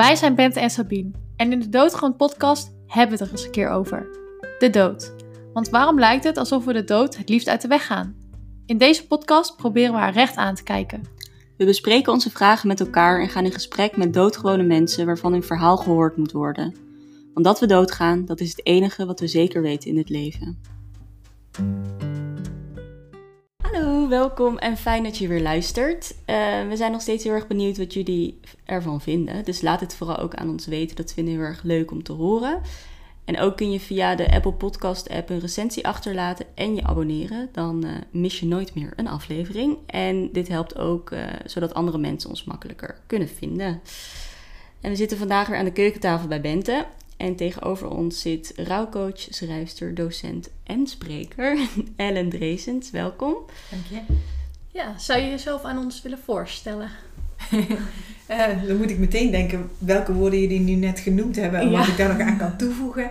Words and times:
Wij 0.00 0.16
zijn 0.16 0.34
Bente 0.34 0.60
en 0.60 0.70
Sabine 0.70 1.10
en 1.36 1.52
in 1.52 1.60
de 1.60 1.68
Doodgewoon 1.68 2.16
podcast 2.16 2.72
hebben 2.86 3.18
we 3.18 3.22
het 3.22 3.32
er 3.32 3.38
eens 3.38 3.44
een 3.44 3.50
keer 3.50 3.68
over. 3.68 4.06
De 4.58 4.70
dood. 4.70 5.12
Want 5.52 5.68
waarom 5.68 5.98
lijkt 5.98 6.24
het 6.24 6.36
alsof 6.36 6.64
we 6.64 6.72
de 6.72 6.84
dood 6.84 7.16
het 7.16 7.28
liefst 7.28 7.48
uit 7.48 7.62
de 7.62 7.68
weg 7.68 7.86
gaan? 7.86 8.16
In 8.66 8.78
deze 8.78 9.06
podcast 9.06 9.56
proberen 9.56 9.92
we 9.92 9.98
haar 9.98 10.12
recht 10.12 10.36
aan 10.36 10.54
te 10.54 10.62
kijken. 10.62 11.02
We 11.56 11.64
bespreken 11.64 12.12
onze 12.12 12.30
vragen 12.30 12.68
met 12.68 12.80
elkaar 12.80 13.20
en 13.20 13.28
gaan 13.28 13.44
in 13.44 13.52
gesprek 13.52 13.96
met 13.96 14.14
doodgewone 14.14 14.62
mensen 14.62 15.06
waarvan 15.06 15.32
hun 15.32 15.42
verhaal 15.42 15.76
gehoord 15.76 16.16
moet 16.16 16.32
worden. 16.32 16.74
Want 17.34 17.46
dat 17.46 17.60
we 17.60 17.66
doodgaan, 17.66 18.24
dat 18.24 18.40
is 18.40 18.50
het 18.50 18.66
enige 18.66 19.06
wat 19.06 19.20
we 19.20 19.26
zeker 19.26 19.62
weten 19.62 19.90
in 19.90 19.98
het 19.98 20.08
leven. 20.08 20.58
Welkom 24.10 24.58
en 24.58 24.76
fijn 24.76 25.02
dat 25.02 25.18
je 25.18 25.28
weer 25.28 25.42
luistert. 25.42 26.14
Eh, 26.24 26.36
we 26.68 26.76
zijn 26.76 26.92
nog 26.92 27.00
steeds 27.00 27.24
heel 27.24 27.32
erg 27.32 27.46
benieuwd 27.46 27.78
wat 27.78 27.94
jullie 27.94 28.40
ervan 28.64 29.00
vinden. 29.00 29.44
Dus 29.44 29.60
laat 29.60 29.80
het 29.80 29.94
vooral 29.94 30.18
ook 30.18 30.34
aan 30.34 30.48
ons 30.48 30.66
weten. 30.66 30.96
Dat 30.96 31.12
vinden 31.12 31.34
we 31.34 31.40
heel 31.40 31.48
erg 31.48 31.62
leuk 31.62 31.90
om 31.90 32.02
te 32.02 32.12
horen. 32.12 32.60
En 33.24 33.38
ook 33.38 33.56
kun 33.56 33.70
je 33.70 33.80
via 33.80 34.14
de 34.14 34.32
Apple 34.32 34.52
Podcast 34.52 35.08
app 35.08 35.30
een 35.30 35.40
recensie 35.40 35.86
achterlaten 35.86 36.46
en 36.54 36.74
je 36.74 36.84
abonneren. 36.84 37.48
Dan 37.52 37.84
eh, 37.84 37.90
mis 38.10 38.40
je 38.40 38.46
nooit 38.46 38.74
meer 38.74 38.92
een 38.96 39.08
aflevering. 39.08 39.76
En 39.86 40.32
dit 40.32 40.48
helpt 40.48 40.78
ook 40.78 41.10
eh, 41.10 41.22
zodat 41.44 41.74
andere 41.74 41.98
mensen 41.98 42.30
ons 42.30 42.44
makkelijker 42.44 43.00
kunnen 43.06 43.28
vinden. 43.28 43.80
En 44.80 44.90
we 44.90 44.96
zitten 44.96 45.18
vandaag 45.18 45.48
weer 45.48 45.58
aan 45.58 45.64
de 45.64 45.72
keukentafel 45.72 46.28
bij 46.28 46.40
Bente. 46.40 46.86
En 47.20 47.36
tegenover 47.36 47.88
ons 47.90 48.20
zit 48.20 48.52
rouwcoach, 48.56 49.26
schrijfster, 49.30 49.94
docent 49.94 50.50
en 50.64 50.86
spreker 50.86 51.58
Ellen 51.96 52.28
Dreesens. 52.28 52.90
Welkom. 52.90 53.34
Dank 53.70 53.82
je. 53.90 54.14
Ja, 54.68 54.98
zou 54.98 55.20
je 55.20 55.28
jezelf 55.30 55.62
aan 55.64 55.78
ons 55.78 56.02
willen 56.02 56.18
voorstellen? 56.24 56.88
Eh, 58.26 58.46
dan 58.66 58.76
moet 58.76 58.90
ik 58.90 58.98
meteen 58.98 59.30
denken 59.30 59.70
welke 59.78 60.12
woorden 60.12 60.40
jullie 60.40 60.60
nu 60.60 60.74
net 60.74 60.98
genoemd 61.00 61.36
hebben 61.36 61.60
en 61.60 61.70
Ja. 61.70 61.78
wat 61.78 61.86
ik 61.88 61.96
daar 61.96 62.08
nog 62.18 62.26
aan 62.28 62.36
kan 62.38 62.56
toevoegen. 62.56 63.10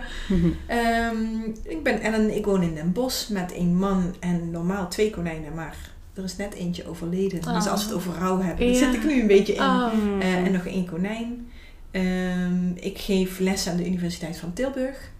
Ehm, 0.66 1.16
ik 1.62 1.82
ben 1.82 2.00
Ellen, 2.00 2.36
ik 2.36 2.44
woon 2.44 2.62
in 2.62 2.74
Den 2.74 2.92
Bosch 2.92 3.28
met 3.28 3.52
een 3.56 3.76
man 3.76 4.14
en 4.20 4.50
normaal 4.50 4.88
twee 4.88 5.10
konijnen, 5.10 5.54
maar 5.54 5.76
er 6.14 6.24
is 6.24 6.36
net 6.36 6.54
eentje 6.54 6.88
overleden. 6.88 7.40
Dus 7.40 7.66
Oh. 7.66 7.70
als 7.72 7.82
we 7.82 7.88
het 7.88 7.96
over 7.96 8.14
rouw 8.18 8.40
hebben, 8.40 8.66
Ja. 8.66 8.80
daar 8.80 8.92
zit 8.92 9.02
ik 9.02 9.08
nu 9.08 9.20
een 9.20 9.26
beetje 9.26 9.54
in. 9.54 9.60
Oh. 9.60 9.92
Eh, 10.20 10.34
en 10.34 10.52
nog 10.52 10.66
één 10.66 10.86
konijn. 10.86 11.50
Ehm, 11.90 12.70
ik 12.74 12.98
geef 12.98 13.38
les 13.38 13.68
aan 13.68 13.76
de 13.76 13.86
Universiteit 13.86 14.36
van 14.36 14.52
Tilburg. 14.52 15.10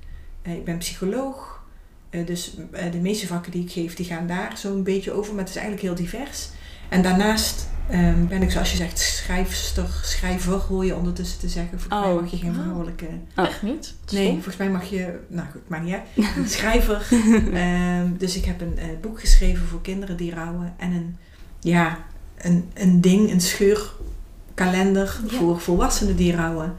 Eh, 0.43 0.53
ik 0.55 0.65
ben 0.65 0.79
psycholoog. 0.79 1.63
Eh, 2.11 2.27
dus 2.27 2.57
eh, 2.73 2.93
de 2.93 2.99
meeste 2.99 3.27
vakken 3.27 3.53
die 3.53 3.63
ik 3.63 3.71
geef, 3.71 3.95
die 3.95 4.07
gaan 4.07 4.27
daar 4.27 4.53
zo'n 4.59 4.83
beetje 4.83 5.13
over. 5.13 5.31
Maar 5.35 5.41
het 5.45 5.49
is 5.55 5.61
eigenlijk 5.61 5.87
heel 5.87 6.05
divers. 6.07 6.49
En 6.89 7.03
daarnaast 7.03 7.69
ehm, 7.91 8.27
ben 8.27 8.43
ik, 8.43 8.51
zoals 8.51 8.71
je 8.71 8.77
zegt, 8.77 8.99
schrijfster, 8.99 10.01
schrijver, 10.03 10.53
hoor 10.53 10.85
je 10.85 10.95
ondertussen 10.97 11.39
te 11.39 11.49
zeggen. 11.49 11.81
Volgens 11.81 12.01
mij 12.03 12.13
Oh. 12.13 12.21
mag 12.21 12.31
je 12.31 12.37
geen 12.37 12.51
Oh. 12.57 12.61
vrouwelijke... 12.61 13.07
Oh. 13.37 13.45
Echt 13.47 13.63
niet? 13.63 13.95
Nee, 14.13 14.23
stom. 14.25 14.35
volgens 14.35 14.57
mij 14.57 14.71
mag 14.71 14.91
je... 14.91 15.19
Nou 15.29 15.49
goed, 15.51 15.69
maar 15.69 15.83
niet 15.83 15.95
uit. 15.95 16.27
Schrijver. 16.51 17.09
Ehm, 17.53 18.17
dus 18.19 18.37
ik 18.37 18.45
heb 18.45 18.61
een 18.61 18.79
boek 19.01 19.21
geschreven 19.21 19.67
voor 19.67 19.81
kinderen 19.83 20.17
die 20.17 20.35
rouwen. 20.35 20.75
En 20.77 20.93
een, 20.93 21.17
ja, 21.61 21.99
een, 22.39 22.71
een 22.75 23.01
ding, 23.01 23.31
een 23.31 23.41
scheurkalender 24.55 25.21
Ja. 25.31 25.37
voor 25.39 25.61
volwassenen 25.61 26.17
die 26.17 26.37
rouwen. 26.37 26.77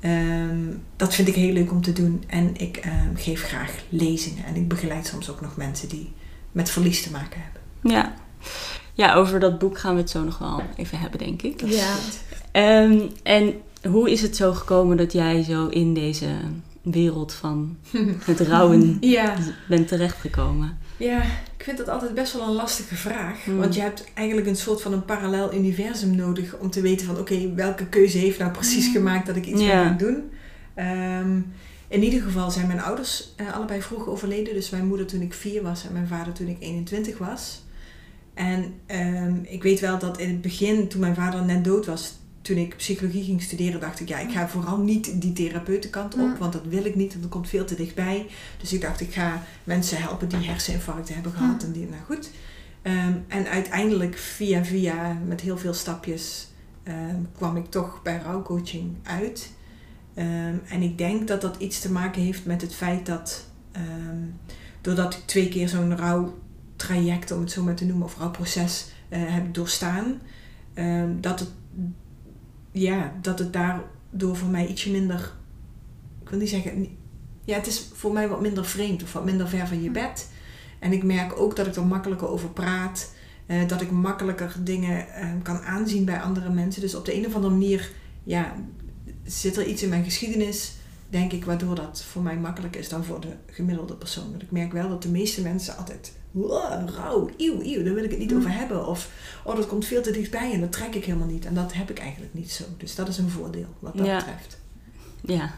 Ehm, 0.00 0.58
dat 0.96 1.14
vind 1.14 1.28
ik 1.28 1.34
heel 1.34 1.52
leuk 1.52 1.70
om 1.70 1.82
te 1.82 1.92
doen. 1.92 2.24
En 2.26 2.56
ik 2.56 2.76
ehm, 2.76 3.14
geef 3.14 3.42
graag 3.42 3.74
lezingen. 3.88 4.44
En 4.44 4.54
ik 4.56 4.68
begeleid 4.68 5.06
soms 5.06 5.30
ook 5.30 5.40
nog 5.40 5.56
mensen 5.56 5.88
die 5.88 6.12
met 6.52 6.70
verlies 6.70 7.02
te 7.02 7.10
maken 7.10 7.40
hebben. 7.42 7.60
Ja. 7.82 8.14
ja, 8.94 9.14
over 9.14 9.40
dat 9.40 9.58
boek 9.58 9.78
gaan 9.78 9.94
we 9.94 10.00
het 10.00 10.10
zo 10.10 10.24
nog 10.24 10.38
wel 10.38 10.62
even 10.76 10.98
hebben, 10.98 11.18
denk 11.18 11.42
ik. 11.42 11.62
Ja. 11.66 11.94
Ehm, 12.52 13.00
en 13.22 13.54
hoe 13.88 14.10
is 14.10 14.22
het 14.22 14.36
zo 14.36 14.52
gekomen 14.54 14.96
dat 14.96 15.12
jij 15.12 15.42
zo 15.42 15.66
in 15.66 15.94
deze 15.94 16.28
wereld 16.82 17.32
van 17.32 17.76
het 18.24 18.40
rouwen 18.40 18.96
Ja. 19.00 19.34
bent 19.68 19.88
terechtgekomen? 19.88 20.78
Ja, 20.98 21.22
ik 21.56 21.64
vind 21.64 21.78
dat 21.78 21.88
altijd 21.88 22.14
best 22.14 22.32
wel 22.32 22.42
een 22.42 22.54
lastige 22.54 22.94
vraag. 22.94 23.44
Hmm. 23.44 23.58
Want 23.58 23.74
je 23.74 23.80
hebt 23.80 24.04
eigenlijk 24.14 24.46
een 24.46 24.56
soort 24.56 24.82
van 24.82 24.92
een 24.92 25.04
parallel 25.04 25.54
universum 25.54 26.16
nodig 26.16 26.56
om 26.58 26.70
te 26.70 26.80
weten 26.80 27.06
van 27.06 27.18
oké, 27.18 27.54
welke 27.54 27.86
keuze 27.86 28.18
heeft 28.18 28.38
nou 28.38 28.50
precies 28.50 28.84
Hmm. 28.84 28.92
gemaakt 28.94 29.26
dat 29.26 29.36
ik 29.36 29.46
iets 29.46 29.62
Ja. 29.62 29.82
ben 29.84 29.96
doen. 29.98 30.30
Ehm, 30.74 31.40
in 31.88 32.02
ieder 32.02 32.22
geval 32.22 32.50
zijn 32.50 32.66
mijn 32.66 32.80
ouders 32.80 33.32
eh, 33.36 33.54
allebei 33.54 33.82
vroeg 33.82 34.06
overleden. 34.06 34.54
Dus 34.54 34.70
mijn 34.70 34.86
moeder 34.86 35.06
toen 35.06 35.20
ik 35.20 35.34
vier 35.34 35.62
was 35.62 35.86
en 35.86 35.92
mijn 35.92 36.06
vader 36.08 36.32
toen 36.32 36.48
ik 36.48 36.56
21 36.60 37.18
was. 37.18 37.62
En 38.34 38.74
ehm, 38.86 39.34
ik 39.42 39.62
weet 39.62 39.80
wel 39.80 39.98
dat 39.98 40.18
in 40.18 40.28
het 40.28 40.40
begin, 40.40 40.88
toen 40.88 41.00
mijn 41.00 41.14
vader 41.14 41.44
net 41.44 41.64
dood 41.64 41.86
was, 41.86 42.12
toen 42.48 42.56
ik 42.56 42.76
psychologie 42.76 43.24
ging 43.24 43.42
studeren, 43.42 43.80
dacht 43.80 44.00
ik, 44.00 44.08
ja, 44.08 44.18
ik 44.18 44.30
ga 44.30 44.48
vooral 44.48 44.78
niet 44.78 45.20
die 45.20 45.32
therapeutenkant 45.32 46.14
op, 46.14 46.20
Mm. 46.20 46.38
want 46.38 46.52
dat 46.52 46.64
wil 46.68 46.84
ik 46.84 46.94
niet, 46.94 47.10
want 47.10 47.22
dat 47.22 47.30
komt 47.32 47.48
veel 47.48 47.64
te 47.64 47.74
dichtbij. 47.74 48.26
Dus 48.60 48.72
ik 48.72 48.80
dacht, 48.80 49.00
ik 49.00 49.12
ga 49.12 49.42
mensen 49.64 49.98
helpen 49.98 50.28
die 50.28 50.38
herseninfarcten 50.38 51.14
hebben 51.14 51.32
gehad. 51.32 51.62
Mm. 51.62 51.66
En 51.66 51.72
die, 51.72 51.86
nou 51.88 52.02
goed. 52.06 52.30
Ehm, 52.82 53.12
en 53.28 53.48
uiteindelijk, 53.48 54.18
via 54.18 54.64
via, 54.64 55.18
met 55.26 55.40
heel 55.40 55.58
veel 55.58 55.74
stapjes, 55.74 56.48
ehm, 56.82 57.16
kwam 57.36 57.56
ik 57.56 57.70
toch 57.70 58.00
bij 58.02 58.20
rouwcoaching 58.24 58.96
uit. 59.02 59.52
Ehm, 60.14 60.54
en 60.68 60.82
ik 60.82 60.98
denk 60.98 61.28
dat 61.28 61.40
dat 61.40 61.56
iets 61.58 61.80
te 61.80 61.92
maken 61.92 62.22
heeft 62.22 62.44
met 62.44 62.60
het 62.60 62.74
feit 62.74 63.06
dat, 63.06 63.46
doordat 64.80 65.14
ik 65.14 65.20
twee 65.24 65.48
keer 65.48 65.68
zo'n 65.68 65.96
rouwtraject, 65.96 67.30
om 67.30 67.40
het 67.40 67.50
zo 67.50 67.62
maar 67.62 67.74
te 67.74 67.84
noemen, 67.84 68.06
of 68.06 68.18
rouwproces 68.18 68.86
eh, 69.08 69.20
heb 69.24 69.54
doorstaan, 69.54 70.20
dat 71.20 71.40
het, 71.40 71.48
ja, 72.80 73.12
dat 73.22 73.38
het 73.38 73.52
daardoor 73.52 74.36
voor 74.36 74.48
mij 74.48 74.66
ietsje 74.66 74.90
minder, 74.90 75.32
ik 76.22 76.28
wil 76.28 76.38
niet 76.38 76.48
zeggen, 76.48 76.86
ja, 77.44 77.54
het 77.54 77.66
is 77.66 77.88
voor 77.94 78.12
mij 78.12 78.28
wat 78.28 78.40
minder 78.40 78.64
vreemd 78.64 79.02
of 79.02 79.12
wat 79.12 79.24
minder 79.24 79.48
ver 79.48 79.66
van 79.66 79.82
je 79.82 79.90
bed. 79.90 80.28
En 80.78 80.92
ik 80.92 81.02
merk 81.02 81.40
ook 81.40 81.56
dat 81.56 81.66
ik 81.66 81.76
er 81.76 81.86
makkelijker 81.86 82.28
over 82.28 82.48
praat. 82.48 83.12
eh, 83.46 83.68
dat 83.68 83.80
ik 83.80 83.90
makkelijker 83.90 84.56
dingen 84.58 85.08
eh, 85.14 85.28
kan 85.42 85.60
aanzien 85.60 86.04
bij 86.04 86.20
andere 86.20 86.50
mensen. 86.50 86.80
Dus 86.80 86.94
op 86.94 87.04
de 87.04 87.16
een 87.16 87.26
of 87.26 87.34
andere 87.34 87.52
manier 87.52 87.90
ja, 88.24 88.54
zit 89.24 89.56
er 89.56 89.66
iets 89.66 89.82
in 89.82 89.88
mijn 89.88 90.04
geschiedenis, 90.04 90.72
denk 91.08 91.32
ik, 91.32 91.44
waardoor 91.44 91.74
dat 91.74 92.02
voor 92.02 92.22
mij 92.22 92.36
makkelijker 92.36 92.80
is 92.80 92.88
dan 92.88 93.04
voor 93.04 93.20
de 93.20 93.32
gemiddelde 93.46 93.94
persoon. 93.94 94.30
Want 94.30 94.42
ik 94.42 94.50
merk 94.50 94.72
wel 94.72 94.88
dat 94.88 95.02
de 95.02 95.08
meeste 95.08 95.42
mensen 95.42 95.76
altijd, 95.76 96.12
wow, 96.30 96.88
rauw, 96.96 97.30
eeuw, 97.36 97.60
eeuw, 97.62 97.82
daar 97.84 97.94
wil 97.94 98.04
ik 98.04 98.10
het 98.10 98.18
niet 98.18 98.30
Mm. 98.30 98.36
over 98.38 98.52
hebben. 98.52 98.86
Of, 98.86 99.10
oh, 99.44 99.56
dat 99.56 99.66
komt 99.66 99.84
veel 99.84 100.02
te 100.02 100.10
dichtbij 100.10 100.52
en 100.52 100.60
dat 100.60 100.72
trek 100.72 100.94
ik 100.94 101.04
helemaal 101.04 101.26
niet. 101.28 101.44
En 101.46 101.54
dat 101.54 101.72
heb 101.72 101.90
ik 101.90 101.98
eigenlijk 101.98 102.34
niet 102.34 102.50
zo. 102.52 102.64
Dus 102.76 102.94
dat 102.94 103.08
is 103.08 103.18
een 103.18 103.30
voordeel 103.30 103.66
wat 103.78 103.96
dat 103.96 104.06
Ja. 104.06 104.16
betreft. 104.16 104.58
Ja, 105.20 105.54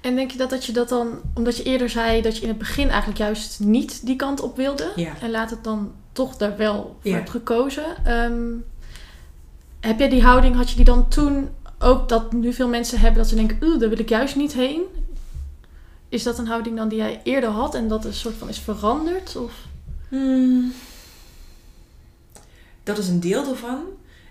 En 0.00 0.14
denk 0.14 0.30
je 0.30 0.38
dat, 0.38 0.50
dat 0.50 0.64
je 0.64 0.72
dat 0.72 0.88
dan, 0.88 1.20
omdat 1.34 1.56
je 1.56 1.62
eerder 1.62 1.88
zei 1.90 2.22
dat 2.22 2.36
je 2.36 2.42
in 2.42 2.48
het 2.48 2.58
begin 2.58 2.88
eigenlijk 2.88 3.18
juist 3.18 3.60
niet 3.60 4.06
die 4.06 4.16
kant 4.16 4.40
op 4.40 4.56
wilde, 4.56 4.92
Ja. 4.96 5.12
en 5.20 5.30
laat 5.30 5.50
het 5.50 5.64
dan 5.64 5.92
toch 6.12 6.36
daar 6.36 6.56
wel 6.56 6.96
voor 7.00 7.10
Ja. 7.10 7.16
hebt 7.16 7.30
gekozen. 7.30 7.84
Ehm, 8.04 8.42
heb 9.80 9.98
jij 9.98 10.08
die 10.08 10.22
houding, 10.22 10.54
had 10.56 10.70
je 10.70 10.76
die 10.76 10.84
dan 10.84 11.08
toen 11.08 11.48
ook 11.78 12.08
dat 12.08 12.32
nu 12.32 12.52
veel 12.52 12.68
mensen 12.68 12.98
hebben 13.00 13.18
dat 13.20 13.28
ze 13.28 13.34
denken, 13.34 13.58
oeh, 13.62 13.80
daar 13.80 13.88
wil 13.88 13.98
ik 13.98 14.08
juist 14.08 14.36
niet 14.36 14.52
heen? 14.52 14.82
Is 16.12 16.22
dat 16.22 16.38
een 16.38 16.46
houding 16.46 16.76
dan 16.76 16.88
die 16.88 16.98
jij 16.98 17.20
eerder 17.24 17.50
had 17.50 17.74
en 17.74 17.88
dat 17.88 18.04
een 18.04 18.14
soort 18.14 18.34
van 18.34 18.48
is 18.48 18.58
veranderd? 18.58 19.36
Of? 19.36 19.52
Hmm. 20.08 20.72
Dat 22.82 22.98
is 22.98 23.08
een 23.08 23.20
deel 23.20 23.48
ervan. 23.48 23.82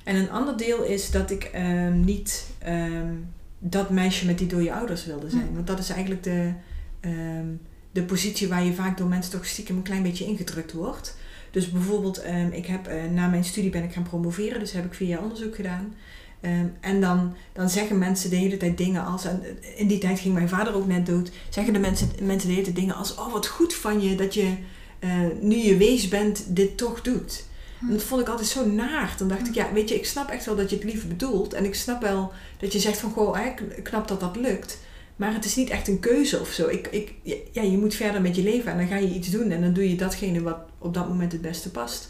En 0.04 0.16
een 0.16 0.32
ander 0.32 0.58
deel 0.58 0.84
is 0.84 1.12
dat 1.12 1.32
ik 1.32 1.44
ehm, 1.44 2.04
niet 2.04 2.46
ehm, 2.60 3.14
dat 3.60 3.90
meisje 3.90 4.26
met 4.26 4.38
die 4.38 4.48
dode 4.48 4.74
ouders 4.74 5.06
wilde 5.06 5.30
zijn. 5.30 5.48
Hm. 5.48 5.54
Want 5.54 5.68
dat 5.68 5.80
is 5.80 5.90
eigenlijk 5.90 6.24
de, 6.24 6.54
ehm, 7.00 7.48
de 7.92 8.04
positie 8.04 8.48
waar 8.48 8.64
je 8.64 8.74
vaak 8.74 8.98
door 8.98 9.08
mensen 9.08 9.32
toch 9.32 9.46
stiekem 9.46 9.76
een 9.76 9.84
klein 9.84 10.04
beetje 10.04 10.26
ingedrukt 10.26 10.74
wordt. 10.74 11.18
Dus 11.52 11.72
bijvoorbeeld, 11.72 12.24
ik 12.52 12.66
heb, 12.66 12.88
eh, 12.88 13.04
na 13.12 13.28
mijn 13.28 13.44
studie 13.44 13.70
ben 13.70 13.84
ik 13.84 13.94
gaan 13.94 14.04
promoveren, 14.04 14.60
dus 14.60 14.72
heb 14.72 14.86
ik 14.86 14.94
vier 14.94 15.08
jaar 15.08 15.22
onderzoek 15.22 15.56
gedaan. 15.56 15.94
Ehm, 16.42 16.66
en 16.80 17.02
dan, 17.02 17.34
dan 17.54 17.70
zeggen 17.70 17.98
mensen 17.98 18.30
de 18.30 18.36
hele 18.36 18.58
tijd 18.58 18.78
dingen 18.78 19.06
als, 19.06 19.26
en 19.26 19.44
in 19.76 19.88
die 19.88 19.98
tijd 19.98 20.20
ging 20.20 20.34
mijn 20.34 20.50
vader 20.50 20.74
ook 20.74 20.88
net 20.88 21.06
dood, 21.06 21.32
zeggen 21.50 21.74
de 21.74 21.80
mensen, 21.80 22.10
mensen 22.22 22.48
de 22.48 22.54
hele 22.54 22.66
tijd 22.66 22.76
dingen 22.76 22.96
als, 22.96 23.16
oh 23.16 23.32
wat 23.32 23.48
goed 23.48 23.74
van 23.74 24.02
je 24.02 24.16
dat 24.16 24.34
je 24.34 24.54
eh, 25.00 25.10
nu 25.42 25.56
je 25.56 25.78
wees 25.78 26.08
bent, 26.08 26.44
dit 26.48 26.78
toch 26.78 27.02
doet. 27.02 27.44
En 27.82 27.90
dat 27.90 28.04
vond 28.04 28.22
ik 28.22 28.28
altijd 28.28 28.48
zo 28.48 28.66
naar. 28.66 29.16
Dan 29.18 29.28
dacht 29.28 29.48
ik, 29.48 29.54
ja, 29.54 29.74
weet 29.74 29.90
je, 29.90 29.96
ik 29.96 30.06
snap 30.06 30.30
echt 30.30 30.46
wel 30.46 30.56
dat 30.56 30.70
je 30.70 30.76
het 30.76 30.86
lief 30.86 31.08
bedoelt. 31.08 31.54
En 31.54 31.66
ik 31.66 31.76
snap 31.76 32.02
wel 32.02 32.32
dat 32.60 32.74
je 32.74 32.80
zegt 32.80 32.98
van, 32.98 33.12
goh, 33.12 33.38
hè, 33.38 33.54
knap 33.82 34.08
dat 34.08 34.20
dat 34.20 34.36
lukt. 34.36 34.78
Maar 35.16 35.34
het 35.34 35.46
is 35.46 35.56
niet 35.56 35.70
echt 35.70 35.88
een 35.88 36.00
keuze 36.00 36.40
of 36.40 36.52
zo. 36.52 36.68
Ik, 36.68 36.88
ik, 36.88 37.14
ja, 37.52 37.62
je 37.62 37.78
moet 37.78 37.96
verder 37.96 38.22
met 38.22 38.36
je 38.36 38.44
leven 38.44 38.72
en 38.72 38.78
dan 38.78 38.88
ga 38.88 38.96
je 38.96 39.14
iets 39.14 39.30
doen. 39.30 39.52
En 39.52 39.62
dan 39.62 39.74
doe 39.74 39.90
je 39.90 39.96
datgene 39.96 40.42
wat 40.42 40.58
op 40.78 40.94
dat 40.94 41.08
moment 41.08 41.32
het 41.32 41.42
beste 41.42 41.72
past. 41.72 42.10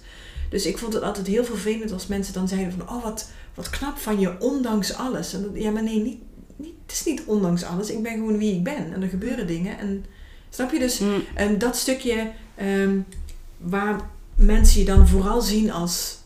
Dus 0.50 0.66
ik 0.66 0.78
vond 0.78 0.94
het 0.94 1.04
altijd 1.04 1.28
heel 1.28 1.46
vervelend 1.46 1.92
als 1.92 2.08
mensen 2.08 2.34
dan 2.34 2.48
zeiden 2.48 2.74
van, 2.74 2.90
oh, 2.90 3.04
wat, 3.04 3.30
wat 3.54 3.70
knap 3.70 3.98
van 3.98 4.20
je, 4.20 4.40
ondanks 4.40 4.94
alles. 4.94 5.34
En 5.34 5.42
dat- 5.42 5.52
ja, 5.64 5.72
maar 5.72 5.84
nee, 5.84 6.00
niet, 6.02 6.20
niet, 6.56 6.74
het 6.82 6.92
is 6.92 7.04
niet 7.04 7.24
ondanks 7.26 7.64
alles. 7.64 7.90
Ik 7.92 8.04
ben 8.04 8.12
gewoon 8.14 8.38
wie 8.38 8.56
ik 8.56 8.64
ben. 8.64 8.94
En 8.94 9.02
er 9.02 9.10
gebeuren 9.10 9.48
dingen. 9.48 9.78
En 9.80 10.06
snap 10.50 10.72
je 10.72 10.80
dus? 10.80 11.00
Mm, 11.00 11.24
En 11.36 11.58
dat 11.58 11.76
stukje 11.78 12.32
ehm, 12.56 13.00
waar 13.58 14.00
mensen 14.36 14.80
je 14.80 14.86
dan 14.86 15.08
vooral 15.08 15.42
zien 15.42 15.72
als 15.72 16.20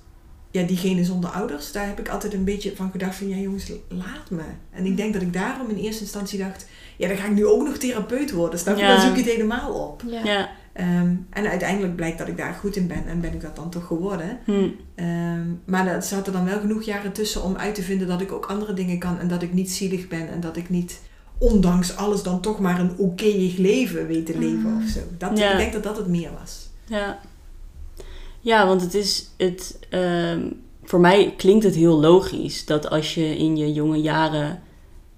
ja, 0.52 0.64
diegene 0.64 1.04
zonder 1.06 1.30
ouders, 1.30 1.72
daar 1.72 1.86
heb 1.88 2.00
ik 2.00 2.10
altijd 2.10 2.34
een 2.34 2.44
beetje 2.44 2.76
van 2.76 2.92
gedacht 2.92 3.16
van 3.16 3.30
ja 3.30 3.36
jongens, 3.36 3.72
laat 3.88 4.30
me. 4.30 4.42
En 4.72 4.86
ik 4.86 4.98
denk 4.98 5.14
dat 5.14 5.22
ik 5.22 5.34
daarom 5.34 5.70
in 5.70 5.76
eerste 5.78 6.02
instantie 6.02 6.40
dacht, 6.40 6.66
ja 6.98 7.08
dan 7.08 7.18
ga 7.18 7.26
ik 7.26 7.34
nu 7.34 7.46
ook 7.46 7.64
nog 7.64 7.78
therapeut 7.78 8.32
worden. 8.32 8.60
Snap 8.60 8.76
je? 8.76 8.82
Ja. 8.82 8.96
Dan 8.96 9.02
zoek 9.06 9.16
je 9.16 9.22
het 9.22 9.32
helemaal 9.32 9.74
op. 9.74 10.04
Ja. 10.08 10.24
Ja. 10.24 10.50
Ehm, 10.76 11.14
en 11.30 11.50
uiteindelijk 11.50 11.96
blijkt 11.96 12.18
dat 12.18 12.28
ik 12.28 12.38
daar 12.38 12.54
goed 12.54 12.76
in 12.76 12.88
ben 12.88 13.08
en 13.08 13.22
ben 13.22 13.34
ik 13.34 13.42
dat 13.42 13.56
dan 13.56 13.70
toch 13.70 13.86
geworden. 13.88 14.40
Hm. 14.46 14.68
Ehm, 14.96 15.42
maar 15.66 15.88
er 15.88 16.02
zaten 16.04 16.34
dan 16.34 16.46
wel 16.46 16.60
genoeg 16.60 16.84
jaren 16.84 17.12
tussen 17.12 17.44
om 17.44 17.56
uit 17.56 17.76
te 17.76 17.82
vinden 17.82 18.08
dat 18.08 18.22
ik 18.22 18.32
ook 18.32 18.46
andere 18.46 18.74
dingen 18.74 19.00
kan 19.00 19.20
en 19.20 19.28
dat 19.28 19.42
ik 19.42 19.54
niet 19.54 19.72
zielig 19.72 20.08
ben 20.08 20.30
en 20.30 20.40
dat 20.40 20.58
ik 20.58 20.70
niet, 20.70 21.02
ondanks 21.38 21.96
alles, 21.96 22.24
dan 22.24 22.42
toch 22.42 22.60
maar 22.60 22.80
een 22.80 22.98
okéig 22.98 23.58
leven 23.58 24.08
weet 24.08 24.26
te 24.26 24.38
leven 24.38 24.72
Mhm. 24.74 24.84
of 24.84 24.90
zo. 24.90 25.00
Dat, 25.18 25.38
Ja. 25.38 25.52
Ik 25.52 25.58
denk 25.58 25.74
dat 25.74 25.84
dat 25.84 25.98
het 25.98 26.08
meer 26.08 26.30
was. 26.40 26.70
Ja. 26.86 27.20
Ja, 28.40 28.68
want 28.68 28.82
het 28.82 28.94
is 28.94 29.30
het. 29.38 29.80
ehm, 29.90 30.50
voor 30.84 31.00
mij 31.00 31.34
klinkt 31.38 31.64
het 31.64 31.76
heel 31.76 32.00
logisch 32.00 32.66
dat 32.66 32.90
als 32.90 33.14
je 33.16 33.38
in 33.38 33.58
je 33.58 33.74
jonge 33.74 34.02
jaren 34.02 34.62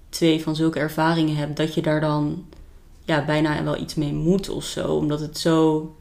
twee 0.08 0.42
van 0.42 0.56
zulke 0.56 0.78
ervaringen 0.78 1.36
hebt, 1.36 1.56
dat 1.56 1.74
je 1.74 1.82
daar 1.82 2.00
dan 2.00 2.44
ja, 3.08 3.24
bijna 3.24 3.64
wel 3.64 3.76
iets 3.80 3.94
mee 3.94 4.12
moet 4.12 4.48
of 4.48 4.64
zo. 4.64 4.86
Omdat 4.94 5.20
het 5.20 5.38
zo 5.38 5.94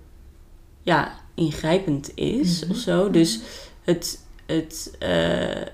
ja, 0.81 1.11
ingrijpend 1.35 2.11
is 2.15 2.61
Mhm. 2.61 2.71
of 2.71 2.77
zo. 2.77 3.09
Dus 3.11 3.39
het. 3.83 4.19
het 4.45 4.95
eh, 4.99 5.65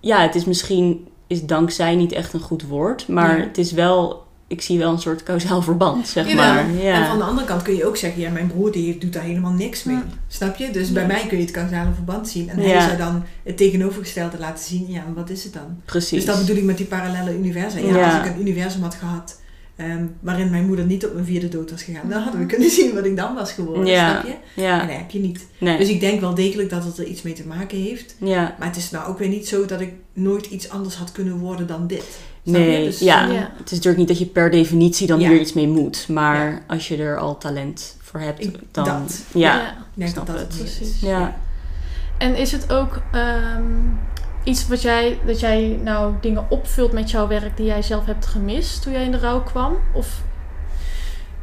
ja, 0.00 0.20
het 0.22 0.34
is 0.34 0.44
misschien. 0.44 1.06
Is 1.26 1.46
dankzij 1.46 1.94
niet 1.96 2.12
echt 2.12 2.32
een 2.32 2.40
goed 2.40 2.62
woord, 2.66 3.08
maar 3.08 3.38
Ja. 3.38 3.44
het 3.44 3.58
is 3.58 3.72
wel. 3.72 4.20
Ik 4.46 4.62
zie 4.62 4.78
wel 4.78 4.92
een 4.92 4.98
soort 4.98 5.22
kausaal 5.22 5.62
verband, 5.62 6.08
zeg 6.08 6.28
Jawel. 6.28 6.52
maar. 6.54 6.70
Ja. 6.72 6.94
En 7.00 7.06
van 7.06 7.18
de 7.18 7.24
andere 7.24 7.46
kant 7.46 7.62
kun 7.62 7.74
je 7.76 7.86
ook 7.86 7.96
zeggen, 7.96 8.20
ja, 8.20 8.30
mijn 8.30 8.46
broer 8.46 8.72
die 8.72 8.98
doet 8.98 9.12
daar 9.12 9.22
helemaal 9.22 9.52
niks 9.52 9.84
mee. 9.84 9.96
Ja. 9.96 10.04
Snap 10.28 10.56
je? 10.56 10.70
Dus 10.70 10.92
bij 10.92 11.06
mij 11.06 11.26
kun 11.26 11.36
je 11.36 11.42
het 11.42 11.52
causale 11.52 11.92
verband 11.94 12.28
zien. 12.28 12.48
En 12.48 12.58
hij 12.58 12.80
zou 12.80 12.96
dan 12.96 13.24
het 13.42 13.56
tegenovergestelde 13.56 14.38
laten 14.38 14.64
zien. 14.64 14.86
Ja, 14.88 15.04
wat 15.14 15.30
is 15.30 15.44
het 15.44 15.52
dan? 15.52 15.80
Precies. 15.84 16.10
Dus 16.10 16.24
dat 16.24 16.38
bedoel 16.38 16.56
ik 16.56 16.64
met 16.64 16.76
die 16.76 16.86
parallele 16.86 17.36
universa. 17.38 17.78
Ja, 17.78 17.96
Ja. 17.96 18.18
als 18.18 18.26
ik 18.28 18.34
een 18.34 18.40
universum 18.40 18.82
had 18.82 18.94
gehad 18.94 19.40
ehm, 19.76 20.04
waarin 20.20 20.50
mijn 20.50 20.66
moeder 20.66 20.84
niet 20.84 21.06
op 21.06 21.12
mijn 21.14 21.24
vierde 21.26 21.48
dood 21.48 21.70
was 21.70 21.82
gegaan, 21.82 22.08
dan 22.08 22.22
hadden 22.22 22.40
we 22.40 22.46
kunnen 22.46 22.70
zien 22.70 22.94
wat 22.94 23.04
ik 23.04 23.16
dan 23.16 23.34
was 23.34 23.52
geworden. 23.52 23.86
Ja. 23.86 24.10
Snap 24.10 24.26
je? 24.54 24.62
Ja. 24.62 24.80
En 24.80 24.86
dat 24.86 24.96
heb 24.96 25.10
je 25.10 25.18
niet. 25.18 25.46
Nee. 25.58 25.78
Dus 25.78 25.88
ik 25.88 26.00
denk 26.00 26.20
wel 26.20 26.34
degelijk 26.34 26.70
dat 26.70 26.84
het 26.84 26.98
er 26.98 27.04
iets 27.06 27.22
mee 27.22 27.32
te 27.32 27.46
maken 27.46 27.78
heeft. 27.78 28.14
ja. 28.18 28.54
Maar 28.58 28.68
het 28.68 28.76
is 28.76 28.90
nou 28.90 29.08
ook 29.08 29.18
weer 29.18 29.28
niet 29.28 29.48
zo 29.48 29.64
dat 29.66 29.80
ik 29.80 29.92
nooit 30.12 30.46
iets 30.46 30.68
anders 30.68 30.94
had 30.96 31.12
kunnen 31.12 31.38
worden 31.38 31.66
dan 31.66 31.86
dit. 31.86 32.04
Nee, 32.44 32.84
Dus, 32.84 32.98
ja. 32.98 33.26
Ja. 33.26 33.50
Het 33.56 33.64
is 33.70 33.70
natuurlijk 33.70 33.96
niet 33.98 34.08
dat 34.08 34.18
je 34.18 34.26
per 34.26 34.50
definitie 34.50 35.06
dan 35.06 35.20
Ja. 35.20 35.28
hier 35.30 35.40
iets 35.40 35.52
mee 35.52 35.68
moet. 35.68 36.08
Maar 36.08 36.50
Ja. 36.50 36.60
als 36.66 36.88
je 36.88 36.96
er 36.96 37.18
al 37.18 37.38
talent 37.38 37.96
voor 38.00 38.20
hebt, 38.20 38.44
Ik- 38.44 38.56
dan... 38.70 38.84
dat. 38.84 39.22
Ja. 39.34 39.68
Ik 39.70 39.74
denk 39.94 40.10
snap 40.10 40.26
dat 40.26 40.38
het. 40.38 40.48
Precies. 40.58 41.00
Ja. 41.00 41.36
En 42.18 42.36
is 42.36 42.52
het 42.52 42.72
ook 42.72 43.02
ehm, 43.12 43.62
iets 44.44 44.68
wat 44.68 44.82
jij, 44.82 45.18
dat 45.26 45.40
jij 45.40 45.78
nou 45.82 46.14
dingen 46.20 46.46
opvult 46.50 46.92
met 46.92 47.10
jouw 47.10 47.28
werk 47.28 47.56
die 47.56 47.66
jij 47.66 47.82
zelf 47.82 48.04
hebt 48.06 48.26
gemist 48.26 48.82
toen 48.82 48.92
jij 48.92 49.04
in 49.04 49.12
de 49.12 49.18
rouw 49.18 49.42
kwam? 49.42 49.76
Of 49.94 50.22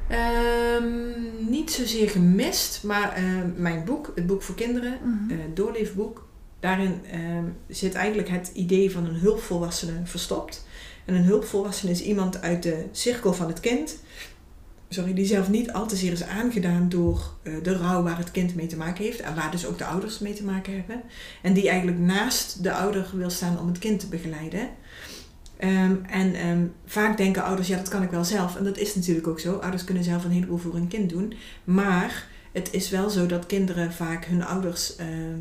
Ehm, 0.08 1.50
niet 1.50 1.72
zozeer 1.72 2.10
gemist, 2.10 2.84
maar 2.84 3.14
ehm, 3.14 3.50
mijn 3.56 3.84
boek, 3.84 4.12
het 4.16 4.28
boek 4.28 4.42
voor 4.42 4.56
kinderen, 4.56 4.98
Mhm. 5.04 5.32
eh, 5.32 5.38
doorleefboek, 5.54 6.28
daarin 6.60 7.02
ehm, 7.12 7.44
zit 7.68 7.94
eigenlijk 7.94 8.30
het 8.30 8.52
idee 8.54 8.92
van 8.92 9.06
een 9.06 9.16
hulpvolwassene 9.16 9.92
verstopt. 10.04 10.68
En 11.06 11.16
een 11.16 11.24
hulpvolwassene 11.24 11.92
is 11.92 12.02
iemand 12.02 12.42
uit 12.42 12.64
de 12.64 12.86
cirkel 12.92 13.34
van 13.34 13.48
het 13.48 13.60
kind, 13.60 13.98
sorry, 14.90 15.14
die 15.14 15.26
zelf 15.26 15.50
niet 15.50 15.72
al 15.72 15.88
te 15.88 15.96
zeer 15.96 16.12
is 16.12 16.24
aangedaan 16.24 16.90
door 16.90 17.34
eh, 17.44 17.54
de 17.64 17.78
rouw 17.78 18.04
waar 18.04 18.18
het 18.18 18.32
kind 18.32 18.56
mee 18.56 18.68
te 18.68 18.78
maken 18.78 19.04
heeft 19.04 19.20
en 19.20 19.36
waar 19.36 19.52
dus 19.52 19.66
ook 19.66 19.78
de 19.78 19.86
ouders 19.86 20.20
mee 20.20 20.34
te 20.34 20.44
maken 20.44 20.74
hebben. 20.74 21.02
En 21.42 21.54
die 21.54 21.70
eigenlijk 21.70 22.00
naast 22.00 22.64
de 22.64 22.74
ouder 22.74 23.10
wil 23.14 23.30
staan 23.30 23.60
om 23.60 23.68
het 23.68 23.80
kind 23.80 24.00
te 24.00 24.08
begeleiden. 24.08 24.70
Ehm, 25.58 25.96
en 26.10 26.36
ehm, 26.36 26.66
vaak 26.86 27.18
denken 27.18 27.44
ouders, 27.44 27.68
ja, 27.68 27.78
dat 27.78 27.88
kan 27.88 28.04
ik 28.04 28.10
wel 28.10 28.24
zelf. 28.26 28.56
En 28.56 28.64
dat 28.64 28.78
is 28.78 28.96
natuurlijk 28.96 29.28
ook 29.28 29.40
zo. 29.40 29.56
Ouders 29.56 29.84
kunnen 29.84 30.04
zelf 30.04 30.24
een 30.24 30.32
heleboel 30.32 30.58
voor 30.58 30.74
hun 30.74 30.88
kind 30.88 31.10
doen. 31.10 31.34
Maar 31.64 32.28
het 32.52 32.74
is 32.74 32.90
wel 32.90 33.10
zo 33.10 33.26
dat 33.26 33.46
kinderen 33.46 33.94
vaak 33.94 34.26
hun 34.26 34.44
ouders 34.44 34.96
ehm, 34.96 35.40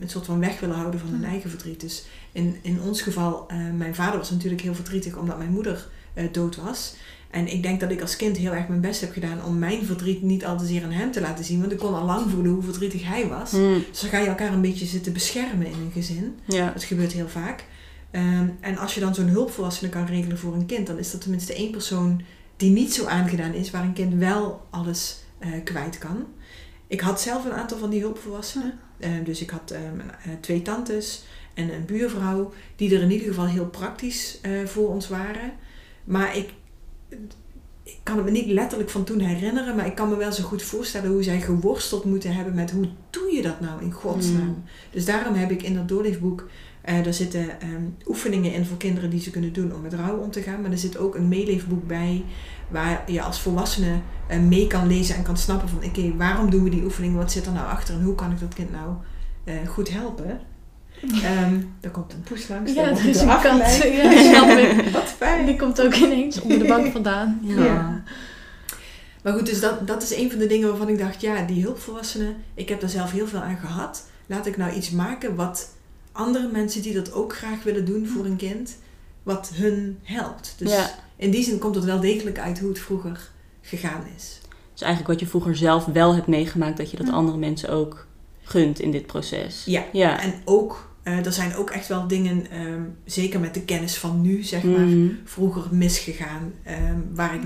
een 0.00 0.08
soort 0.08 0.24
van 0.24 0.40
weg 0.40 0.60
willen 0.60 0.76
houden 0.76 1.00
van 1.00 1.08
hun 1.08 1.18
Mm. 1.18 1.24
eigen 1.24 1.50
verdriet. 1.50 1.80
Dus 1.80 2.04
in, 2.32 2.56
in 2.62 2.80
ons 2.80 3.02
geval, 3.02 3.44
eh, 3.48 3.56
mijn 3.76 3.94
vader 3.94 4.18
was 4.18 4.30
natuurlijk 4.30 4.62
heel 4.62 4.74
verdrietig 4.74 5.16
omdat 5.16 5.38
mijn 5.38 5.50
moeder 5.50 5.88
eh, 6.14 6.24
dood 6.32 6.56
was. 6.56 6.94
En 7.32 7.52
ik 7.52 7.62
denk 7.62 7.80
dat 7.80 7.90
ik 7.90 8.00
als 8.00 8.16
kind 8.16 8.36
heel 8.36 8.54
erg 8.54 8.68
mijn 8.68 8.80
best 8.80 9.00
heb 9.00 9.12
gedaan 9.12 9.44
om 9.44 9.58
mijn 9.58 9.84
verdriet 9.84 10.22
niet 10.22 10.44
al 10.44 10.58
te 10.58 10.66
zeer 10.66 10.84
aan 10.84 10.90
hem 10.90 11.10
te 11.10 11.20
laten 11.20 11.44
zien. 11.44 11.60
Want 11.60 11.72
ik 11.72 11.78
kon 11.78 11.94
al 11.94 12.04
lang 12.04 12.30
voelen 12.30 12.52
hoe 12.52 12.62
verdrietig 12.62 13.08
hij 13.08 13.28
was. 13.28 13.50
Hm. 13.50 13.78
Dus 13.90 14.00
dan 14.00 14.10
ga 14.10 14.18
je 14.18 14.26
elkaar 14.26 14.52
een 14.52 14.60
beetje 14.60 14.86
zitten 14.86 15.12
beschermen 15.12 15.66
in 15.66 15.72
een 15.72 15.90
gezin. 15.92 16.38
Ja. 16.44 16.70
Dat 16.70 16.84
gebeurt 16.84 17.12
heel 17.12 17.28
vaak. 17.28 17.64
Ehm, 18.10 18.48
en 18.60 18.76
als 18.76 18.94
je 18.94 19.00
dan 19.00 19.14
zo'n 19.14 19.28
hulpvolwassene 19.28 19.90
kan 19.90 20.06
regelen 20.06 20.38
voor 20.38 20.54
een 20.54 20.66
kind, 20.66 20.86
dan 20.86 20.98
is 20.98 21.10
dat 21.10 21.20
tenminste 21.20 21.54
één 21.54 21.70
persoon 21.70 22.22
die 22.56 22.70
niet 22.70 22.94
zo 22.94 23.06
aangedaan 23.06 23.54
is, 23.54 23.70
waar 23.70 23.84
een 23.84 23.92
kind 23.92 24.14
wel 24.14 24.66
alles 24.70 25.18
eh, 25.38 25.50
kwijt 25.64 25.98
kan. 25.98 26.26
Ik 26.86 27.00
had 27.00 27.20
zelf 27.20 27.44
een 27.44 27.52
aantal 27.52 27.78
van 27.78 27.90
die 27.90 28.00
hulpvolwassenen. 28.00 28.78
Ehm, 28.98 29.24
dus 29.24 29.40
ik 29.40 29.50
had 29.50 29.70
ehm, 29.70 30.00
eh, 30.00 30.32
twee 30.40 30.62
tantes 30.62 31.24
en 31.54 31.74
een 31.74 31.84
buurvrouw, 31.84 32.52
die 32.76 32.94
er 32.94 33.02
in 33.02 33.10
ieder 33.10 33.26
geval 33.26 33.46
heel 33.46 33.66
praktisch 33.66 34.38
eh, 34.42 34.64
voor 34.64 34.88
ons 34.88 35.08
waren. 35.08 35.52
Maar 36.04 36.36
ik, 36.36 36.50
ik 37.82 37.98
kan 38.02 38.16
het 38.16 38.24
me 38.24 38.30
niet 38.30 38.46
letterlijk 38.46 38.90
van 38.90 39.04
toen 39.04 39.18
herinneren, 39.18 39.76
maar 39.76 39.86
ik 39.86 39.94
kan 39.94 40.08
me 40.08 40.16
wel 40.16 40.32
zo 40.32 40.42
goed 40.42 40.62
voorstellen 40.62 41.10
hoe 41.10 41.22
zij 41.22 41.40
geworsteld 41.40 42.04
moeten 42.04 42.34
hebben 42.34 42.54
met 42.54 42.70
hoe 42.70 42.88
doe 43.10 43.32
je 43.32 43.42
dat 43.42 43.60
nou 43.60 43.82
in 43.82 43.92
godsnaam. 43.92 44.46
Mm. 44.46 44.62
Dus 44.90 45.04
daarom 45.04 45.34
heb 45.34 45.50
ik 45.50 45.62
in 45.62 45.74
dat 45.74 45.88
doorleefboek, 45.88 46.48
eh 46.82 47.04
daar 47.04 47.14
zitten 47.14 47.60
ehm, 47.60 47.84
oefeningen 48.06 48.52
in 48.52 48.64
voor 48.64 48.76
kinderen 48.76 49.10
die 49.10 49.20
ze 49.20 49.30
kunnen 49.30 49.52
doen 49.52 49.74
om 49.74 49.80
met 49.80 49.94
rouw 49.94 50.18
om 50.18 50.30
te 50.30 50.42
gaan. 50.42 50.60
Maar 50.60 50.70
er 50.70 50.78
zit 50.78 50.98
ook 50.98 51.14
een 51.14 51.28
meeleefboek 51.28 51.86
bij 51.86 52.24
waar 52.68 53.10
je 53.10 53.22
als 53.22 53.40
volwassene 53.40 54.00
eh, 54.28 54.40
mee 54.40 54.66
kan 54.66 54.86
lezen 54.86 55.16
en 55.16 55.22
kan 55.22 55.36
snappen 55.36 55.68
van 55.68 55.84
oké, 55.84 56.16
waarom 56.16 56.50
doen 56.50 56.64
we 56.64 56.70
die 56.70 56.84
oefening? 56.84 57.16
Wat 57.16 57.32
zit 57.32 57.46
er 57.46 57.52
nou 57.52 57.66
achter 57.66 57.94
en 57.94 58.02
hoe 58.02 58.14
kan 58.14 58.30
ik 58.30 58.40
dat 58.40 58.54
kind 58.54 58.70
nou 58.70 58.94
eh, 59.44 59.68
goed 59.68 59.90
helpen? 59.90 60.40
Ehm 61.22 61.60
er 61.80 61.90
komt 61.90 62.12
een 62.12 62.20
poes 62.22 62.48
langs. 62.48 62.72
ja, 62.72 62.82
er 62.90 63.08
is 63.08 63.20
een 63.20 63.26
kat. 63.26 63.36
afgeleid. 63.36 63.82
Ja, 64.02 64.22
snap 64.34 64.48
ik. 64.58 64.88
Wat 64.92 65.04
fijn. 65.04 65.46
Die 65.46 65.56
komt 65.56 65.80
ook 65.80 65.94
ineens 65.94 66.40
onder 66.40 66.58
de 66.58 66.64
bank 66.64 66.92
vandaan. 66.92 67.40
Ja. 67.56 67.64
Ja. 67.64 68.02
Maar 69.22 69.32
goed, 69.32 69.46
dus 69.46 69.60
dat, 69.60 69.86
dat 69.86 70.02
is 70.02 70.14
een 70.16 70.30
van 70.30 70.38
de 70.38 70.46
dingen 70.46 70.68
waarvan 70.68 70.88
ik 70.88 70.98
dacht, 70.98 71.20
ja, 71.20 71.42
die 71.42 71.62
hulpvolwassenen, 71.62 72.36
ik 72.54 72.68
heb 72.68 72.80
daar 72.80 72.90
zelf 72.90 73.10
heel 73.12 73.26
veel 73.26 73.38
aan 73.40 73.56
gehad. 73.56 74.06
Laat 74.26 74.46
ik 74.46 74.56
nou 74.56 74.72
iets 74.72 74.90
maken 74.90 75.34
wat 75.34 75.68
andere 76.12 76.48
mensen 76.52 76.82
die 76.82 76.94
dat 76.94 77.12
ook 77.12 77.36
graag 77.36 77.62
willen 77.62 77.84
doen 77.84 78.06
voor 78.06 78.24
een 78.24 78.36
kind, 78.36 78.76
wat 79.22 79.50
hun 79.54 79.98
helpt. 80.02 80.54
Dus 80.58 80.70
Ja. 80.72 80.90
in 81.16 81.30
die 81.30 81.42
zin 81.44 81.58
komt 81.58 81.74
het 81.74 81.84
wel 81.84 82.00
degelijk 82.00 82.38
uit 82.38 82.58
hoe 82.58 82.68
het 82.68 82.78
vroeger 82.78 83.30
gegaan 83.60 84.02
is. 84.16 84.40
Dus 84.72 84.82
eigenlijk 84.82 85.10
wat 85.12 85.20
je 85.20 85.26
vroeger 85.26 85.56
zelf 85.56 85.84
wel 85.84 86.14
hebt 86.14 86.26
meegemaakt, 86.26 86.76
dat 86.76 86.90
je 86.90 86.96
dat 86.96 87.08
Hm. 87.08 87.14
andere 87.14 87.38
mensen 87.38 87.68
ook 87.70 88.06
gunt 88.42 88.80
in 88.80 88.90
dit 88.90 89.06
proces. 89.06 89.62
Ja. 89.64 89.84
Ja. 89.92 90.20
En 90.20 90.34
ook, 90.44 90.91
eh, 91.02 91.26
er 91.26 91.32
zijn 91.32 91.56
ook 91.56 91.70
echt 91.70 91.88
wel 91.88 92.06
dingen, 92.08 92.50
ehm, 92.50 92.82
zeker 93.04 93.40
met 93.40 93.54
de 93.54 93.62
kennis 93.64 93.98
van 93.98 94.20
nu, 94.20 94.42
zeg 94.42 94.62
maar, 94.62 94.80
Mhm. 94.86 95.08
vroeger 95.24 95.64
misgegaan, 95.70 96.52
ehm, 96.62 96.96
waar, 97.14 97.34
ik, 97.34 97.40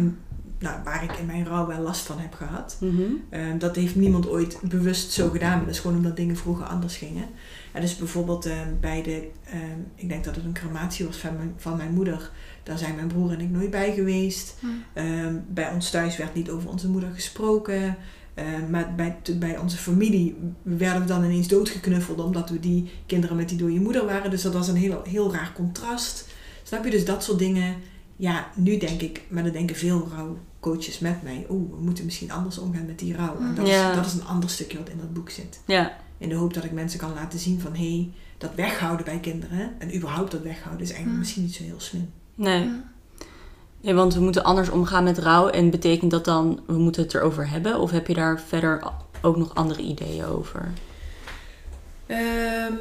nou, 0.58 0.82
waar 0.84 1.04
ik 1.04 1.12
in 1.12 1.26
mijn 1.26 1.46
rouw 1.46 1.66
wel 1.66 1.80
last 1.80 2.06
van 2.06 2.18
heb 2.18 2.34
gehad. 2.34 2.76
Mhm. 2.80 3.02
Ehm, 3.30 3.58
dat 3.58 3.76
heeft 3.76 3.94
niemand 3.96 4.28
ooit 4.28 4.58
bewust 4.62 5.12
zo 5.12 5.30
gedaan. 5.30 5.56
Maar 5.56 5.64
dat 5.66 5.74
is 5.74 5.80
gewoon 5.80 5.96
omdat 5.96 6.16
dingen 6.16 6.36
vroeger 6.36 6.64
anders 6.66 6.96
gingen. 6.96 7.24
En 7.72 7.80
dus 7.80 7.96
bijvoorbeeld 7.96 8.48
bij 8.80 9.02
de, 9.02 9.28
ehm, 9.44 9.80
ik 9.94 10.08
denk 10.08 10.24
dat 10.24 10.36
het 10.36 10.44
een 10.44 10.52
crematie 10.52 11.06
was 11.06 11.16
van 11.16 11.36
mijn, 11.36 11.52
van 11.56 11.76
mijn 11.76 11.92
moeder. 11.94 12.30
Daar 12.62 12.78
zijn 12.78 12.94
mijn 12.94 13.06
broer 13.06 13.32
en 13.32 13.40
ik 13.40 13.50
nooit 13.50 13.70
bij 13.70 13.92
geweest. 13.94 14.54
Bij 15.48 15.70
ons 15.74 15.90
thuis 15.90 16.16
werd 16.16 16.34
niet 16.34 16.50
over 16.50 16.68
onze 16.68 16.88
moeder 16.88 17.10
gesproken. 17.14 17.96
Ehm, 18.36 18.70
maar 18.70 18.94
bij, 18.94 19.16
bij 19.38 19.58
onze 19.58 19.76
familie 19.76 20.36
werden 20.62 21.00
we 21.02 21.06
dan 21.08 21.24
ineens 21.24 21.48
doodgeknuffeld 21.48 22.20
omdat 22.20 22.50
we 22.50 22.60
die 22.60 22.90
kinderen 23.06 23.36
met 23.36 23.48
die 23.48 23.58
dode 23.58 23.80
moeder 23.80 24.06
waren. 24.06 24.30
Dus 24.30 24.42
dat 24.42 24.52
was 24.52 24.68
een 24.68 24.76
heel, 24.76 25.02
heel 25.08 25.32
raar 25.32 25.52
contrast. 25.54 26.28
Snap 26.62 26.84
je? 26.84 26.90
Dus 26.90 27.04
dat 27.04 27.24
soort 27.24 27.38
dingen. 27.38 27.76
Ja, 28.16 28.48
nu 28.54 28.76
denk 28.78 29.00
ik, 29.00 29.22
maar 29.28 29.42
dan 29.42 29.52
denken 29.52 29.76
veel 29.76 30.08
rouwcoaches 30.14 30.98
met 30.98 31.22
mij. 31.22 31.46
Oeh, 31.50 31.70
we 31.70 31.80
moeten 31.80 32.04
misschien 32.04 32.30
anders 32.30 32.58
omgaan 32.58 32.86
met 32.86 32.98
die 32.98 33.16
rouw. 33.16 33.38
En 33.40 33.54
dat, 33.54 33.66
Ja. 33.68 33.90
is, 33.90 33.96
dat 33.96 34.06
is 34.06 34.12
een 34.12 34.24
ander 34.26 34.50
stukje 34.50 34.78
wat 34.78 34.88
in 34.88 34.98
dat 34.98 35.12
boek 35.12 35.30
zit. 35.30 35.60
Ja. 35.66 35.96
In 36.18 36.28
de 36.28 36.34
hoop 36.34 36.54
dat 36.54 36.64
ik 36.64 36.72
mensen 36.72 36.98
kan 36.98 37.12
laten 37.14 37.38
zien 37.38 37.60
van... 37.60 37.74
hé, 37.74 37.90
hey, 37.96 38.10
dat 38.38 38.54
weghouden 38.54 39.04
bij 39.04 39.20
kinderen... 39.20 39.70
en 39.78 39.94
überhaupt 39.96 40.30
dat 40.30 40.42
weghouden 40.42 40.82
is 40.82 40.88
eigenlijk 40.92 41.12
Mm. 41.12 41.18
misschien 41.18 41.42
niet 41.42 41.54
zo 41.54 41.62
heel 41.62 41.80
slim. 41.80 42.10
Nee. 42.34 42.62
Hm. 42.62 42.70
Want 43.94 44.14
we 44.14 44.20
moeten 44.20 44.44
anders 44.44 44.68
omgaan 44.68 45.04
met 45.04 45.18
rouw. 45.18 45.48
En 45.48 45.70
betekent 45.70 46.10
dat 46.10 46.24
dan, 46.24 46.60
we 46.66 46.78
moeten 46.78 47.02
het 47.02 47.14
erover 47.14 47.50
hebben? 47.50 47.80
Of 47.80 47.90
heb 47.90 48.06
je 48.06 48.14
daar 48.14 48.40
verder 48.40 48.82
ook 49.22 49.36
nog 49.36 49.54
andere 49.54 49.82
ideeën 49.82 50.24
over? 50.24 50.72
Ehm, 52.06 52.74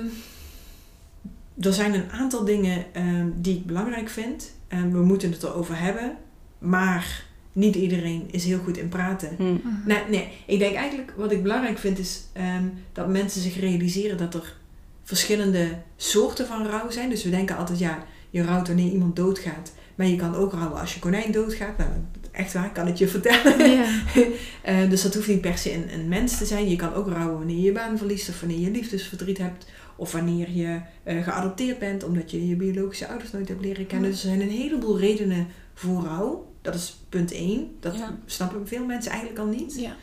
er 1.59 1.73
zijn 1.73 1.93
een 1.93 2.11
aantal 2.11 2.45
dingen 2.45 2.85
ehm, 2.93 3.29
die 3.35 3.57
ik 3.57 3.65
belangrijk 3.65 4.09
vind. 4.09 4.51
Ehm, 4.67 4.91
we 4.91 5.01
moeten 5.01 5.31
het 5.31 5.43
erover 5.43 5.79
hebben. 5.79 6.17
Maar 6.57 7.25
niet 7.51 7.75
iedereen 7.75 8.27
is 8.31 8.45
heel 8.45 8.59
goed 8.59 8.77
in 8.77 8.89
praten. 8.89 9.35
Hm. 9.37 9.43
Mhm. 9.43 9.59
Nee, 9.85 10.01
nee, 10.09 10.29
ik 10.45 10.59
denk 10.59 10.75
eigenlijk 10.75 11.13
wat 11.17 11.31
ik 11.31 11.43
belangrijk 11.43 11.77
vind 11.77 11.99
is 11.99 12.23
ehm, 12.33 12.63
dat 12.93 13.07
mensen 13.07 13.41
zich 13.41 13.59
realiseren 13.59 14.17
dat 14.17 14.33
er 14.33 14.55
verschillende 15.03 15.77
soorten 15.95 16.47
van 16.47 16.67
rouw 16.67 16.89
zijn. 16.89 17.09
Dus 17.09 17.23
we 17.23 17.29
denken 17.29 17.57
altijd, 17.57 17.79
ja, 17.79 18.03
je 18.29 18.43
rouwt 18.43 18.67
wanneer 18.67 18.91
iemand 18.91 19.15
doodgaat. 19.15 19.71
Maar 19.95 20.07
je 20.07 20.15
kan 20.15 20.35
ook 20.35 20.51
rouwen 20.53 20.79
als 20.79 20.93
je 20.93 20.99
konijn 20.99 21.31
doodgaat. 21.31 21.77
Nou, 21.77 21.89
echt 22.31 22.53
waar, 22.53 22.71
kan 22.71 22.87
ik 22.87 22.95
je 22.95 23.07
vertellen. 23.07 23.69
Ja. 23.71 23.85
Eh, 24.61 24.89
dus 24.89 25.01
dat 25.01 25.13
hoeft 25.13 25.27
niet 25.27 25.41
per 25.41 25.57
se 25.57 25.73
een, 25.73 25.93
een 25.93 26.07
mens 26.07 26.37
te 26.37 26.45
zijn. 26.45 26.69
Je 26.69 26.75
kan 26.75 26.93
ook 26.93 27.07
rouwen 27.07 27.37
wanneer 27.37 27.55
je 27.55 27.61
je 27.61 27.71
baan 27.71 27.97
verliest 27.97 28.29
of 28.29 28.39
wanneer 28.39 28.59
je 28.59 28.71
liefdesverdriet 28.71 29.37
hebt. 29.37 29.65
Of 29.95 30.11
wanneer 30.11 30.49
je 30.51 30.79
eh, 31.03 31.23
geadopteerd 31.23 31.79
bent 31.79 32.03
omdat 32.03 32.31
je 32.31 32.47
je 32.47 32.55
biologische 32.55 33.07
ouders 33.07 33.31
nooit 33.31 33.47
hebt 33.47 33.61
leren 33.61 33.87
kennen. 33.87 34.07
Ja. 34.09 34.13
Dus 34.15 34.23
er 34.23 34.29
zijn 34.29 34.41
een 34.41 34.49
heleboel 34.55 34.99
redenen 34.99 35.47
voor 35.73 36.03
rouw. 36.03 36.51
Dat 36.61 36.75
is 36.75 36.99
punt 37.09 37.31
1. 37.31 37.67
Dat 37.79 37.95
Ja. 37.97 38.17
snappen 38.25 38.67
veel 38.67 38.85
mensen 38.85 39.11
eigenlijk 39.11 39.39
al 39.41 39.47
niet. 39.47 39.75
Ja. 39.79 39.95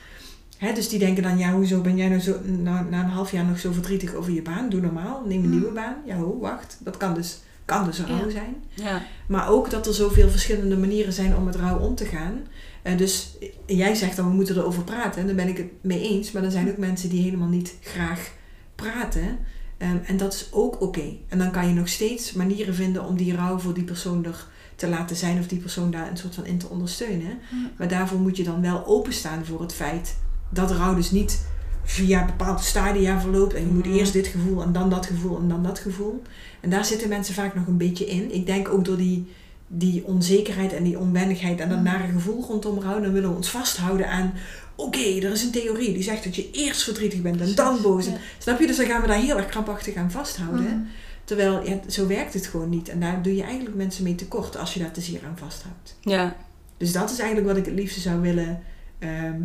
Hè, 0.59 0.73
dus 0.73 0.89
die 0.89 0.99
denken 0.99 1.23
dan, 1.23 1.39
ja, 1.39 1.53
hoezo 1.53 1.81
ben 1.81 1.97
jij 1.97 2.09
nou 2.09 2.21
zo, 2.21 2.37
na, 2.45 2.83
na 2.91 3.03
een 3.03 3.09
half 3.11 3.33
jaar 3.33 3.45
nog 3.45 3.59
zo 3.59 3.73
verdrietig 3.73 4.15
over 4.15 4.33
je 4.33 4.43
baan? 4.43 4.69
Doe 4.69 4.81
normaal, 4.81 5.23
neem 5.27 5.39
een 5.43 5.45
Mm. 5.51 5.51
nieuwe 5.59 5.73
baan. 5.73 5.97
Ja, 6.07 6.17
ho, 6.17 6.39
wacht. 6.41 6.79
Dat 6.81 6.97
kan 6.97 7.15
dus, 7.15 7.39
kan 7.65 7.85
dus 7.85 8.01
rouw 8.01 8.25
Ja. 8.27 8.31
zijn. 8.31 8.55
Ja. 8.75 9.03
Maar 9.27 9.49
ook 9.49 9.71
dat 9.71 9.87
er 9.87 9.95
zoveel 9.95 10.29
verschillende 10.31 10.77
manieren 10.77 11.13
zijn 11.13 11.37
om 11.37 11.45
met 11.45 11.57
rouw 11.57 11.79
om 11.79 11.95
te 11.95 12.05
gaan. 12.05 12.41
En 12.83 12.97
dus 12.97 13.37
eh, 13.41 13.49
jij 13.79 13.95
zegt 13.95 14.17
dan, 14.17 14.29
we 14.29 14.35
moeten 14.35 14.57
erover 14.57 14.83
praten. 14.83 15.21
En 15.21 15.27
daar 15.27 15.37
ben 15.37 15.49
ik 15.49 15.57
het 15.57 15.67
mee 15.81 16.01
eens. 16.09 16.33
Maar 16.33 16.45
er 16.45 16.51
zijn 16.51 16.69
ook 16.71 16.77
mensen 16.77 17.09
die 17.09 17.23
helemaal 17.23 17.49
niet 17.49 17.75
graag 17.81 18.31
praten. 18.75 19.39
Ehm, 19.79 19.97
en 20.05 20.17
dat 20.17 20.33
is 20.35 20.49
ook 20.51 20.81
oké. 20.81 21.03
En 21.29 21.39
dan 21.39 21.51
kan 21.51 21.69
je 21.69 21.75
nog 21.75 21.89
steeds 21.89 22.33
manieren 22.33 22.75
vinden 22.75 23.05
om 23.05 23.17
die 23.17 23.35
rouw 23.37 23.59
voor 23.59 23.75
die 23.75 23.85
persoon 23.85 24.25
er 24.25 24.47
te 24.77 24.89
laten 24.89 25.17
zijn. 25.17 25.39
Of 25.39 25.47
die 25.47 25.59
persoon 25.59 25.91
daar 25.91 26.11
een 26.11 26.17
soort 26.17 26.35
van 26.35 26.47
in 26.47 26.59
te 26.59 26.69
ondersteunen. 26.69 27.39
Maar 27.77 27.89
daarvoor 27.89 28.19
moet 28.19 28.37
je 28.37 28.45
dan 28.45 28.61
wel 28.61 28.87
openstaan 28.87 29.45
voor 29.45 29.61
het 29.61 29.75
feit 29.75 30.17
dat 30.51 30.71
rouw 30.71 30.95
dus 30.95 31.11
niet 31.11 31.47
via 31.85 32.25
bepaalde 32.25 32.63
stadia 32.63 33.21
verloopt. 33.21 33.55
En 33.55 33.61
je 33.67 33.73
moet 33.73 33.87
Mhm. 33.87 33.95
eerst 33.95 34.13
dit 34.13 34.27
gevoel 34.27 34.63
en 34.63 34.73
dan 34.73 34.91
dat 34.91 35.07
gevoel 35.07 35.39
en 35.39 35.49
dan 35.49 35.63
dat 35.63 35.79
gevoel. 35.79 36.23
En 36.63 36.71
daar 36.71 36.85
zitten 36.85 37.09
mensen 37.09 37.35
vaak 37.35 37.55
nog 37.55 37.67
een 37.67 37.77
beetje 37.77 38.07
in. 38.07 38.35
Ik 38.35 38.47
denk 38.47 38.69
ook 38.69 38.85
door 38.85 38.97
die, 38.97 39.27
die 39.67 40.05
onzekerheid 40.05 40.73
en 40.73 40.83
die 40.83 40.99
onwennigheid 40.99 41.61
en 41.61 41.69
dat 41.69 41.83
Mhm. 41.83 41.87
nare 41.87 42.13
gevoel 42.13 42.45
rondom 42.45 42.81
rouw. 42.81 43.01
Dan 43.01 43.13
willen 43.13 43.31
we 43.31 43.37
ons 43.37 43.49
vasthouden 43.49 44.09
aan... 44.11 44.33
Oké, 44.77 44.99
er 44.99 45.33
is 45.33 45.43
een 45.43 45.51
theorie 45.51 45.93
die 45.93 46.03
zegt 46.03 46.25
dat 46.25 46.37
je 46.37 46.51
eerst 46.51 46.83
verdrietig 46.83 47.23
bent 47.23 47.41
en 47.41 47.55
dan 47.55 47.83
boos. 47.83 48.07
Ja. 48.07 48.13
Snap 48.39 48.61
je? 48.61 48.67
Dus 48.67 48.77
dan 48.77 48.87
gaan 48.87 49.01
we 49.01 49.07
daar 49.07 49.21
heel 49.21 49.37
erg 49.37 49.47
krampachtig 49.47 49.95
aan 49.95 50.11
vasthouden. 50.11 50.65
Mhm. 50.65 50.77
Terwijl, 51.25 51.67
ja, 51.69 51.79
zo 51.89 52.07
werkt 52.07 52.35
het 52.35 52.47
gewoon 52.47 52.69
niet. 52.69 52.89
En 52.89 53.01
daar 53.01 53.23
doe 53.23 53.37
je 53.37 53.43
eigenlijk 53.43 53.77
mensen 53.77 54.05
mee 54.05 54.15
tekort 54.15 54.57
als 54.57 54.75
je 54.75 54.81
daar 54.81 54.91
te 54.93 55.01
zeer 55.01 55.21
aan 55.27 55.39
vasthoudt. 55.39 55.97
Ja. 56.01 56.37
Dus 56.77 56.93
dat 56.93 57.11
is 57.11 57.19
eigenlijk 57.19 57.49
wat 57.49 57.57
ik 57.57 57.65
het 57.65 57.75
liefste 57.75 58.01
zou 58.01 58.21
willen 58.21 58.63
ehm, 58.99 59.41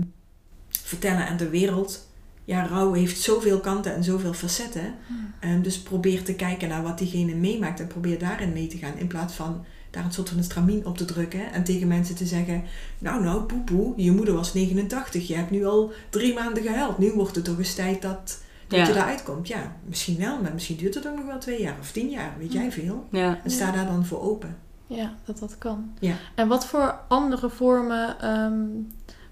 vertellen 0.83 1.27
aan 1.27 1.37
de 1.37 1.49
wereld. 1.49 2.06
Ja, 2.47 2.67
rouw 2.67 2.93
heeft 2.93 3.21
zoveel 3.21 3.59
kanten 3.59 3.95
en 3.95 4.03
zoveel 4.03 4.33
facetten. 4.33 4.95
Ehm, 5.39 5.61
dus 5.61 5.79
probeer 5.79 6.23
te 6.23 6.33
kijken 6.33 6.69
naar 6.69 6.83
wat 6.83 6.97
diegene 6.97 7.35
meemaakt 7.35 7.79
en 7.79 7.87
probeer 7.87 8.19
daarin 8.19 8.53
mee 8.53 8.67
te 8.67 8.77
gaan. 8.77 8.97
In 8.97 9.07
plaats 9.07 9.33
van 9.33 9.65
daar 9.89 10.05
een 10.05 10.11
soort 10.11 10.29
van 10.29 10.37
een 10.37 10.43
stramien 10.43 10.85
op 10.85 10.97
te 10.97 11.05
drukken 11.05 11.51
en 11.51 11.63
tegen 11.63 11.87
mensen 11.87 12.15
te 12.15 12.25
zeggen: 12.25 12.63
Nou, 12.99 13.23
nou, 13.23 13.41
poepoe, 13.41 13.93
je 13.95 14.11
moeder 14.11 14.33
was 14.33 14.53
89, 14.53 15.27
je 15.27 15.35
hebt 15.35 15.51
nu 15.51 15.65
al 15.65 15.91
drie 16.09 16.33
maanden 16.33 16.63
gehuild. 16.63 16.97
Nu 16.97 17.11
wordt 17.11 17.35
het 17.35 17.45
toch 17.45 17.57
eens 17.57 17.75
tijd 17.75 18.01
dat, 18.01 18.41
dat 18.67 18.87
je 18.87 18.93
eruit 18.93 19.23
komt. 19.23 19.47
Ja, 19.47 19.75
misschien 19.85 20.17
wel, 20.17 20.41
maar 20.41 20.53
misschien 20.53 20.77
duurt 20.77 20.95
het 20.95 21.07
ook 21.07 21.15
nog 21.15 21.25
wel 21.25 21.39
twee 21.39 21.61
jaar 21.61 21.77
of 21.79 21.91
tien 21.91 22.09
jaar, 22.09 22.35
weet 22.39 22.53
jij 22.53 22.71
veel. 22.71 23.07
Ja. 23.11 23.39
En 23.43 23.51
sta 23.51 23.71
daar 23.71 23.85
dan 23.85 24.05
voor 24.05 24.21
open. 24.21 24.57
Ja, 24.85 25.13
dat 25.25 25.39
dat 25.39 25.57
kan. 25.57 25.91
Ja. 25.99 26.15
En 26.35 26.47
wat 26.47 26.65
voor 26.65 26.99
andere 27.07 27.49
vormen... 27.49 28.19
ehm, 28.19 28.65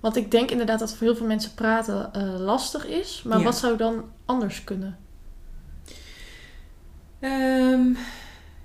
want 0.06 0.18
ik 0.18 0.32
denk 0.32 0.52
inderdaad 0.52 0.80
dat 0.80 0.96
voor 0.96 1.08
heel 1.08 1.16
veel 1.16 1.26
mensen 1.26 1.54
praten 1.54 2.14
eh, 2.14 2.40
lastig 2.40 2.88
is. 2.88 3.24
Maar 3.24 3.38
Ja. 3.38 3.44
wat 3.44 3.58
zou 3.58 3.78
dan 3.78 4.12
anders 4.26 4.64
kunnen? 4.64 4.98
Ehm, 7.20 7.90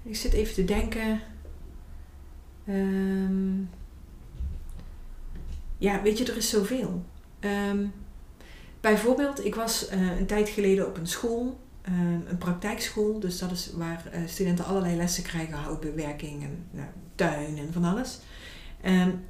ik 0.03 0.17
zit 0.17 0.33
even 0.33 0.55
te 0.55 0.65
denken. 0.65 1.21
Ehm, 2.67 3.59
ja, 5.79 6.03
weet 6.03 6.19
je, 6.19 6.25
er 6.25 6.37
is 6.37 6.51
zoveel. 6.51 7.05
Ehm, 7.39 7.87
bijvoorbeeld, 8.81 9.45
ik 9.45 9.55
was 9.55 9.89
eh, 9.89 10.19
een 10.19 10.27
tijd 10.27 10.49
geleden 10.49 10.87
op 10.87 10.97
een 10.97 11.07
school, 11.09 11.61
een 12.29 12.39
praktijkschool. 12.39 13.21
Dus 13.21 13.39
dat 13.39 13.51
is 13.51 13.71
waar 13.75 14.07
eh, 14.13 14.21
studenten 14.27 14.65
allerlei 14.65 14.97
lessen 14.97 15.23
krijgen, 15.23 15.59
houtbewerking 15.59 16.43
en 16.43 16.67
nou, 16.71 16.89
tuin 17.15 17.59
en 17.59 17.73
van 17.73 17.85
alles. 17.85 18.19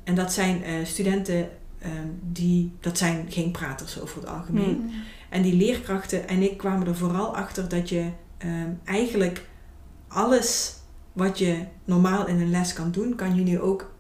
En 0.04 0.14
dat 0.14 0.32
zijn 0.32 0.86
studenten 0.86 1.48
ehm, 1.80 2.08
die, 2.22 2.72
dat 2.80 2.98
zijn 2.98 3.26
geen 3.28 3.50
praters 3.50 4.00
over 4.00 4.20
het 4.20 4.28
algemeen. 4.28 4.76
Hmm. 4.76 4.90
En 5.28 5.42
die 5.42 5.54
leerkrachten 5.54 6.28
en 6.28 6.42
ik 6.42 6.56
kwamen 6.56 6.86
er 6.86 6.96
vooral 6.96 7.36
achter 7.36 7.68
dat 7.68 7.88
je 7.88 8.10
ehm, 8.38 8.70
eigenlijk 8.84 9.46
alles 10.08 10.76
wat 11.12 11.38
je 11.38 11.64
normaal 11.84 12.26
in 12.26 12.40
een 12.40 12.50
les 12.50 12.72
kan 12.72 12.90
doen, 12.90 13.14
kan 13.14 13.34
je 13.34 13.42
nu 13.42 13.60
ook 13.60 13.92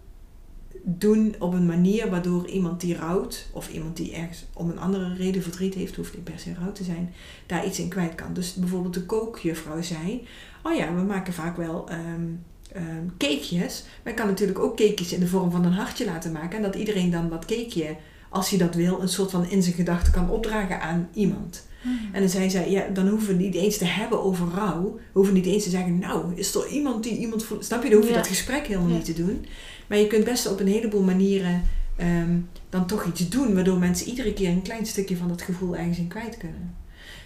doen 0.82 1.34
op 1.38 1.52
een 1.52 1.66
manier 1.66 2.10
waardoor 2.10 2.46
iemand 2.46 2.80
die 2.80 2.96
rouwt, 2.96 3.50
of 3.52 3.70
iemand 3.70 3.96
die 3.96 4.14
ergens 4.14 4.46
om 4.52 4.70
een 4.70 4.78
andere 4.78 5.14
reden 5.14 5.42
verdriet 5.42 5.74
heeft, 5.74 5.96
hoeft 5.96 6.14
niet 6.14 6.24
per 6.24 6.38
se 6.38 6.54
rouw 6.54 6.72
te 6.72 6.84
zijn, 6.84 7.14
daar 7.46 7.66
iets 7.66 7.78
in 7.78 7.88
kwijt 7.88 8.14
kan. 8.14 8.32
Dus 8.32 8.54
bijvoorbeeld 8.54 8.94
de 8.94 9.06
kookjuffrouw 9.06 9.82
zei, 9.82 10.26
oh 10.62 10.74
ja, 10.74 10.94
we 10.94 11.02
maken 11.02 11.32
vaak 11.32 11.56
wel 11.56 11.88
ehm, 11.88 12.26
ehm, 12.74 13.06
cakejes, 13.18 13.84
maar 14.02 14.12
je 14.12 14.18
kan 14.18 14.28
natuurlijk 14.28 14.58
ook 14.58 14.76
cakejes 14.76 15.12
in 15.12 15.20
de 15.20 15.26
vorm 15.26 15.50
van 15.50 15.64
een 15.64 15.72
hartje 15.72 16.04
laten 16.04 16.32
maken 16.32 16.56
en 16.56 16.62
dat 16.62 16.74
iedereen 16.74 17.10
dan 17.10 17.28
dat 17.28 17.44
cakeje, 17.44 17.96
als 18.28 18.50
hij 18.50 18.58
dat 18.58 18.74
wil, 18.74 19.00
een 19.00 19.08
soort 19.08 19.30
van 19.30 19.48
in 19.50 19.62
zijn 19.62 19.74
gedachten 19.74 20.12
kan 20.12 20.30
opdragen 20.30 20.80
aan 20.80 21.08
iemand. 21.14 21.68
En 22.12 22.20
dan 22.20 22.28
zei 22.28 22.50
zij, 22.50 22.70
ja, 22.70 22.86
dan 22.92 23.08
hoeven 23.08 23.36
we 23.36 23.42
niet 23.42 23.54
eens 23.54 23.76
te 23.78 23.84
hebben 23.84 24.22
over 24.22 24.48
rouw. 24.54 24.94
We 24.94 25.00
hoeven 25.12 25.34
niet 25.34 25.46
eens 25.46 25.64
te 25.64 25.70
zeggen, 25.70 25.98
nou, 25.98 26.32
is 26.34 26.54
er 26.54 26.66
iemand 26.68 27.02
die 27.02 27.16
iemand 27.18 27.44
voelt. 27.44 27.64
Snap 27.64 27.82
je, 27.82 27.88
dan 27.88 27.98
hoef 27.98 28.06
je 28.08 28.12
Ja. 28.14 28.18
dat 28.20 28.28
gesprek 28.28 28.66
helemaal 28.66 28.88
Ja. 28.88 28.94
niet 28.94 29.04
te 29.04 29.12
doen. 29.12 29.46
Maar 29.86 29.98
je 29.98 30.06
kunt 30.06 30.24
best 30.24 30.46
op 30.50 30.60
een 30.60 30.66
heleboel 30.66 31.02
manieren 31.02 31.62
ehm, 31.96 32.38
dan 32.68 32.86
toch 32.86 33.04
iets 33.04 33.28
doen, 33.28 33.54
waardoor 33.54 33.78
mensen 33.78 34.06
iedere 34.08 34.32
keer 34.32 34.48
een 34.48 34.62
klein 34.62 34.86
stukje 34.86 35.16
van 35.16 35.28
dat 35.28 35.42
gevoel 35.42 35.76
ergens 35.76 35.98
in 35.98 36.08
kwijt 36.08 36.36
kunnen. 36.36 36.74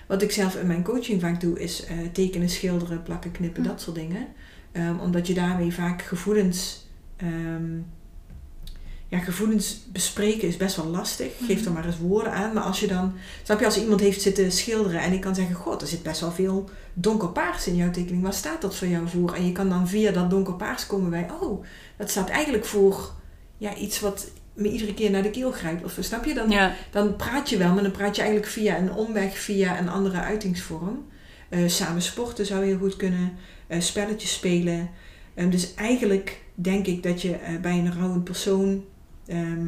Wat 0.07 0.23
ik 0.23 0.31
zelf 0.31 0.55
in 0.57 0.67
mijn 0.67 0.83
coaching 0.83 1.21
vaak 1.21 1.41
doe, 1.41 1.61
is 1.61 1.85
eh, 1.85 1.97
tekenen, 2.13 2.49
schilderen, 2.49 3.03
plakken, 3.03 3.31
knippen, 3.33 3.63
Hm. 3.63 3.69
dat 3.69 3.81
soort 3.81 3.97
dingen. 3.97 4.27
Ehm, 4.75 4.99
omdat 4.99 5.27
je 5.27 5.35
daarmee 5.35 5.73
vaak 5.75 6.03
gevoelens. 6.03 6.83
ehm, 7.17 7.73
ja, 9.09 9.19
gevoelens 9.19 9.81
bespreken 9.93 10.49
is 10.49 10.57
best 10.57 10.77
wel 10.77 10.87
lastig. 10.87 11.33
Geef 11.47 11.59
er 11.59 11.65
Mhm. 11.65 11.73
maar 11.73 11.85
eens 11.87 11.99
woorden 11.99 12.33
aan. 12.33 12.53
Maar 12.53 12.63
als 12.63 12.81
je 12.81 12.87
dan, 12.87 13.13
snap 13.43 13.59
je, 13.59 13.65
als 13.65 13.79
iemand 13.81 14.01
heeft 14.01 14.23
zitten 14.23 14.53
schilderen 14.53 15.01
en 15.01 15.13
ik 15.13 15.21
kan 15.21 15.35
zeggen: 15.35 15.55
God, 15.55 15.83
er 15.83 15.89
zit 15.89 16.03
best 16.03 16.21
wel 16.21 16.33
veel 16.33 16.69
donkerpaars 16.95 17.67
in 17.67 17.77
jouw 17.77 17.91
tekening. 17.91 18.23
Waar 18.23 18.33
staat 18.33 18.61
dat 18.61 18.77
voor 18.77 18.89
jou 18.89 19.09
voor? 19.09 19.35
En 19.35 19.47
je 19.47 19.53
kan 19.53 19.69
dan 19.69 19.89
via 19.89 20.11
dat 20.13 20.31
donkerpaars 20.31 20.87
komen 20.87 21.11
bij: 21.11 21.27
Oh, 21.41 21.65
dat 21.97 22.11
staat 22.11 22.29
eigenlijk 22.29 22.65
voor 22.65 23.13
ja, 23.59 23.75
iets 23.77 24.01
wat 24.01 24.31
me 24.55 24.69
iedere 24.71 24.95
keer 24.95 25.11
naar 25.11 25.23
de 25.23 25.31
keel 25.31 25.51
grijpt. 25.53 25.85
Of 25.85 25.97
snap 26.01 26.25
je? 26.25 26.35
Dan, 26.35 26.51
Ja. 26.51 26.75
dan 26.91 27.17
praat 27.17 27.51
je 27.51 27.57
wel, 27.57 27.73
maar 27.75 27.83
dan 27.83 27.93
praat 27.93 28.17
je 28.17 28.23
eigenlijk 28.23 28.53
via 28.53 28.79
een 28.79 28.93
omweg, 28.93 29.39
via 29.39 29.79
een 29.79 29.89
andere 29.89 30.17
uitingsvorm. 30.21 31.07
Eh, 31.49 31.61
samen 31.69 32.03
sporten 32.03 32.47
zou 32.47 32.65
heel 32.65 32.79
goed 32.79 32.97
kunnen, 32.97 33.33
spelletjes 33.81 34.33
spelen. 34.35 34.91
Ehm, 35.35 35.51
dus 35.51 35.75
eigenlijk 35.75 36.43
denk 36.55 36.87
ik 36.87 37.03
dat 37.03 37.23
je 37.23 37.33
eh, 37.35 37.61
bij 37.61 37.79
een 37.79 37.93
rouwend 37.95 38.25
persoon 38.25 38.85
ehm, 39.27 39.67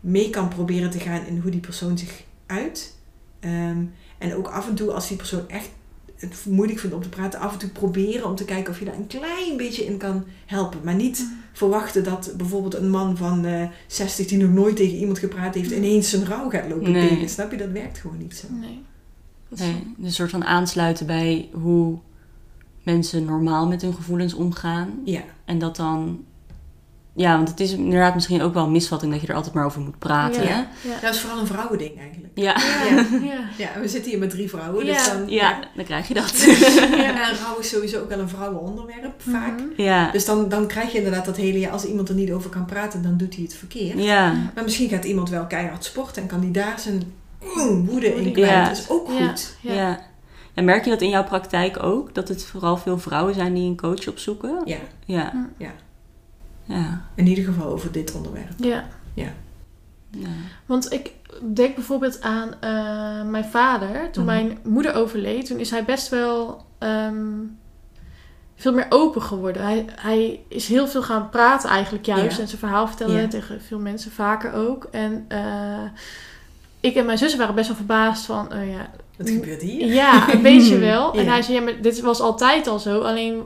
mee 0.00 0.30
kan 0.30 0.48
proberen 0.48 0.90
te 0.90 0.98
gaan 0.98 1.26
in 1.26 1.38
hoe 1.38 1.50
die 1.50 1.60
persoon 1.60 1.98
zich 1.98 2.22
uit. 2.46 2.96
Ehm, 3.40 3.82
en 4.18 4.34
ook 4.34 4.48
af 4.48 4.68
en 4.68 4.74
toe, 4.74 4.92
als 4.92 5.08
die 5.08 5.16
persoon 5.16 5.48
echt 5.48 5.68
het 6.16 6.44
moeilijk 6.48 6.78
vindt 6.78 6.96
om 6.96 7.02
te 7.02 7.08
praten, 7.08 7.40
af 7.40 7.52
en 7.52 7.58
toe 7.58 7.68
proberen 7.68 8.26
om 8.26 8.34
te 8.34 8.44
kijken 8.44 8.72
of 8.72 8.78
je 8.78 8.84
daar 8.84 8.94
een 8.94 9.06
klein 9.06 9.56
beetje 9.56 9.84
in 9.84 9.96
kan 9.96 10.24
helpen. 10.46 10.80
Maar 10.84 10.94
niet 10.94 11.26
verwachten 11.52 12.04
dat 12.04 12.32
bijvoorbeeld 12.36 12.74
een 12.74 12.90
man 12.90 13.16
van 13.16 13.44
eh 13.44 13.68
60 13.86 14.26
die 14.26 14.38
nog 14.38 14.50
nooit 14.50 14.76
tegen 14.76 14.96
iemand 14.96 15.18
gepraat 15.18 15.54
heeft, 15.54 15.70
ineens 15.70 16.10
zijn 16.10 16.24
rouw 16.26 16.50
gaat 16.50 16.68
lopen 16.68 16.92
Nee. 16.92 17.08
delen. 17.08 17.28
Snap 17.28 17.50
je? 17.50 17.56
Dat 17.56 17.70
werkt 17.70 17.98
gewoon 17.98 18.18
niet 18.18 18.36
zo. 18.36 18.46
Nee. 18.52 18.82
Is- 19.50 19.58
Nee, 19.58 19.94
een 20.02 20.12
soort 20.12 20.30
van 20.30 20.44
aansluiten 20.44 21.06
bij 21.06 21.48
hoe 21.52 21.98
mensen 22.92 23.24
normaal 23.24 23.66
met 23.66 23.82
hun 23.82 23.94
gevoelens 23.94 24.34
omgaan. 24.34 24.88
Ja, 25.04 25.20
En 25.44 25.58
dat 25.58 25.76
dan... 25.76 26.24
Ja, 27.14 27.36
want 27.36 27.48
het 27.48 27.60
is 27.60 27.72
inderdaad 27.72 28.14
misschien 28.14 28.42
ook 28.42 28.54
wel 28.54 28.64
een 28.64 28.72
misvatting 28.72 29.12
dat 29.12 29.20
je 29.20 29.26
er 29.26 29.34
altijd 29.34 29.54
maar 29.54 29.64
over 29.64 29.80
moet 29.80 29.98
praten. 29.98 30.42
Ja. 30.42 30.48
hè? 30.48 30.88
Ja. 30.88 31.00
dat 31.02 31.14
is 31.14 31.20
vooral 31.20 31.40
een 31.40 31.46
vrouwending 31.46 31.98
eigenlijk. 31.98 32.32
Ja. 32.34 32.56
Ja, 32.90 33.06
Ja. 33.22 33.38
ja 33.58 33.80
we 33.80 33.88
zitten 33.88 34.10
hier 34.10 34.20
met 34.20 34.30
drie 34.30 34.48
vrouwen, 34.48 34.86
dus 34.86 35.06
Ja. 35.06 35.12
dan... 35.14 35.28
ja, 35.28 35.58
dan 35.74 35.84
krijg 35.84 36.08
je 36.08 36.14
dat. 36.14 36.40
Ja, 36.96 37.30
en 37.30 37.36
rouw 37.44 37.58
is 37.58 37.68
sowieso 37.68 38.00
ook 38.00 38.08
wel 38.08 38.18
een 38.18 38.28
vrouwenonderwerp, 38.28 39.22
vaak. 39.22 39.58
Mhm. 39.60 39.82
ja. 39.82 40.10
Dus 40.10 40.24
dan, 40.24 40.48
dan 40.48 40.66
krijg 40.66 40.92
je 40.92 40.98
inderdaad 40.98 41.24
dat 41.24 41.36
hele 41.36 41.58
jaar, 41.58 41.72
als 41.72 41.84
iemand 41.84 42.08
er 42.08 42.14
niet 42.14 42.32
over 42.32 42.50
kan 42.50 42.64
praten, 42.64 43.02
dan 43.02 43.16
doet 43.16 43.34
hij 43.34 43.42
het 43.44 43.54
verkeerd. 43.54 44.02
Ja. 44.02 44.32
Maar 44.54 44.64
misschien 44.64 44.88
gaat 44.88 45.04
iemand 45.04 45.28
wel 45.30 45.46
keihard 45.46 45.84
sporten 45.84 46.22
en 46.22 46.28
kan 46.28 46.40
die 46.40 46.50
daar 46.50 46.80
zijn 46.80 47.02
woede 47.86 48.14
in 48.14 48.32
kwijt. 48.32 48.50
Ja. 48.50 48.68
Dat 48.68 48.76
is 48.78 48.88
ook 48.88 49.08
Ja. 49.18 49.26
goed. 49.28 49.54
Ja. 49.60 50.00
En 50.60 50.66
merk 50.66 50.84
je 50.84 50.90
dat 50.90 51.00
in 51.00 51.08
jouw 51.08 51.24
praktijk 51.24 51.82
ook? 51.82 52.14
Dat 52.14 52.28
het 52.28 52.44
vooral 52.44 52.76
veel 52.76 52.98
vrouwen 52.98 53.34
zijn 53.34 53.54
die 53.54 53.68
een 53.68 53.76
coach 53.76 54.08
opzoeken? 54.08 54.60
Ja. 54.64 54.76
Ja. 55.04 55.48
Ja. 55.56 55.70
Ja. 56.64 57.02
In 57.14 57.26
ieder 57.26 57.44
geval 57.44 57.66
over 57.66 57.92
dit 57.92 58.12
onderwerp. 58.14 58.52
Ja. 58.56 58.84
ja. 59.14 59.28
Want 60.66 60.92
ik 60.92 61.10
denk 61.54 61.74
bijvoorbeeld 61.74 62.20
aan 62.22 62.48
eh, 62.60 63.22
mijn 63.30 63.44
vader. 63.44 64.10
Toen 64.10 64.24
Mhm. 64.24 64.34
mijn 64.34 64.58
moeder 64.62 64.94
overleed, 64.94 65.46
toen 65.46 65.58
is 65.58 65.70
hij 65.70 65.84
best 65.84 66.08
wel 66.08 66.64
ehm, 66.78 67.24
veel 68.56 68.72
meer 68.72 68.86
open 68.88 69.22
geworden. 69.22 69.62
Hij, 69.62 69.84
hij 69.96 70.40
is 70.48 70.68
heel 70.68 70.88
veel 70.88 71.02
gaan 71.02 71.28
praten 71.28 71.70
eigenlijk 71.70 72.06
juist. 72.06 72.36
Ja. 72.36 72.42
En 72.42 72.48
zijn 72.48 72.60
verhaal 72.60 72.86
vertellen 72.86 73.20
Ja. 73.20 73.28
tegen 73.28 73.60
veel 73.60 73.78
mensen, 73.78 74.10
vaker 74.10 74.52
ook. 74.52 74.88
En 74.90 75.24
eh, 75.28 75.82
ik 76.80 76.94
en 76.94 77.06
mijn 77.06 77.18
zussen 77.18 77.38
waren 77.38 77.54
best 77.54 77.68
wel 77.68 77.76
verbaasd 77.76 78.26
van... 78.26 78.52
oh 78.52 78.68
ja, 78.70 78.90
Wat 79.24 79.30
gebeurt 79.30 79.62
hier? 79.62 79.86
ja, 79.92 80.32
een 80.34 80.42
beetje 80.42 80.78
wel. 80.90 81.12
En 81.14 81.24
Ja. 81.24 81.30
hij 81.30 81.42
zei, 81.42 81.56
ja, 81.58 81.62
maar 81.64 81.80
dit 81.80 82.00
was 82.00 82.20
altijd 82.20 82.66
al 82.66 82.78
zo. 82.78 83.00
Alleen 83.00 83.42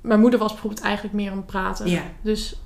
mijn 0.00 0.20
moeder 0.20 0.38
was 0.38 0.52
bijvoorbeeld 0.52 0.82
eigenlijk 0.82 1.14
meer 1.14 1.32
het 1.32 1.46
praten. 1.46 1.90
Ja. 1.90 2.02
Dus 2.22 2.56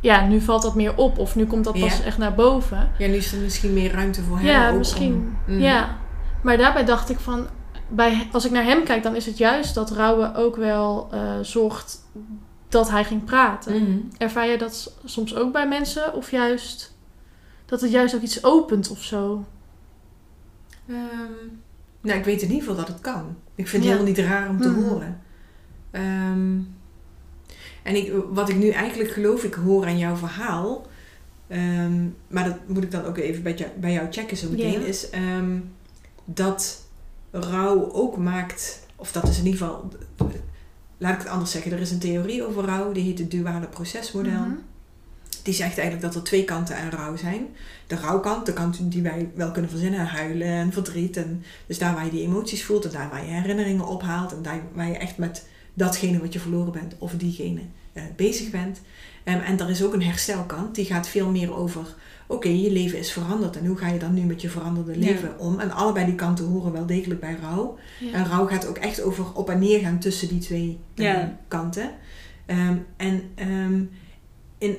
ja, 0.00 0.26
nu 0.26 0.40
valt 0.40 0.62
dat 0.62 0.74
meer 0.74 0.96
op. 0.96 1.18
Of 1.18 1.36
nu 1.36 1.46
komt 1.46 1.64
dat 1.64 1.78
pas 1.80 1.98
Ja. 1.98 2.04
echt 2.04 2.18
naar 2.18 2.34
boven. 2.34 2.90
Ja, 2.98 3.06
nu 3.06 3.14
is 3.14 3.32
er 3.32 3.38
misschien 3.40 3.72
meer 3.72 3.92
ruimte 3.92 4.22
voor 4.22 4.36
hem. 4.36 4.46
Ja, 4.46 4.70
misschien. 4.72 5.12
om- 5.46 5.54
Mhm. 5.54 5.62
Ja. 5.62 5.98
Maar 6.42 6.56
daarbij 6.56 6.84
dacht 6.84 7.10
ik 7.10 7.18
van... 7.18 7.46
Bij, 7.90 8.28
als 8.32 8.44
ik 8.44 8.50
naar 8.50 8.64
hem 8.64 8.84
kijk, 8.84 9.02
dan 9.02 9.14
is 9.16 9.26
het 9.26 9.38
juist 9.38 9.74
dat 9.74 9.90
Rauwe 9.90 10.32
ook 10.36 10.56
wel 10.56 11.08
eh, 11.10 11.20
zorgt 11.42 11.98
dat 12.68 12.90
hij 12.90 13.04
ging 13.04 13.24
praten. 13.24 13.82
Mhm. 13.82 13.98
Ervaar 14.18 14.46
je 14.46 14.58
dat 14.58 14.92
soms 15.04 15.34
ook 15.36 15.52
bij 15.52 15.68
mensen? 15.68 16.14
Of 16.14 16.30
juist 16.30 16.96
dat 17.66 17.80
het 17.80 17.90
juist 17.90 18.14
ook 18.14 18.20
iets 18.22 18.44
opent 18.44 18.90
of 18.90 19.02
zo? 19.02 19.44
Ehm, 20.88 21.48
nou, 22.00 22.18
ik 22.18 22.24
weet 22.24 22.42
in 22.42 22.48
ieder 22.48 22.60
geval 22.68 22.76
dat 22.76 22.88
het 22.88 23.00
kan. 23.00 23.36
Ik 23.54 23.68
vind 23.68 23.82
het 23.84 23.92
helemaal 23.92 24.12
niet 24.14 24.18
raar 24.26 24.48
om 24.48 24.60
te 24.60 24.68
Mhm. 24.68 24.80
horen. 24.82 25.20
Ehm, 25.90 26.58
en 27.82 27.96
ik, 27.96 28.12
wat 28.30 28.48
ik 28.48 28.56
nu 28.56 28.68
eigenlijk 28.68 29.10
geloof, 29.10 29.44
ik 29.44 29.54
hoor 29.54 29.86
aan 29.86 29.98
jouw 29.98 30.16
verhaal, 30.16 30.86
ehm, 31.46 32.04
maar 32.28 32.44
dat 32.44 32.56
moet 32.66 32.82
ik 32.82 32.90
dan 32.90 33.04
ook 33.04 33.16
even 33.16 33.42
bij 33.42 33.54
jou, 33.54 33.70
bij 33.80 33.92
jou 33.92 34.06
checken 34.10 34.36
zo 34.36 34.50
meteen, 34.50 34.86
is 34.86 35.10
ehm, 35.10 35.58
dat 36.24 36.86
rouw 37.30 37.92
ook 37.92 38.16
maakt, 38.16 38.86
of 38.96 39.12
dat 39.12 39.28
is 39.28 39.38
in 39.38 39.44
ieder 39.46 39.60
geval, 39.60 39.88
laat 40.98 41.12
ik 41.14 41.18
het 41.18 41.28
anders 41.28 41.50
zeggen, 41.50 41.72
er 41.72 41.80
is 41.80 41.90
een 41.90 41.98
theorie 41.98 42.46
over 42.46 42.64
rouw, 42.64 42.92
die 42.92 43.02
heet 43.04 43.18
het 43.18 43.30
duale 43.30 43.66
procesmodel. 43.66 44.32
Mhm. 44.40 44.50
Die 45.48 45.56
zegt 45.56 45.78
eigenlijk 45.78 46.02
dat 46.02 46.14
er 46.14 46.22
twee 46.28 46.44
kanten 46.44 46.76
aan 46.76 46.90
rouw 46.90 47.16
zijn. 47.16 47.46
De 47.86 47.96
rouwkant, 47.96 48.46
de 48.46 48.52
kant 48.52 48.78
die 48.82 49.02
wij 49.02 49.30
wel 49.34 49.50
kunnen 49.50 49.70
verzinnen, 49.70 50.06
huilen 50.06 50.46
en 50.48 50.72
verdriet. 50.72 51.16
En 51.16 51.42
dus 51.66 51.78
daar 51.78 51.94
waar 51.94 52.04
je 52.04 52.10
die 52.10 52.22
emoties 52.22 52.64
voelt 52.64 52.84
en 52.84 52.90
daar 52.90 53.08
waar 53.10 53.24
je 53.24 53.30
herinneringen 53.32 53.86
ophaalt. 53.86 54.32
En 54.32 54.42
daar 54.42 54.60
waar 54.72 54.88
je 54.88 54.96
echt 54.96 55.18
met 55.18 55.46
datgene 55.74 56.18
wat 56.20 56.32
je 56.32 56.38
verloren 56.40 56.72
bent 56.72 56.94
of 56.98 57.12
diegene 57.12 57.60
eh, 57.92 58.02
bezig 58.16 58.50
bent. 58.50 58.80
Ehm, 59.24 59.40
en 59.40 59.58
er 59.60 59.70
is 59.70 59.82
ook 59.82 59.92
een 59.92 60.02
herstelkant, 60.02 60.74
die 60.74 60.84
gaat 60.84 61.08
veel 61.08 61.30
meer 61.30 61.54
over... 61.56 61.94
Oké, 62.26 62.48
je 62.48 62.70
leven 62.70 62.98
is 62.98 63.12
veranderd 63.12 63.56
en 63.56 63.66
hoe 63.66 63.76
ga 63.76 63.88
je 63.88 63.98
dan 63.98 64.14
nu 64.14 64.20
met 64.22 64.40
je 64.40 64.48
veranderde 64.48 64.92
Ja. 64.92 64.98
leven 64.98 65.38
om? 65.38 65.60
En 65.60 65.70
allebei 65.70 66.06
die 66.06 66.14
kanten 66.14 66.44
horen 66.44 66.72
wel 66.72 66.86
degelijk 66.86 67.20
bij 67.20 67.36
rouw. 67.42 67.78
Ja. 68.00 68.12
En 68.12 68.26
rouw 68.26 68.46
gaat 68.46 68.66
ook 68.66 68.78
echt 68.78 69.02
over 69.02 69.32
op 69.34 69.50
en 69.50 69.58
neer 69.58 69.80
gaan 69.80 69.98
tussen 69.98 70.28
die 70.28 70.38
twee 70.38 70.78
eh, 70.94 71.04
Ja. 71.04 71.38
kanten. 71.48 71.90
Ehm, 72.46 72.76
en 72.96 73.22
ehm, 73.34 73.82
in, 74.58 74.76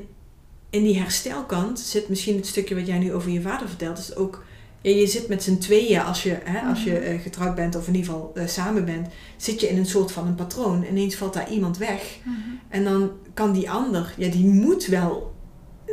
in 0.69 0.83
die 0.83 0.99
herstelkant 0.99 1.79
zit 1.79 2.09
misschien 2.09 2.35
het 2.35 2.47
stukje 2.47 2.75
wat 2.75 2.88
jij 2.88 2.97
nu 2.99 3.13
over 3.13 3.31
je 3.31 3.41
vader 3.41 3.67
vertelt. 3.67 3.97
Is 3.97 4.15
ook, 4.15 4.43
ja, 4.81 4.91
je 4.91 5.07
zit 5.07 5.27
met 5.27 5.43
z'n 5.43 5.57
tweeën 5.57 6.01
als 6.01 6.23
je, 6.23 6.38
hè, 6.43 6.59
als 6.69 6.83
je 6.83 6.91
Mhm. 6.91 7.01
eh, 7.01 7.19
getrouwd 7.21 7.55
bent 7.55 7.75
of 7.75 7.88
in 7.88 7.95
ieder 7.95 8.11
geval 8.11 8.31
eh, 8.35 8.47
samen 8.47 8.85
bent. 8.85 9.07
Zit 9.38 9.59
je 9.61 9.69
in 9.69 9.77
een 9.77 9.85
soort 9.85 10.11
van 10.11 10.27
een 10.27 10.35
patroon. 10.35 10.85
Ineens 10.89 11.15
valt 11.15 11.33
daar 11.33 11.51
iemand 11.51 11.77
weg. 11.77 12.17
Mhm. 12.23 12.35
En 12.69 12.83
dan 12.83 13.11
kan 13.33 13.53
die 13.53 13.69
ander, 13.71 14.13
ja 14.17 14.29
die 14.29 14.45
moet 14.45 14.85
wel 14.85 15.33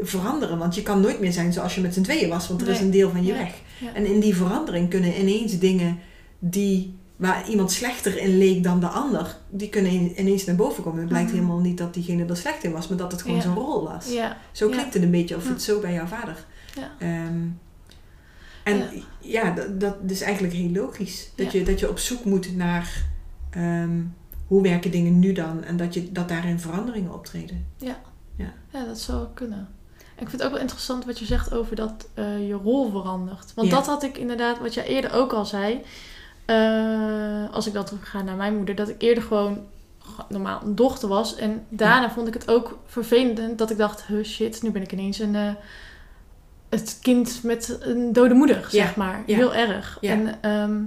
veranderen. 0.00 0.58
Want 0.58 0.74
je 0.74 0.82
kan 0.82 1.00
nooit 1.00 1.20
meer 1.20 1.32
zijn 1.32 1.52
zoals 1.52 1.74
je 1.74 1.80
met 1.80 1.94
z'n 1.94 2.02
tweeën 2.02 2.28
was. 2.28 2.48
Want 2.48 2.62
er 2.62 2.68
is 2.68 2.80
een 2.80 2.90
deel 2.90 3.10
van 3.10 3.24
je 3.24 3.32
weg. 3.32 3.54
Ja. 3.80 3.94
En 3.94 4.06
in 4.06 4.20
die 4.20 4.36
verandering 4.36 4.90
kunnen 4.90 5.20
ineens 5.20 5.58
dingen 5.58 5.98
die, 6.38 6.98
waar 7.16 7.48
iemand 7.48 7.72
slechter 7.72 8.18
in 8.18 8.38
leek 8.38 8.62
dan 8.62 8.80
de 8.80 8.86
ander, 8.88 9.36
die 9.50 9.68
kunnen 9.68 9.90
in- 9.92 10.20
ineens 10.20 10.44
naar 10.44 10.56
boven 10.56 10.82
komen. 10.82 10.98
Het 11.00 11.08
blijkt 11.08 11.28
Mhm. 11.28 11.36
helemaal 11.36 11.58
niet 11.60 11.78
dat 11.78 11.94
diegene 11.94 12.24
er 12.24 12.36
slecht 12.36 12.64
in 12.64 12.72
was, 12.72 12.88
maar 12.88 12.98
dat 12.98 13.12
het 13.12 13.20
gewoon 13.22 13.36
Ja. 13.36 13.42
zijn 13.42 13.54
rol 13.54 13.84
was. 13.84 14.12
Ja. 14.12 14.36
Zo 14.52 14.66
Ja. 14.68 14.72
klinkt 14.72 14.94
het 14.94 15.02
een 15.02 15.10
beetje, 15.10 15.36
of 15.36 15.48
het 15.48 15.62
zo 15.62 15.80
bij 15.80 15.92
jouw 15.92 16.06
vader. 16.06 16.44
Ja. 16.74 16.90
Ehm, 16.98 17.40
en 18.64 18.78
Ja. 18.78 18.90
ja, 19.20 19.50
dat, 19.50 19.80
dat 19.80 19.96
is 20.06 20.20
eigenlijk 20.20 20.54
heel 20.54 20.70
logisch. 20.70 21.30
Dat, 21.36 21.52
Ja. 21.52 21.58
je, 21.58 21.64
dat 21.64 21.80
je 21.80 21.88
op 21.90 21.98
zoek 21.98 22.24
moet 22.24 22.56
naar 22.56 23.04
ehm, 23.50 24.00
hoe 24.46 24.62
werken 24.62 24.90
dingen 24.90 25.18
nu 25.18 25.32
dan 25.32 25.64
en 25.64 25.76
dat, 25.76 25.94
je, 25.94 26.12
dat 26.12 26.28
daarin 26.28 26.60
veranderingen 26.60 27.14
optreden. 27.14 27.66
Ja, 27.76 27.96
dat 28.84 28.98
zou 29.00 29.26
kunnen. 29.34 29.58
En 29.98 30.22
ik 30.22 30.28
vind 30.28 30.32
het 30.32 30.42
ook 30.42 30.50
wel 30.50 30.60
interessant 30.60 31.04
wat 31.04 31.18
je 31.18 31.24
zegt 31.24 31.52
over 31.54 31.76
dat 31.76 32.08
eh, 32.14 32.48
je 32.48 32.52
rol 32.54 32.90
verandert. 32.90 33.52
Want 33.54 33.68
Ja. 33.68 33.74
dat 33.74 33.86
had 33.86 34.02
ik 34.02 34.18
inderdaad, 34.18 34.58
wat 34.58 34.74
jij 34.74 34.86
eerder 34.86 35.12
ook 35.12 35.32
al 35.32 35.44
zei. 35.44 35.80
Eh, 36.46 37.54
als 37.54 37.66
ik 37.66 37.72
dan 37.72 37.84
terug 37.84 38.10
ga 38.10 38.22
naar 38.22 38.36
mijn 38.36 38.56
moeder, 38.56 38.74
dat 38.74 38.88
ik 38.88 39.02
eerder 39.02 39.22
gewoon 39.22 39.58
normaal 40.28 40.60
een 40.64 40.74
dochter 40.74 41.08
was. 41.08 41.36
En 41.36 41.66
daarna 41.68 42.10
vond 42.10 42.28
ik 42.28 42.34
het 42.34 42.50
ook 42.50 42.78
vervelend 42.86 43.58
dat 43.58 43.70
ik 43.70 43.76
dacht, 43.76 44.04
huh, 44.06 44.24
shit, 44.24 44.62
nu 44.62 44.70
ben 44.70 44.82
ik 44.82 44.92
ineens 44.92 45.18
een, 45.18 45.34
eh, 45.34 45.50
het 46.68 46.98
kind 47.02 47.40
met 47.42 47.78
een 47.80 48.12
dode 48.12 48.34
moeder, 48.34 48.66
zeg 48.70 48.96
maar. 48.96 49.22
ja. 49.26 49.36
Heel 49.36 49.54
erg. 49.54 49.98
En 50.00 50.42
ehm, 50.42 50.82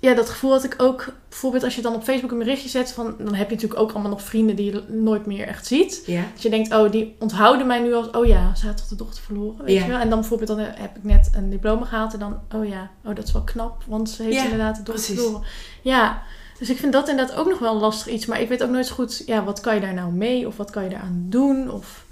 ja, 0.00 0.14
dat 0.14 0.28
gevoel 0.28 0.50
had 0.50 0.64
ik 0.64 0.74
ook, 0.78 1.12
bijvoorbeeld 1.28 1.64
als 1.64 1.74
je 1.76 1.82
dan 1.82 1.94
op 1.94 2.02
Facebook 2.02 2.30
een 2.30 2.38
berichtje 2.38 2.68
zet, 2.68 2.92
van, 2.92 3.14
dan 3.18 3.34
heb 3.34 3.48
je 3.48 3.54
natuurlijk 3.54 3.80
ook 3.80 3.92
allemaal 3.92 4.10
nog 4.10 4.22
vrienden 4.22 4.56
die 4.56 4.72
je 4.72 4.82
nooit 4.88 5.26
meer 5.26 5.46
echt 5.46 5.66
ziet. 5.66 6.02
Ja, 6.06 6.22
Dat 6.32 6.42
je 6.42 6.50
denkt, 6.50 6.74
oh, 6.74 6.90
die 6.90 7.16
onthouden 7.18 7.66
mij 7.66 7.80
nu 7.80 7.94
als, 7.94 8.10
oh 8.10 8.26
ja, 8.26 8.54
ze 8.54 8.66
had 8.66 8.76
toch 8.76 8.86
de 8.86 8.96
dochter 8.96 9.22
verloren, 9.22 9.64
weet 9.64 9.76
Ja. 9.76 9.82
je 9.84 9.88
wel. 9.90 9.98
En 9.98 10.08
dan 10.08 10.18
bijvoorbeeld, 10.20 10.48
dan 10.48 10.58
heb 10.58 10.96
ik 10.96 11.04
net 11.04 11.30
een 11.34 11.50
diploma 11.50 11.84
gehaald 11.86 12.12
en 12.12 12.18
dan, 12.18 12.38
oh 12.54 12.68
ja, 12.68 12.90
oh 13.04 13.14
dat 13.14 13.24
is 13.26 13.32
wel 13.32 13.42
knap, 13.44 13.82
want 13.86 14.10
ze 14.10 14.22
heeft 14.22 14.36
Ja, 14.36 14.42
inderdaad 14.44 14.76
de 14.76 14.82
dochter 14.82 15.04
precies. 15.04 15.22
verloren. 15.24 15.46
Ja, 15.82 16.22
dus 16.58 16.70
ik 16.70 16.76
vind 16.78 16.92
dat 16.92 17.08
inderdaad 17.08 17.36
ook 17.36 17.48
nog 17.48 17.58
wel 17.58 17.74
een 17.74 17.80
lastig 17.80 18.12
iets, 18.12 18.26
maar 18.26 18.40
ik 18.40 18.48
weet 18.48 18.62
ook 18.62 18.70
nooit 18.70 18.86
zo 18.86 18.94
goed, 18.94 19.22
ja, 19.26 19.44
wat 19.44 19.60
kan 19.60 19.74
je 19.74 19.80
daar 19.80 19.94
nou 19.94 20.12
mee 20.12 20.46
of 20.46 20.56
wat 20.56 20.70
kan 20.70 20.82
je 20.84 20.88
daaraan 20.90 21.26
doen 21.28 21.70
of 21.70 22.04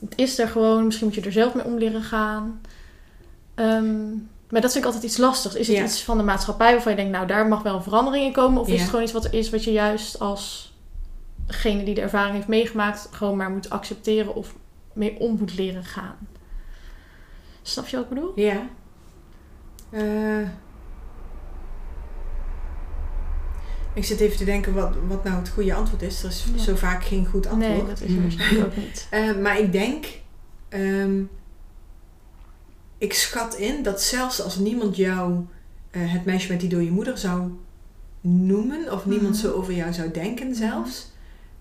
het 0.00 0.12
is 0.16 0.38
er 0.38 0.48
gewoon, 0.48 0.84
misschien 0.84 1.06
moet 1.06 1.16
je 1.16 1.22
er 1.22 1.32
zelf 1.32 1.54
mee 1.54 1.64
om 1.64 1.78
leren 1.78 2.02
gaan. 2.02 2.60
Ehm, 3.54 4.02
maar 4.50 4.60
dat 4.60 4.72
vind 4.72 4.84
ik 4.84 4.90
altijd 4.90 5.10
iets 5.10 5.16
lastigs. 5.20 5.54
Is 5.54 5.66
het 5.68 5.76
Ja. 5.76 5.84
iets 5.84 6.02
van 6.04 6.16
de 6.18 6.22
maatschappij 6.24 6.72
waarvan 6.72 6.92
je 6.92 6.98
denkt, 6.98 7.12
nou 7.12 7.26
daar 7.26 7.46
mag 7.48 7.62
wel 7.62 7.74
een 7.76 7.82
verandering 7.82 8.24
in 8.26 8.32
komen? 8.32 8.60
Of 8.60 8.68
is 8.68 8.80
het 8.80 8.88
gewoon 8.88 9.04
iets 9.04 9.12
wat 9.12 9.24
er 9.24 9.34
is 9.34 9.50
wat 9.50 9.64
je 9.64 9.72
juist 9.72 10.18
als 10.18 10.74
degene 11.46 11.84
die 11.84 11.94
de 11.94 12.00
ervaring 12.00 12.34
heeft 12.34 12.48
meegemaakt, 12.48 13.08
gewoon 13.10 13.36
maar 13.36 13.50
moet 13.50 13.70
accepteren 13.70 14.34
of 14.34 14.54
mee 14.92 15.18
om 15.18 15.36
moet 15.38 15.54
leren 15.56 15.84
gaan? 15.84 16.16
Snap 17.62 17.86
je 17.86 17.96
wat 17.96 18.04
ik 18.04 18.10
bedoel? 18.14 18.32
ja. 18.34 18.68
Eh, 19.90 20.48
ik 23.92 24.04
zit 24.04 24.20
even 24.20 24.36
te 24.36 24.44
denken 24.44 24.74
wat, 24.74 24.94
wat 25.08 25.24
nou 25.24 25.36
het 25.36 25.48
goede 25.48 25.74
antwoord 25.74 26.02
is. 26.02 26.22
Er 26.22 26.28
is 26.28 26.44
Ja. 26.54 26.62
zo 26.62 26.74
vaak 26.76 27.04
geen 27.04 27.26
goed 27.26 27.46
antwoord. 27.46 27.76
Nee, 27.76 27.86
dat 27.86 28.00
is 28.00 28.06
er 28.10 28.16
Mm. 28.16 28.22
waarschijnlijk 28.22 28.66
ook 28.66 28.76
niet. 28.76 29.06
Eh, 29.10 29.36
maar 29.36 29.58
ik 29.58 29.72
denk, 29.72 30.06
ehm, 30.68 31.22
ik 33.00 33.12
schat 33.12 33.54
in 33.54 33.82
dat 33.82 34.02
zelfs 34.02 34.42
als 34.42 34.56
niemand 34.56 34.96
jou 34.96 35.44
eh, 35.90 36.12
het 36.12 36.24
meisje 36.24 36.52
met 36.52 36.60
die 36.60 36.68
dode 36.68 36.90
moeder 36.90 37.18
zou 37.18 37.50
noemen, 38.20 38.92
of 38.92 39.06
niemand 39.06 39.34
Mhm. 39.34 39.40
zo 39.46 39.52
over 39.52 39.72
jou 39.72 39.92
zou 39.92 40.10
denken 40.10 40.54
zelfs, 40.54 41.09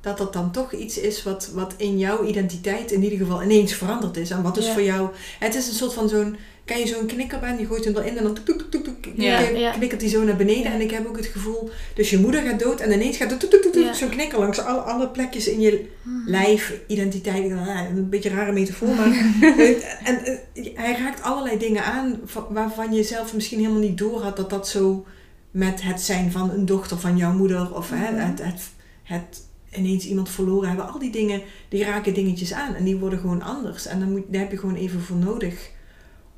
dat 0.02 0.18
dat 0.18 0.34
dan 0.34 0.52
toch 0.52 0.74
iets 0.74 0.98
is 0.98 1.24
wat, 1.24 1.50
wat 1.54 1.74
in 1.78 1.98
jouw 1.98 2.26
identiteit 2.26 2.92
in 2.92 3.04
ieder 3.04 3.18
geval 3.18 3.44
ineens 3.44 3.74
veranderd 3.74 4.18
is. 4.18 4.30
En 4.30 4.42
wat 4.42 4.56
dus 4.56 4.66
Ja. 4.66 4.74
voor 4.74 4.82
jou, 4.82 5.10
het 5.40 5.56
is 5.56 5.68
een 5.68 5.74
soort 5.74 5.94
van 5.94 6.10
zo'n, 6.10 6.36
ken 6.66 6.80
je 6.80 6.88
zo'n 6.88 7.06
knikkerbaan, 7.06 7.56
die 7.58 7.66
gooit 7.66 7.86
hem 7.86 7.98
erin 7.98 8.18
en 8.18 8.24
dan 8.24 8.34
toek, 8.34 8.46
toek, 8.46 8.62
toek, 8.72 8.84
toek, 8.84 9.02
toek, 9.04 9.14
Ja. 9.16 9.42
knik- 9.42 9.58
Ja. 9.58 9.72
knikkert 9.72 10.02
hij 10.02 10.10
zo 10.10 10.24
naar 10.24 10.36
beneden. 10.36 10.72
En 10.72 10.82
ik 10.82 10.92
heb 10.92 11.08
ook 11.08 11.18
het 11.18 11.26
gevoel, 11.26 11.70
dus 11.96 12.10
je 12.10 12.20
moeder 12.20 12.42
gaat 12.42 12.60
dood 12.60 12.80
en 12.80 12.92
ineens 12.92 13.18
gaat 13.18 13.30
toek, 13.30 13.40
toek, 13.40 13.52
toek, 13.52 13.74
toek, 13.74 13.84
Ja. 13.84 13.94
zo'n 13.94 14.10
knikker 14.10 14.40
langs 14.40 14.60
alle, 14.60 14.80
alle 14.80 15.08
plekjes 15.10 15.48
in 15.48 15.60
je 15.60 15.88
Hmm. 16.04 16.24
lijf, 16.30 16.74
identiteit, 16.88 17.52
ah, 17.52 17.80
een 17.96 18.10
beetje 18.10 18.30
een 18.30 18.36
rare 18.36 18.52
metafoor, 18.52 18.88
maar 18.96 19.08
en, 20.10 20.26
eh, 20.26 20.38
hij 20.76 20.96
raakt 21.00 21.22
allerlei 21.22 21.58
dingen 21.58 21.84
aan 21.84 22.20
va- 22.26 22.48
waarvan 22.50 22.94
je 22.94 23.04
zelf 23.04 23.34
misschien 23.34 23.60
helemaal 23.60 23.80
niet 23.82 23.98
door 23.98 24.22
had 24.22 24.38
dat 24.38 24.50
dat 24.50 24.68
zo 24.68 25.06
met 25.52 25.82
het 25.82 26.02
zijn 26.02 26.32
van 26.32 26.50
een 26.52 26.66
dochter 26.66 26.98
van 27.00 27.18
jouw 27.18 27.34
moeder 27.34 27.76
of 27.76 27.90
hè, 27.90 28.12
Mhm. 28.12 28.20
het, 28.30 28.44
het, 28.44 28.62
het 29.04 29.48
ineens 29.76 30.06
iemand 30.06 30.30
verloren 30.30 30.68
hebben, 30.68 30.90
al 30.94 31.00
die 31.00 31.12
dingen, 31.12 31.42
die 31.70 31.84
raken 31.84 32.14
dingetjes 32.14 32.54
aan 32.54 32.74
en 32.74 32.84
die 32.84 32.98
worden 32.98 33.20
gewoon 33.20 33.42
anders 33.42 33.86
en 33.86 34.00
dan 34.00 34.12
moet, 34.12 34.24
daar 34.28 34.42
heb 34.42 34.52
je 34.52 34.58
gewoon 34.58 34.76
even 34.76 35.02
voor 35.02 35.18
nodig 35.18 35.70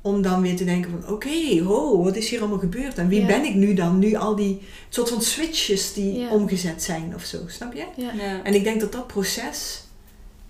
om 0.00 0.22
dan 0.22 0.40
weer 0.42 0.56
te 0.56 0.64
denken 0.64 0.90
van 0.90 1.12
oké, 1.14 1.60
ho, 1.64 2.02
wat 2.02 2.16
is 2.16 2.30
hier 2.30 2.40
allemaal 2.40 2.58
gebeurd 2.58 2.98
en 2.98 3.08
wie 3.08 3.20
Ja. 3.20 3.26
ben 3.26 3.44
ik 3.44 3.54
nu 3.54 3.74
dan? 3.74 3.98
Nu 3.98 4.14
al 4.14 4.36
die 4.36 4.60
soort 4.88 5.08
van 5.08 5.22
switches 5.22 5.92
die 5.92 6.12
Ja. 6.18 6.30
omgezet 6.30 6.82
zijn 6.82 7.14
of 7.14 7.24
zo, 7.24 7.38
snap 7.46 7.72
je? 7.74 7.84
Ja. 7.96 8.12
Ja. 8.12 8.42
En 8.42 8.54
ik 8.54 8.64
denk 8.64 8.80
dat 8.80 8.92
dat 8.92 9.06
proces, 9.06 9.84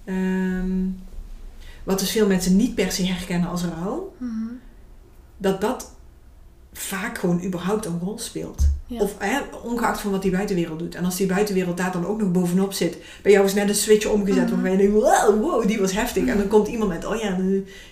ehm, 0.05 0.87
wat 1.85 1.99
dus 1.99 2.11
veel 2.11 2.27
mensen 2.27 2.57
niet 2.57 2.75
per 2.75 2.93
se 2.93 3.07
herkennen 3.07 3.49
als 3.49 3.65
rouw, 3.65 4.15
Mhm. 4.19 4.33
dat 5.37 5.61
dat 5.61 5.95
vaak 6.73 7.19
gewoon 7.19 7.45
überhaupt 7.45 7.87
een 7.87 7.99
rol 8.03 8.19
speelt. 8.19 8.63
Ja. 8.87 9.01
Of 9.01 9.15
hè, 9.19 9.41
ongeacht 9.63 10.01
van 10.01 10.11
wat 10.11 10.23
die 10.23 10.31
buitenwereld 10.31 10.79
doet. 10.79 10.95
En 10.95 11.05
als 11.05 11.17
die 11.17 11.27
buitenwereld 11.27 11.77
daar 11.77 11.93
dan 11.93 12.07
ook 12.07 12.21
nog 12.21 12.31
bovenop 12.33 12.73
zit. 12.73 12.97
Bij 13.23 13.33
jou 13.33 13.45
is 13.47 13.55
net 13.55 13.69
een 13.69 13.75
switch 13.75 14.07
omgezet 14.07 14.43
Mhm. 14.43 14.51
waarvan 14.53 14.71
je 14.71 14.77
denkt, 14.77 14.93
wow, 14.93 15.41
wow, 15.41 15.67
die 15.67 15.79
was 15.81 15.93
heftig. 15.93 16.27
En 16.27 16.37
dan 16.39 16.49
komt 16.49 16.69
iemand 16.69 16.91
met, 16.91 17.05
oh 17.05 17.17
ja, 17.21 17.39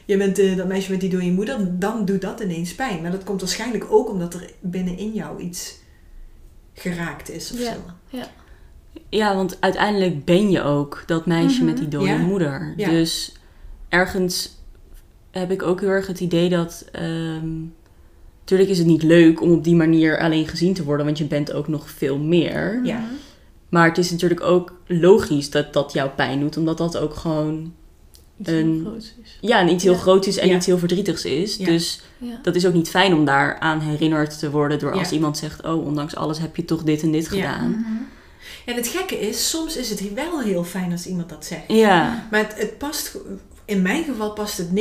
je 0.04 0.16
bent 0.16 0.38
eh, 0.38 0.56
dat 0.56 0.66
meisje 0.68 0.90
met 0.90 1.00
die 1.00 1.10
dode 1.10 1.30
moeder. 1.30 1.78
Dan 1.78 2.04
doet 2.04 2.20
dat 2.20 2.40
ineens 2.40 2.74
pijn. 2.74 3.02
Maar 3.02 3.10
dat 3.10 3.24
komt 3.24 3.40
waarschijnlijk 3.40 3.86
ook 3.90 4.08
omdat 4.10 4.34
er 4.34 4.50
binnenin 4.60 5.12
jou 5.12 5.40
iets 5.40 5.78
geraakt 6.74 7.30
is 7.30 7.52
of 7.52 7.58
Ja. 7.60 7.72
zo. 7.72 8.18
Ja, 9.08 9.34
want 9.34 9.56
uiteindelijk 9.60 10.24
ben 10.24 10.50
je 10.50 10.62
ook 10.62 11.02
dat 11.06 11.26
meisje 11.26 11.56
Mhm. 11.56 11.64
met 11.64 11.76
die 11.78 11.88
dode 11.88 12.06
Ja. 12.06 12.16
moeder. 12.16 12.74
Ja. 12.76 12.88
Dus 12.88 13.36
ergens 13.88 14.58
heb 15.30 15.50
ik 15.50 15.62
ook 15.62 15.80
heel 15.80 15.88
erg 15.88 16.06
het 16.06 16.20
idee 16.20 16.48
dat. 16.48 16.84
ehm 16.92 17.48
Tuurlijk 18.50 18.70
is 18.70 18.78
het 18.78 18.86
niet 18.86 19.02
leuk 19.02 19.40
om 19.40 19.52
op 19.52 19.64
die 19.64 19.74
manier 19.74 20.18
alleen 20.20 20.48
gezien 20.48 20.74
te 20.74 20.84
worden, 20.84 21.06
want 21.06 21.18
je 21.18 21.24
bent 21.24 21.52
ook 21.52 21.68
nog 21.68 21.90
veel 21.90 22.18
meer. 22.18 22.80
Ja. 22.84 23.04
Maar 23.68 23.88
het 23.88 23.98
is 23.98 24.10
natuurlijk 24.10 24.40
ook 24.40 24.74
logisch 24.86 25.50
dat 25.50 25.72
dat 25.72 25.92
jou 25.92 26.10
pijn 26.10 26.40
doet, 26.40 26.56
omdat 26.56 26.78
dat 26.78 26.96
ook 26.96 27.14
gewoon 27.14 27.72
Iets 28.38 28.50
Een- 28.50 28.72
heel 28.72 28.80
groots 28.84 29.14
is. 29.22 29.38
ja, 29.40 29.68
iets 29.68 29.84
heel 29.84 29.92
Ja. 29.92 29.98
groot 29.98 30.26
is 30.26 30.36
en 30.38 30.48
Ja. 30.48 30.56
iets 30.56 30.66
heel 30.66 30.78
verdrietigs 30.78 31.24
is. 31.24 31.56
Ja. 31.56 31.64
Dus 31.64 32.00
Ja. 32.18 32.38
dat 32.42 32.54
is 32.54 32.66
ook 32.66 32.72
niet 32.72 32.88
fijn 32.90 33.14
om 33.14 33.24
daaraan 33.24 33.80
herinnerd 33.80 34.38
te 34.38 34.50
worden 34.50 34.78
door 34.78 34.92
als 34.92 35.08
Ja. 35.08 35.14
iemand 35.14 35.38
zegt: 35.38 35.62
Oh, 35.62 35.86
ondanks 35.86 36.16
alles 36.16 36.38
heb 36.38 36.56
je 36.56 36.64
toch 36.64 36.82
dit 36.82 37.02
en 37.02 37.12
dit 37.12 37.22
Ja. 37.24 37.30
gedaan. 37.30 37.70
Mhm. 37.70 37.80
En 38.66 38.74
het 38.74 38.86
gekke 38.88 39.20
is, 39.20 39.50
soms 39.50 39.76
is 39.76 39.90
het 39.90 40.14
wel 40.14 40.40
heel 40.40 40.64
fijn 40.64 40.92
als 40.92 41.06
iemand 41.06 41.28
dat 41.28 41.44
zegt. 41.44 41.62
Ja, 41.68 42.26
Maar 42.30 42.40
het, 42.40 42.54
het 42.58 42.78
past, 42.78 43.16
in 43.70 43.82
mijn 43.82 44.04
geval 44.04 44.32
past 44.32 44.56
het 44.58 44.68
90% 44.68 44.72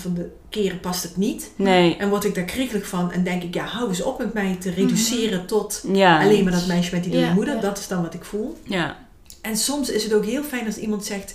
van 0.00 0.14
de 0.14 0.30
keren 0.50 0.80
past 0.80 1.02
het 1.02 1.16
niet. 1.16 1.50
nee. 1.56 1.96
En 1.96 2.08
word 2.08 2.24
ik 2.24 2.34
daar 2.34 2.44
kriegelig 2.44 2.86
van 2.88 3.12
en 3.12 3.24
denk 3.24 3.42
ik, 3.42 3.54
ja, 3.54 3.64
hou 3.64 3.88
eens 3.88 4.02
op 4.02 4.18
met 4.18 4.32
mij 4.34 4.56
te 4.60 4.70
reduceren 4.70 5.46
tot 5.46 5.84
Ja. 5.92 6.22
alleen 6.22 6.44
maar 6.44 6.52
dat 6.52 6.66
meisje 6.66 6.94
met 6.94 7.04
die 7.04 7.16
Ja, 7.18 7.32
moeder. 7.32 7.54
ja. 7.54 7.60
Dat 7.60 7.78
is 7.78 7.88
dan 7.88 8.02
wat 8.02 8.14
ik 8.14 8.24
voel. 8.24 8.58
Ja. 8.62 8.98
En 9.40 9.56
soms 9.56 9.90
is 9.90 10.04
het 10.04 10.14
ook 10.14 10.24
heel 10.24 10.42
fijn 10.42 10.66
als 10.66 10.76
iemand 10.78 11.04
zegt, 11.04 11.34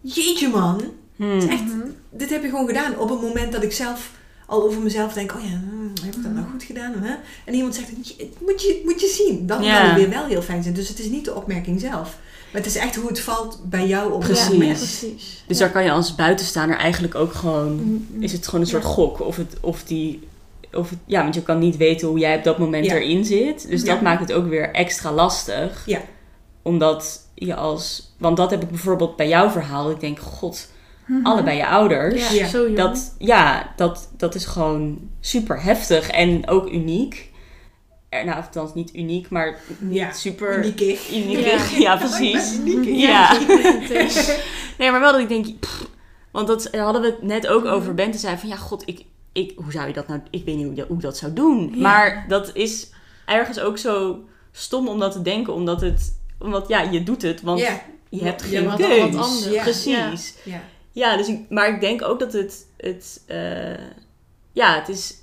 jeetje 0.00 0.48
man, 0.48 0.80
Hmm. 1.16 1.40
echt, 1.48 1.64
Mhm. 1.64 1.78
dit 2.10 2.30
heb 2.30 2.42
je 2.42 2.48
gewoon 2.48 2.66
gedaan. 2.66 2.98
Op 2.98 3.08
het 3.08 3.20
moment 3.20 3.52
dat 3.52 3.62
ik 3.62 3.72
zelf 3.72 4.10
al 4.46 4.62
over 4.62 4.80
mezelf 4.82 5.12
denk, 5.12 5.32
oh 5.34 5.40
ja, 5.42 5.48
hmm, 5.70 5.92
heb 6.04 6.14
ik 6.16 6.22
dat 6.22 6.32
nou 6.32 6.46
goed 6.50 6.62
gedaan? 6.62 6.92
Hè? 7.02 7.14
En 7.44 7.54
iemand 7.54 7.74
zegt, 7.74 7.88
"Je- 8.02 8.30
moet 8.46 8.62
je, 8.62 8.80
moet 8.84 9.00
je 9.00 9.06
zien. 9.26 9.46
Dan 9.46 9.62
Ja. 9.62 9.78
kan 9.78 9.86
het 9.88 9.96
weer 9.96 10.10
wel 10.10 10.24
heel 10.26 10.42
fijn 10.42 10.62
zijn. 10.62 10.74
Dus 10.74 10.88
het 10.88 10.98
is 10.98 11.06
niet 11.08 11.24
de 11.24 11.34
opmerking 11.34 11.80
zelf. 11.80 12.18
Maar 12.52 12.60
het 12.62 12.66
is 12.70 12.76
echt 12.76 12.94
hoe 12.96 13.08
het 13.08 13.20
valt 13.20 13.60
bij 13.64 13.86
jou 13.86 14.12
op 14.12 14.20
Precies. 14.20 14.48
Moment. 14.48 14.76
precies. 14.78 15.42
Dus 15.46 15.58
Ja. 15.58 15.64
daar 15.64 15.72
kan 15.72 15.84
je 15.84 15.90
als 15.90 16.14
buitenstaander 16.14 16.76
eigenlijk 16.76 17.14
ook 17.14 17.32
gewoon. 17.34 17.74
Mhm. 17.74 18.22
Is 18.22 18.32
het 18.32 18.44
gewoon 18.46 18.60
een 18.60 18.66
soort 18.70 18.82
Ja. 18.82 18.88
gok 18.88 19.20
of, 19.20 19.36
het, 19.36 19.56
of 19.60 19.82
die. 19.84 20.28
Of 20.72 20.90
het, 20.90 20.98
ja, 21.06 21.22
want 21.22 21.34
je 21.34 21.42
kan 21.42 21.58
niet 21.58 21.76
weten 21.76 22.08
hoe 22.08 22.18
jij 22.18 22.36
op 22.36 22.44
dat 22.44 22.58
moment 22.58 22.84
Ja. 22.86 22.94
erin 22.94 23.24
zit. 23.24 23.68
Dus 23.68 23.84
dat 23.84 24.00
maakt 24.00 24.20
het 24.20 24.32
ook 24.32 24.48
weer 24.48 24.70
extra 24.72 25.12
lastig. 25.12 25.82
Ja. 25.86 26.00
Omdat 26.62 27.20
je 27.34 27.54
als. 27.54 28.12
Want 28.18 28.36
dat 28.36 28.50
heb 28.50 28.62
ik 28.62 28.68
bijvoorbeeld 28.68 29.16
bij 29.16 29.28
jouw 29.28 29.50
verhaal. 29.50 29.90
Ik 29.90 30.00
denk, 30.00 30.18
god, 30.18 30.70
Mhm. 31.06 31.26
allebei 31.26 31.56
je 31.56 31.66
ouders. 31.66 32.28
Ja, 32.30 32.34
Ja. 32.34 32.46
zo 32.48 32.62
jong. 32.64 32.76
Dat, 32.76 33.14
ja, 33.18 33.72
dat, 33.76 34.08
dat 34.16 34.34
is 34.34 34.44
gewoon 34.44 34.98
super 35.20 35.62
heftig 35.62 36.08
en 36.10 36.48
ook 36.48 36.70
uniek. 36.70 37.30
Er, 38.12 38.24
nou, 38.24 38.36
althans 38.42 38.74
niet 38.74 38.94
uniek, 38.94 39.30
maar 39.30 39.58
niet 39.78 39.94
Ja, 39.94 40.12
super 40.12 40.58
Uniekig. 40.58 41.12
uniek. 41.14 41.38
Ja. 41.46 41.58
Ja, 41.78 41.96
precies. 41.96 42.54
Uniekig. 42.58 42.96
Ja. 43.00 43.38
Nee, 44.78 44.90
maar 44.90 45.00
wel 45.00 45.12
dat 45.12 45.20
ik 45.20 45.28
denk, 45.28 45.58
pff, 45.60 45.86
want 46.30 46.46
dat 46.46 46.68
daar 46.70 46.82
hadden 46.82 47.02
we 47.02 47.08
het 47.08 47.22
net 47.22 47.46
ook 47.46 47.64
over. 47.64 47.94
Bente 47.94 48.18
zei 48.18 48.36
van, 48.36 48.48
ja, 48.48 48.56
god, 48.56 48.82
ik, 48.86 49.04
ik, 49.32 49.52
hoe 49.56 49.72
zou 49.72 49.86
je 49.86 49.92
dat 49.92 50.08
nou, 50.08 50.20
ik 50.30 50.44
weet 50.44 50.56
niet 50.56 50.64
hoe, 50.64 50.74
je 50.74 50.78
dat- 50.80 50.88
hoe 50.88 50.96
ik 50.96 51.02
dat 51.02 51.16
zou 51.16 51.32
doen. 51.32 51.70
Ja. 51.74 51.80
Maar 51.80 52.24
dat 52.28 52.50
is 52.54 52.90
ergens 53.26 53.60
ook 53.60 53.78
zo 53.78 54.20
stom 54.52 54.88
om 54.88 54.98
dat 54.98 55.12
te 55.12 55.22
denken, 55.22 55.52
omdat 55.52 55.80
het, 55.80 56.18
omdat 56.38 56.68
ja, 56.68 56.80
je 56.80 57.02
doet 57.02 57.22
het, 57.22 57.42
want 57.42 57.60
Ja. 57.60 57.80
je 58.08 58.24
hebt 58.24 58.42
Ja, 58.42 58.48
geen 58.48 58.64
wat- 58.64 58.76
keus. 58.76 58.98
wat 59.14 59.24
anders. 59.24 59.48
Ja. 59.48 59.62
Precies. 59.62 60.34
Ja. 60.44 60.62
Ja, 60.92 61.16
dus 61.16 61.28
ik, 61.28 61.40
maar 61.48 61.68
ik 61.74 61.80
denk 61.80 62.02
ook 62.02 62.18
dat 62.18 62.32
het, 62.32 62.66
het 62.76 63.22
eh, 63.26 63.84
ja, 64.52 64.74
het 64.78 64.88
is, 64.88 65.14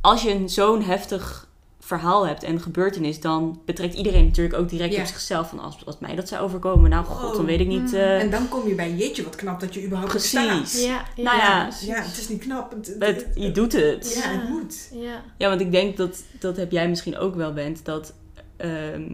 als 0.00 0.22
je 0.22 0.30
een 0.30 0.48
zo'n 0.48 0.82
heftig 0.82 1.48
verhaal 1.98 2.26
hebt 2.26 2.42
en 2.42 2.60
gebeurtenis, 2.60 3.20
dan 3.20 3.60
betrekt 3.64 3.94
iedereen 3.94 4.24
natuurlijk 4.24 4.56
ook 4.56 4.68
direct 4.68 4.94
Ja. 4.94 5.00
op 5.00 5.06
zichzelf 5.06 5.48
van 5.48 5.58
als, 5.58 5.86
als 5.86 5.98
mij 5.98 6.14
dat 6.14 6.28
zou 6.28 6.42
overkomen, 6.42 6.90
nou 6.90 7.04
god, 7.04 7.30
Oh. 7.30 7.36
dan 7.36 7.44
weet 7.44 7.60
ik 7.60 7.66
niet. 7.66 7.80
Mm. 7.92 7.94
eh, 7.94 8.20
En 8.20 8.30
dan 8.30 8.48
kom 8.48 8.68
je 8.68 8.74
bij, 8.74 8.94
jeetje, 8.94 9.22
wat 9.24 9.36
knap 9.36 9.60
dat 9.60 9.74
je 9.74 9.84
überhaupt 9.84 10.10
Precies. 10.12 10.32
bestaat. 10.32 10.82
Ja, 10.82 11.04
ja, 11.16 11.22
Nou 11.22 11.36
ja. 11.36 11.68
Ja, 11.80 12.02
het 12.02 12.18
is 12.18 12.28
niet 12.28 12.40
knap. 12.40 12.70
Het, 12.72 12.96
het, 12.98 13.26
je 13.34 13.52
doet 13.52 13.72
het. 13.72 14.14
Ja, 14.24 14.30
het 14.30 14.48
moet. 14.48 14.88
Ja. 14.92 15.22
Ja, 15.38 15.48
want 15.48 15.60
ik 15.60 15.70
denk 15.72 15.96
dat, 15.96 16.22
dat 16.40 16.56
heb 16.56 16.70
jij 16.70 16.88
misschien 16.88 17.18
ook 17.18 17.34
wel 17.34 17.52
bent, 17.52 17.84
dat 17.84 18.12
ehm, 18.56 19.10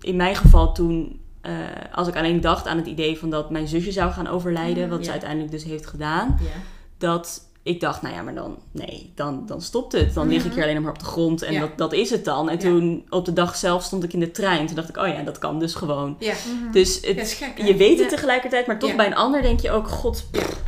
in 0.00 0.16
mijn 0.16 0.36
geval 0.36 0.72
toen, 0.74 1.20
eh, 1.40 1.52
als 1.92 2.08
ik 2.08 2.16
alleen 2.16 2.40
dacht 2.40 2.66
aan 2.66 2.76
het 2.76 2.86
idee 2.86 3.18
van 3.18 3.30
dat 3.30 3.50
mijn 3.50 3.68
zusje 3.68 3.92
zou 3.92 4.12
gaan 4.12 4.26
overlijden, 4.26 4.84
Mm, 4.84 4.90
wat 4.90 5.04
ze 5.04 5.10
uiteindelijk 5.10 5.50
dus 5.50 5.64
heeft 5.64 5.86
gedaan, 5.86 6.38
Ja. 6.40 6.48
dat 6.98 7.50
ik 7.62 7.80
dacht, 7.80 8.02
nou 8.02 8.14
ja, 8.14 8.22
maar 8.22 8.34
dan, 8.34 8.58
nee, 8.72 9.12
dan, 9.14 9.46
dan 9.46 9.60
stopt 9.62 9.92
het. 9.92 10.14
Dan 10.14 10.28
lig 10.28 10.44
ik 10.44 10.48
Ja. 10.48 10.54
hier 10.54 10.62
alleen 10.62 10.74
nog 10.74 10.84
maar 10.84 10.92
op 10.92 10.98
de 10.98 11.04
grond 11.04 11.42
en 11.42 11.52
Ja. 11.52 11.60
dat, 11.60 11.78
dat 11.78 11.92
is 11.92 12.10
het 12.10 12.24
dan. 12.24 12.48
En 12.48 12.54
Ja. 12.54 12.60
toen 12.60 13.06
op 13.08 13.24
de 13.24 13.32
dag 13.32 13.56
zelf 13.56 13.82
stond 13.82 14.04
ik 14.04 14.12
in 14.12 14.20
de 14.20 14.30
trein. 14.30 14.66
Toen 14.66 14.76
dacht 14.76 14.88
ik, 14.88 14.96
oh 14.96 15.06
ja, 15.08 15.22
dat 15.22 15.38
kan 15.38 15.58
dus 15.58 15.74
gewoon. 15.74 16.16
Ja. 16.18 16.32
Mhm. 16.62 16.72
Dus 16.72 16.98
het, 17.02 17.28
gek, 17.32 17.58
je 17.66 17.76
weet 17.76 17.98
het 17.98 18.10
Ja. 18.10 18.16
tegelijkertijd, 18.16 18.66
maar 18.66 18.78
toch 18.78 18.90
Ja. 18.90 18.96
bij 18.96 19.06
een 19.06 19.14
ander 19.14 19.42
denk 19.42 19.60
je 19.60 19.70
ook, 19.70 19.88
god, 19.88 20.26
pff, 20.30 20.60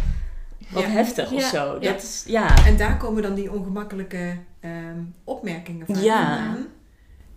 wat 0.71 0.83
Ja. 0.83 0.89
heftig 0.89 1.33
of 1.33 1.43
zo. 1.43 1.77
Ja. 1.81 1.93
Dat 1.93 2.03
is, 2.03 2.25
ja. 2.27 2.67
En 2.67 2.77
daar 2.77 2.97
komen 2.97 3.23
dan 3.23 3.35
die 3.35 3.53
ongemakkelijke 3.53 4.39
ehm, 4.61 4.99
opmerkingen 5.25 5.87
van 5.87 6.03
Ja. 6.03 6.37
vandaan. 6.37 6.67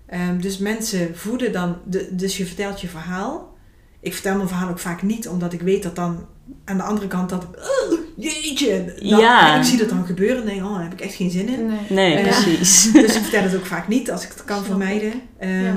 Ehm, 0.05 0.39
dus 0.39 0.57
mensen 0.57 1.17
voeden 1.17 1.51
dan, 1.51 1.77
de, 1.85 2.15
dus 2.15 2.37
je 2.37 2.45
vertelt 2.45 2.81
je 2.81 2.87
verhaal. 2.87 3.55
Ik 3.99 4.13
vertel 4.13 4.35
mijn 4.35 4.47
verhaal 4.47 4.69
ook 4.69 4.79
vaak 4.79 5.01
niet, 5.01 5.27
omdat 5.27 5.53
ik 5.53 5.61
weet 5.61 5.83
dat 5.83 5.95
dan 5.95 6.25
aan 6.65 6.77
de 6.77 6.83
andere 6.83 7.07
kant 7.07 7.29
dat, 7.29 7.45
"Oh, 7.45 7.99
jeetje, 8.15 8.93
dan, 8.99 9.19
Ja. 9.19 9.57
ik 9.57 9.63
zie 9.63 9.77
dat 9.77 9.89
dan 9.89 10.05
gebeuren 10.05 10.37
en 10.41 10.45
denk, 10.47 10.63
oh, 10.63 10.73
daar 10.73 10.83
heb 10.83 10.93
ik 10.93 11.01
echt 11.01 11.13
geen 11.15 11.29
zin 11.31 11.49
in. 11.49 11.65
Nee. 11.67 11.79
Nee, 11.89 12.17
Ja. 12.17 12.21
precies. 12.21 12.91
Dus 13.05 13.15
ik 13.15 13.21
vertel 13.21 13.43
het 13.43 13.55
ook 13.55 13.65
vaak 13.65 13.87
niet 13.87 14.11
als 14.11 14.23
ik 14.23 14.29
het 14.29 14.43
kan 14.43 14.55
Snap 14.57 14.67
vermijden. 14.69 15.13
Ehm, 15.39 15.63
Ja. 15.63 15.75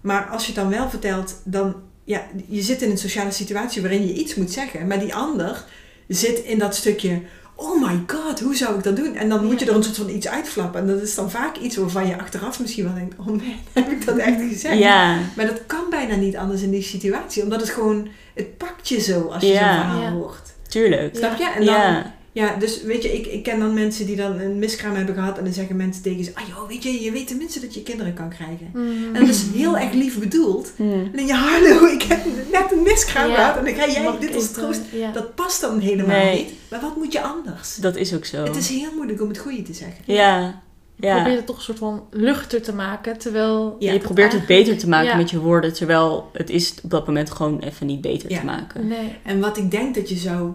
Maar 0.00 0.26
als 0.28 0.46
je 0.46 0.52
het 0.52 0.60
dan 0.60 0.70
wel 0.70 0.90
vertelt, 0.90 1.40
dan, 1.44 1.74
ja, 2.04 2.22
je 2.48 2.62
zit 2.62 2.82
in 2.82 2.90
een 2.90 2.98
sociale 2.98 3.30
situatie 3.30 3.82
waarin 3.82 4.06
je 4.06 4.12
iets 4.14 4.34
moet 4.34 4.50
zeggen, 4.50 4.86
maar 4.86 4.98
die 5.00 5.14
ander 5.14 5.64
zit 6.08 6.38
in 6.38 6.58
dat 6.58 6.74
stukje, 6.76 7.20
oh 7.56 7.80
my 7.86 8.02
god, 8.06 8.40
hoe 8.40 8.56
zou 8.56 8.76
ik 8.78 8.82
dat 8.84 8.96
doen? 8.96 9.14
En 9.16 9.28
dan 9.28 9.44
moet 9.44 9.60
je 9.60 9.66
er 9.66 9.74
een 9.74 9.82
soort 9.82 9.96
van 9.96 10.08
iets 10.08 10.28
uitflappen. 10.28 10.80
En 10.80 10.86
dat 10.86 11.02
is 11.02 11.14
dan 11.14 11.30
vaak 11.30 11.56
iets 11.56 11.76
waarvan 11.76 12.06
je 12.06 12.18
achteraf 12.18 12.60
misschien 12.60 12.84
wel 12.84 12.94
denkt, 12.94 13.18
oh 13.18 13.26
man, 13.26 13.42
heb 13.72 13.88
ik 13.90 14.06
dat 14.06 14.16
echt 14.16 14.40
gezegd? 14.40 14.78
Ja, 14.78 15.18
Maar 15.36 15.46
dat 15.46 15.60
kan 15.66 15.84
bijna 15.90 16.14
niet 16.14 16.36
anders 16.36 16.62
in 16.62 16.70
die 16.70 16.82
situatie, 16.82 17.42
omdat 17.42 17.60
het 17.60 17.70
gewoon, 17.70 18.08
het 18.34 18.56
pakt 18.56 18.88
je 18.88 19.00
zo 19.00 19.20
als 19.28 19.42
je 19.42 19.48
Ja. 19.48 19.74
zo'n 19.74 19.82
verhaal 19.90 20.02
Ja. 20.02 20.10
hoort. 20.12 20.52
tuurlijk. 20.68 21.16
Snap 21.16 21.36
je? 21.38 21.52
En 21.56 21.64
dan, 21.64 22.02
Ja, 22.34 22.56
dus 22.56 22.82
weet 22.82 23.02
je, 23.02 23.12
ik, 23.12 23.26
ik 23.26 23.42
ken 23.42 23.58
dan 23.58 23.74
mensen 23.74 24.06
die 24.06 24.16
dan 24.16 24.38
een 24.38 24.58
miskraam 24.58 24.94
hebben 24.94 25.14
gehad 25.14 25.38
en 25.38 25.44
dan 25.44 25.52
zeggen 25.52 25.76
mensen 25.76 26.02
tegen 26.02 26.24
ze, 26.24 26.30
ah 26.34 26.48
joh, 26.48 26.68
weet 26.68 26.82
je, 26.82 27.02
je 27.02 27.10
weet 27.12 27.26
tenminste 27.26 27.60
dat 27.60 27.74
je 27.74 27.82
kinderen 27.82 28.14
kan 28.14 28.28
krijgen. 28.28 28.70
Mhm. 28.72 29.14
En 29.14 29.20
dat 29.20 29.28
is 29.34 29.44
heel 29.54 29.78
erg 29.78 29.92
lief 29.92 30.18
bedoeld. 30.18 30.72
En 30.78 31.10
dan 31.14 31.26
je, 31.26 31.34
hallo, 31.34 31.86
ik 31.96 32.02
heb 32.02 32.24
net 32.52 32.72
een 32.72 32.82
miskraam 32.82 33.28
Ja. 33.28 33.34
gehad 33.34 33.56
en 33.56 33.64
dan 33.64 33.74
ga 33.74 33.90
jij 33.90 34.02
Mag 34.02 34.18
dit 34.18 34.34
als 34.34 34.50
troost. 34.52 34.80
Ja. 34.92 35.12
Dat 35.12 35.34
past 35.34 35.60
dan 35.60 35.78
helemaal 35.78 36.16
Nee. 36.16 36.36
niet. 36.36 36.52
Maar 36.70 36.80
wat 36.80 36.96
moet 36.96 37.12
je 37.12 37.20
anders? 37.22 37.76
dat 37.76 37.96
is 37.96 38.14
ook 38.14 38.24
zo. 38.24 38.44
Het 38.44 38.56
is 38.56 38.68
heel 38.68 38.94
moeilijk 38.94 39.22
om 39.22 39.28
het 39.28 39.38
goede 39.38 39.62
te 39.62 39.72
zeggen. 39.74 40.04
Ja, 40.06 40.62
ja. 40.96 41.14
Probeer 41.14 41.36
het 41.36 41.46
toch 41.46 41.56
een 41.56 41.62
soort 41.62 41.78
van 41.78 42.02
luchter 42.10 42.62
te 42.62 42.74
maken, 42.74 43.18
terwijl... 43.18 43.76
Ja, 43.78 43.92
je 43.92 43.98
probeert 43.98 44.32
het 44.32 44.46
beter 44.46 44.78
te 44.78 44.88
maken 44.88 45.08
Ja. 45.08 45.16
met 45.16 45.30
je 45.30 45.38
woorden, 45.40 45.72
terwijl 45.72 46.30
het 46.32 46.50
is 46.50 46.74
op 46.82 46.90
dat 46.90 47.06
moment 47.06 47.30
gewoon 47.30 47.60
even 47.60 47.86
niet 47.86 48.00
beter 48.00 48.30
Ja. 48.30 48.38
te 48.38 48.44
maken. 48.44 48.86
Nee. 48.88 49.12
En 49.22 49.40
wat 49.40 49.56
ik 49.56 49.70
denk 49.70 49.94
dat 49.94 50.08
je 50.08 50.16
zou 50.16 50.52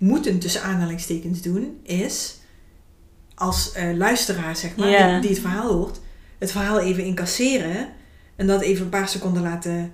moeten 0.00 0.38
tussen 0.38 0.62
aanhalingstekens 0.62 1.42
doen, 1.42 1.80
is 1.82 2.38
als 3.34 3.72
eh, 3.72 3.96
luisteraar, 3.96 4.56
zeg 4.56 4.76
maar, 4.76 4.88
die, 5.12 5.20
die 5.20 5.30
het 5.30 5.38
verhaal 5.40 5.72
hoort, 5.72 6.00
het 6.38 6.50
verhaal 6.50 6.80
even 6.80 7.04
incasseren 7.04 7.88
en 8.36 8.46
dat 8.46 8.60
even 8.60 8.84
een 8.84 8.90
paar 8.90 9.08
seconden 9.08 9.42
laten 9.42 9.92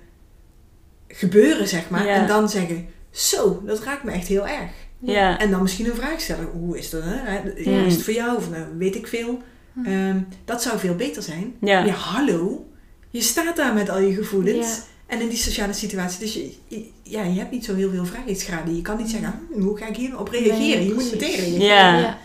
gebeuren, 1.07 1.67
zeg 1.67 1.89
maar. 1.89 2.05
En 2.07 2.27
dan 2.27 2.49
zeggen, 2.49 2.87
zo, 3.11 3.61
dat 3.65 3.83
raakt 3.83 4.03
me 4.03 4.11
echt 4.11 4.27
heel 4.27 4.47
erg. 4.47 4.71
Ja, 4.99 5.39
En 5.39 5.51
dan 5.51 5.61
misschien 5.61 5.85
een 5.85 5.95
vraag 5.95 6.21
stellen. 6.21 6.45
Hoe 6.45 6.77
is 6.77 6.89
dat? 6.89 7.01
Hè? 7.05 7.49
Is 7.85 7.93
het 7.93 8.03
voor 8.03 8.13
jou? 8.13 8.37
Of 8.37 8.49
nou, 8.49 8.63
weet 8.77 8.95
ik 8.95 9.07
veel. 9.07 9.41
Hm. 9.73 9.85
Ehm, 9.85 10.19
dat 10.45 10.61
zou 10.61 10.79
veel 10.79 10.95
beter 10.95 11.23
zijn. 11.23 11.55
Ja, 11.85 11.93
hallo. 11.93 12.69
Je 13.09 13.21
staat 13.21 13.55
daar 13.55 13.73
met 13.73 13.89
al 13.89 13.99
je 13.99 14.13
gevoelens. 14.13 14.81
En 15.07 15.21
in 15.21 15.27
die 15.29 15.37
sociale 15.37 15.73
situatie. 15.73 16.19
Dus 16.19 16.33
je, 16.33 16.55
je- 16.67 16.89
ja, 17.03 17.23
je 17.23 17.39
hebt 17.39 17.51
niet 17.51 17.65
zo 17.65 17.75
heel 17.75 17.89
veel 17.91 18.05
vrijheidsgraden. 18.05 18.75
Je 18.75 18.81
kan 18.81 18.97
niet 18.97 19.09
zeggen, 19.09 19.47
hm, 19.53 19.61
hoe 19.61 19.77
ga 19.77 19.87
ik 19.87 19.95
hierop 19.95 20.27
reageren? 20.29 20.59
Nee, 20.59 20.87
je 20.87 20.93
moet 20.93 21.11
meteen 21.11 21.35
reageren. 21.35 21.61
Ja. 21.65 21.97
Ja, 21.99 22.17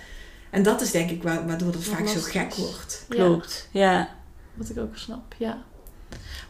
En 0.51 0.62
dat 0.62 0.81
is 0.81 0.90
denk 0.90 1.11
ik 1.11 1.23
wa- 1.23 1.45
waardoor 1.47 1.68
het 1.73 1.88
Wat 1.88 1.97
vaak 1.99 2.07
zo 2.09 2.21
gek 2.21 2.55
wordt. 2.55 3.05
klopt. 3.09 3.68
Ja. 3.73 4.09
Wat 4.55 4.68
ik 4.71 4.79
ook 4.79 4.97
snap, 4.97 5.35
ja. 5.38 5.62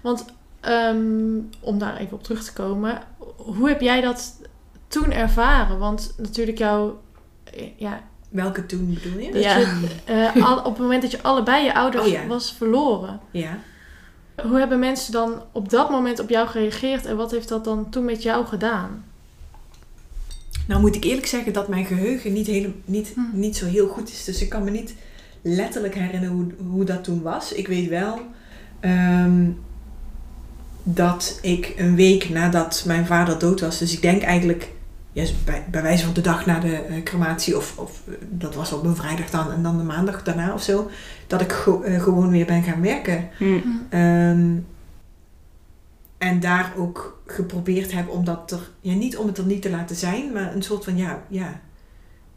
Want 0.03 0.25
ehm, 0.61 1.39
om 1.61 1.79
daar 1.79 1.97
even 1.97 2.13
op 2.13 2.23
terug 2.23 2.45
te 2.45 2.53
komen, 2.53 3.03
hoe 3.37 3.69
heb 3.69 3.81
jij 3.81 4.01
dat 4.01 4.41
toen 4.89 5.11
ervaren? 5.13 5.79
Want 5.79 6.15
natuurlijk 6.17 6.59
jouw, 6.59 7.01
ja, 7.77 8.01
Welke 8.29 8.67
toen 8.67 8.95
bedoel 9.03 9.19
je? 9.21 9.33
Dat 9.33 9.43
Ja. 9.43 9.59
je, 9.59 9.87
eh, 10.05 10.45
al- 10.47 10.59
op 10.59 10.65
het 10.73 10.79
moment 10.79 11.03
dat 11.03 11.11
je 11.11 11.23
allebei 11.23 11.65
je 11.65 11.75
ouders 11.75 12.05
Oh 12.07 12.11
ja. 12.13 12.27
was 12.27 12.53
verloren. 12.53 13.21
Ja. 13.31 13.59
Hoe 14.37 14.59
hebben 14.59 14.79
mensen 14.79 15.13
dan 15.13 15.43
op 15.53 15.71
dat 15.71 15.91
moment 15.91 16.21
op 16.21 16.29
jou 16.29 16.49
gereageerd 16.49 17.07
en 17.07 17.17
wat 17.17 17.31
heeft 17.31 17.49
dat 17.49 17.65
dan 17.65 17.91
toen 17.91 18.05
met 18.05 18.23
jou 18.23 18.47
gedaan? 18.47 19.05
Nou 20.67 20.81
moet 20.81 20.95
ik 20.95 21.05
eerlijk 21.05 21.27
zeggen 21.27 21.53
dat 21.53 21.69
mijn 21.69 21.85
geheugen 21.85 22.33
niet, 22.33 22.47
hele, 22.47 22.73
niet, 22.85 23.13
Hm. 23.15 23.21
niet 23.33 23.57
zo 23.57 23.67
heel 23.67 23.89
goed 23.89 24.09
is. 24.09 24.25
Dus 24.25 24.43
ik 24.43 24.49
kan 24.49 24.65
me 24.65 24.71
niet 24.71 24.95
letterlijk 25.43 25.95
herinneren 25.95 26.35
hoe, 26.35 26.47
hoe 26.71 26.85
dat 26.85 27.05
toen 27.05 27.23
was. 27.23 27.53
Ik 27.53 27.69
weet 27.69 27.89
wel 27.89 28.21
ehm, 28.81 29.51
dat 30.83 31.39
ik 31.43 31.75
een 31.77 31.95
week 31.95 32.29
nadat 32.29 32.83
mijn 32.87 33.07
vader 33.07 33.39
dood 33.39 33.61
was... 33.61 33.79
Dus 33.79 33.93
ik 33.93 34.03
denk 34.03 34.23
eigenlijk 34.23 34.71
ja, 35.13 35.25
bij, 35.45 35.65
bij 35.71 35.83
wijze 35.83 36.05
van 36.05 36.15
de 36.15 36.21
dag 36.21 36.47
na 36.47 36.61
de 36.61 36.77
eh, 36.77 37.03
crematie... 37.03 37.57
Of, 37.57 37.79
of 37.79 38.03
eh, 38.09 38.15
dat 38.31 38.55
was 38.55 38.73
op 38.73 38.85
een 38.85 38.97
vrijdag 38.97 39.31
dan 39.31 39.53
en 39.53 39.63
dan 39.63 39.79
de 39.79 39.85
maandag 39.85 40.23
daarna 40.23 40.55
of 40.55 40.63
zo... 40.63 40.91
Dat 41.27 41.41
ik 41.41 41.53
go- 41.53 41.83
eh, 41.83 42.03
gewoon 42.03 42.31
weer 42.31 42.47
ben 42.47 42.63
gaan 42.63 42.81
werken. 42.81 43.29
Hm. 43.39 43.59
Ehm, 43.89 44.57
en 46.19 46.41
daar 46.41 46.73
ook 46.77 47.23
geprobeerd 47.27 47.93
heb 47.93 48.09
om 48.09 48.25
dat 48.25 48.51
er, 48.51 48.71
ja, 48.81 48.95
niet 48.95 49.17
om 49.17 49.27
het 49.27 49.39
er 49.39 49.45
niet 49.45 49.63
te 49.63 49.71
laten 49.71 49.97
zijn, 49.97 50.33
maar 50.33 50.55
een 50.55 50.63
soort 50.63 50.85
van, 50.85 50.97
ja, 50.97 51.23
ja, 51.29 51.61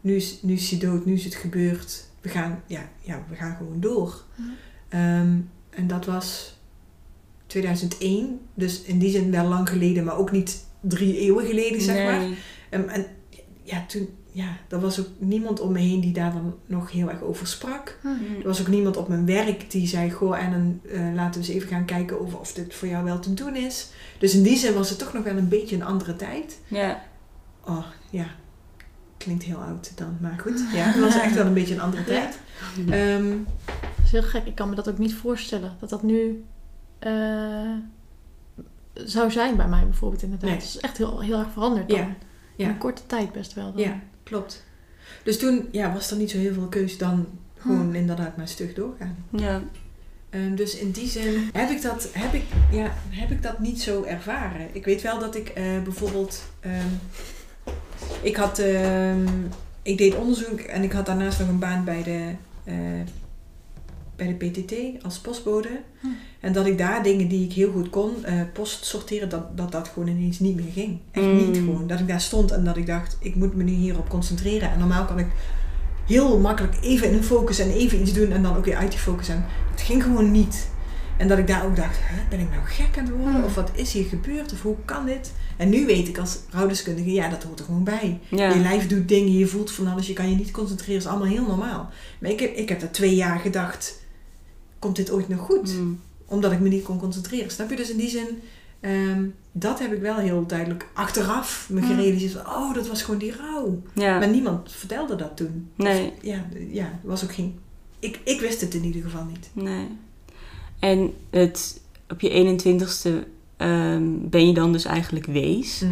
nu 0.00 0.16
is, 0.16 0.38
nu 0.42 0.52
is 0.52 0.70
hij 0.70 0.78
dood, 0.78 1.04
nu 1.04 1.12
is 1.12 1.24
het 1.24 1.34
gebeurd, 1.34 2.08
we 2.20 2.28
gaan, 2.28 2.62
ja, 2.66 2.80
ja, 3.00 3.24
we 3.28 3.36
gaan 3.36 3.56
gewoon 3.56 3.80
door. 3.80 4.24
Mhm. 4.34 4.48
Ehm, 4.88 5.36
en 5.70 5.86
dat 5.86 6.04
was 6.04 6.58
2001, 7.46 8.40
dus 8.54 8.82
in 8.82 8.98
die 8.98 9.10
zin 9.10 9.30
wel 9.30 9.46
lang 9.48 9.68
geleden, 9.68 10.04
maar 10.04 10.18
ook 10.18 10.32
niet 10.32 10.64
drie 10.80 11.18
eeuwen 11.18 11.46
geleden, 11.46 11.80
zeg 11.80 12.04
maar. 12.04 12.26
Ehm, 12.70 12.88
en 12.88 13.06
ja, 13.62 13.84
toen, 13.86 14.08
ja, 14.30 14.48
er 14.68 14.80
was 14.80 15.00
ook 15.00 15.06
niemand 15.18 15.60
om 15.60 15.72
me 15.72 15.78
heen 15.78 16.00
die 16.00 16.12
daar 16.12 16.32
dan 16.32 16.54
nog 16.66 16.90
heel 16.92 17.10
erg 17.10 17.20
over 17.22 17.46
sprak. 17.46 17.98
Hm. 18.02 18.08
Er 18.40 18.44
was 18.46 18.60
ook 18.60 18.68
niemand 18.68 18.96
op 18.96 19.08
mijn 19.08 19.26
werk 19.26 19.70
die 19.70 19.86
zei: 19.86 20.10
Goh, 20.10 20.38
en 20.44 20.50
dan 20.50 20.80
eh, 20.92 21.14
laten 21.14 21.40
we 21.40 21.46
eens 21.46 21.56
even 21.56 21.68
gaan 21.68 21.84
kijken 21.84 22.20
of, 22.20 22.34
of 22.34 22.52
dit 22.52 22.74
voor 22.74 22.88
jou 22.88 23.04
wel 23.04 23.18
te 23.18 23.34
doen 23.34 23.56
is. 23.56 23.88
Dus 24.18 24.34
in 24.34 24.42
die 24.42 24.56
zin 24.56 24.74
was 24.74 24.88
het 24.90 24.98
toch 24.98 25.12
nog 25.12 25.24
wel 25.24 25.36
een 25.36 25.48
beetje 25.48 25.76
een 25.76 25.84
andere 25.84 26.16
tijd. 26.16 26.60
Ja. 26.68 27.02
Oh 27.64 27.86
ja, 28.10 28.26
klinkt 29.16 29.42
heel 29.44 29.56
oud 29.62 29.92
dan, 29.96 30.16
maar 30.20 30.38
goed. 30.38 30.64
Ja, 30.74 30.82
het 30.84 31.00
was 31.00 31.20
echt 31.20 31.34
wel 31.34 31.46
een 31.46 31.54
beetje 31.54 31.74
een 31.74 31.80
andere 31.80 32.02
Ja. 32.02 32.08
tijd. 32.08 32.38
Ehm, 32.90 33.30
Dat 33.96 34.04
is 34.04 34.12
heel 34.12 34.22
gek. 34.22 34.46
Ik 34.46 34.54
kan 34.54 34.68
me 34.68 34.74
dat 34.74 34.88
ook 34.88 34.98
niet 34.98 35.14
voorstellen. 35.14 35.76
Dat 35.80 35.90
dat 35.90 36.02
nu 36.02 36.44
eh, 36.98 37.70
zou 38.94 39.30
zijn 39.30 39.56
bij 39.56 39.68
mij 39.68 39.84
bijvoorbeeld 39.84 40.22
inderdaad. 40.22 40.48
Nee. 40.48 40.58
Het 40.58 40.68
is 40.68 40.78
echt 40.78 40.96
heel, 40.96 41.20
heel 41.20 41.38
erg 41.38 41.50
veranderd 41.52 41.88
dan. 41.88 41.98
Ja, 41.98 42.14
In 42.56 42.64
ja. 42.64 42.70
een 42.70 42.78
korte 42.78 43.02
tijd 43.06 43.32
best 43.32 43.54
wel. 43.54 43.72
Dan. 43.72 43.82
ja, 43.82 44.00
klopt. 44.22 44.64
Dus 45.24 45.38
toen 45.38 45.68
ja, 45.70 45.92
was 45.92 46.10
er 46.10 46.16
niet 46.16 46.30
zo 46.30 46.38
heel 46.38 46.52
veel 46.54 46.68
keus 46.68 46.98
dan 46.98 47.26
gewoon 47.58 47.88
Hm. 47.88 47.94
inderdaad 47.94 48.36
maar 48.36 48.48
stug 48.48 48.74
doorgaan. 48.74 49.16
Ja. 49.30 49.62
Ehm, 50.30 50.54
dus 50.54 50.76
in 50.78 50.90
die 50.90 51.08
zin 51.08 51.50
heb 51.52 51.70
ik, 51.70 51.82
dat, 51.82 52.08
heb, 52.12 52.32
ik, 52.34 52.42
ja, 52.70 52.92
heb 53.08 53.30
ik 53.30 53.42
dat 53.42 53.58
niet 53.58 53.80
zo 53.80 54.02
ervaren. 54.02 54.68
Ik 54.72 54.84
weet 54.84 55.02
wel 55.02 55.18
dat 55.18 55.34
ik 55.36 55.48
eh, 55.48 55.82
bijvoorbeeld. 55.82 56.42
ehm, 56.60 56.86
ik 58.22 58.36
had. 58.36 58.58
ehm, 58.58 59.26
ik 59.82 59.98
deed 59.98 60.14
onderzoek 60.14 60.60
en 60.60 60.82
ik 60.82 60.92
had 60.92 61.06
daarnaast 61.06 61.38
nog 61.38 61.48
een 61.48 61.58
baan 61.58 61.84
bij 61.84 62.02
de. 62.02 62.30
eh, 62.64 62.74
bij 64.16 64.36
de 64.38 64.46
PTT 64.46 64.74
als 65.04 65.18
postbode. 65.18 65.68
Hm. 66.00 66.06
En 66.40 66.52
dat 66.52 66.66
ik 66.66 66.78
daar 66.78 67.02
dingen 67.02 67.28
die 67.28 67.44
ik 67.44 67.52
heel 67.52 67.72
goed 67.72 67.90
kon, 67.90 68.24
eh, 68.24 68.40
post 68.52 68.84
sorteren, 68.84 69.28
dat, 69.28 69.56
dat 69.56 69.72
dat 69.72 69.88
gewoon 69.88 70.08
ineens 70.08 70.38
niet 70.38 70.56
meer 70.56 70.72
ging. 70.72 70.98
Echt 71.10 71.24
Mm. 71.26 71.36
niet 71.36 71.56
gewoon. 71.56 71.86
Dat 71.86 72.00
ik 72.00 72.08
daar 72.08 72.20
stond 72.20 72.50
en 72.50 72.64
dat 72.64 72.76
ik 72.76 72.86
dacht, 72.86 73.16
ik 73.20 73.34
moet 73.34 73.54
me 73.54 73.62
nu 73.62 73.72
hierop 73.72 74.08
concentreren. 74.08 74.70
En 74.72 74.78
normaal 74.78 75.04
kan 75.04 75.18
ik 75.18 75.26
heel 76.06 76.38
makkelijk 76.38 76.74
even 76.82 77.08
in 77.08 77.16
een 77.16 77.24
focus 77.24 77.58
en 77.58 77.70
even 77.70 78.00
iets 78.00 78.12
doen 78.12 78.30
en 78.32 78.42
dan 78.42 78.56
ook 78.56 78.64
weer 78.64 78.76
uit 78.76 78.90
die 78.90 79.00
focus. 79.00 79.28
En 79.28 79.44
het 79.70 79.80
ging 79.80 80.02
gewoon 80.02 80.30
niet. 80.30 80.68
En 81.16 81.28
dat 81.28 81.38
ik 81.38 81.46
daar 81.46 81.64
ook 81.64 81.76
dacht, 81.76 81.96
hè, 82.00 82.22
ben 82.30 82.40
ik 82.40 82.50
nou 82.50 82.62
gek 82.64 82.98
aan 82.98 83.04
het 83.04 83.14
worden? 83.14 83.34
Hmm. 83.34 83.44
Of 83.44 83.54
wat 83.54 83.70
is 83.74 83.92
hier 83.92 84.04
gebeurd? 84.04 84.52
Of 84.52 84.62
hoe 84.62 84.76
kan 84.84 85.06
dit? 85.06 85.32
En 85.56 85.68
nu 85.68 85.86
weet 85.86 86.08
ik 86.08 86.18
als 86.18 86.38
rouwdeskundige, 86.50 87.12
ja, 87.12 87.28
dat 87.28 87.42
hoort 87.42 87.58
er 87.58 87.64
gewoon 87.64 87.84
bij. 87.84 88.18
Ja. 88.28 88.48
Je 88.48 88.60
lijf 88.60 88.86
doet 88.86 89.08
dingen, 89.08 89.32
je 89.38 89.46
voelt 89.46 89.70
van 89.70 89.86
alles, 89.86 90.06
je 90.06 90.12
kan 90.12 90.30
je 90.30 90.36
niet 90.36 90.50
concentreren. 90.50 90.96
is 90.96 91.06
allemaal 91.06 91.28
heel 91.28 91.46
normaal. 91.46 91.90
Maar 92.18 92.30
ik 92.30 92.40
heb, 92.40 92.54
ik 92.54 92.68
heb 92.68 92.82
er 92.82 92.90
twee 92.92 93.14
jaar 93.14 93.38
gedacht, 93.38 94.04
komt 94.78 94.96
dit 94.96 95.10
ooit 95.10 95.28
nog 95.28 95.40
goed? 95.40 95.70
Hm. 95.70 95.78
Omdat 96.26 96.52
ik 96.52 96.60
me 96.60 96.68
niet 96.68 96.84
kon 96.84 96.98
concentreren. 96.98 97.50
Snap 97.50 97.70
je? 97.70 97.76
Dus 97.76 97.90
in 97.90 97.96
die 97.96 98.08
zin, 98.08 98.26
ehm, 98.80 99.24
dat 99.52 99.78
heb 99.78 99.92
ik 99.92 100.00
wel 100.00 100.16
heel 100.16 100.46
duidelijk 100.46 100.86
achteraf 100.92 101.66
me 101.70 101.80
Hmm. 101.80 101.88
gerealiseerd. 101.88 102.32
Van, 102.32 102.46
oh, 102.54 102.74
dat 102.74 102.88
was 102.88 103.02
gewoon 103.02 103.20
die 103.20 103.32
rouw. 103.36 103.82
Ja. 103.94 104.18
Maar 104.18 104.28
niemand 104.28 104.72
vertelde 104.72 105.16
dat 105.16 105.36
toen. 105.36 105.68
Nee. 105.74 106.12
Ja, 106.22 106.44
ja, 106.70 107.00
was 107.02 107.24
ook 107.24 107.34
geen... 107.34 107.58
Ik, 107.98 108.20
ik 108.24 108.40
wist 108.40 108.60
het 108.60 108.74
in 108.74 108.84
ieder 108.84 109.02
geval 109.02 109.24
niet. 109.24 109.50
Nee. 109.52 109.86
En 110.78 111.12
het, 111.30 111.80
op 112.08 112.20
je 112.20 112.30
21ste 112.30 113.10
ehm, 113.56 114.04
ben 114.20 114.46
je 114.46 114.54
dan 114.54 114.72
dus 114.72 114.84
eigenlijk 114.84 115.26
wees. 115.26 115.84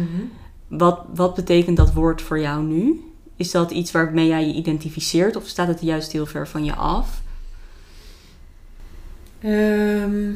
Wat, 0.67 0.99
wat 1.13 1.35
betekent 1.35 1.77
dat 1.77 1.93
woord 1.93 2.21
voor 2.21 2.39
jou 2.39 2.63
nu? 2.63 3.03
Is 3.35 3.51
dat 3.51 3.71
iets 3.71 3.91
waarmee 3.91 4.27
jij 4.27 4.47
je 4.47 4.53
identificeert 4.53 5.35
of 5.35 5.47
staat 5.47 5.67
het 5.67 5.81
juist 5.81 6.11
heel 6.11 6.25
ver 6.25 6.47
van 6.47 6.63
je 6.63 6.75
af? 6.75 7.21
Ehm, 9.41 10.29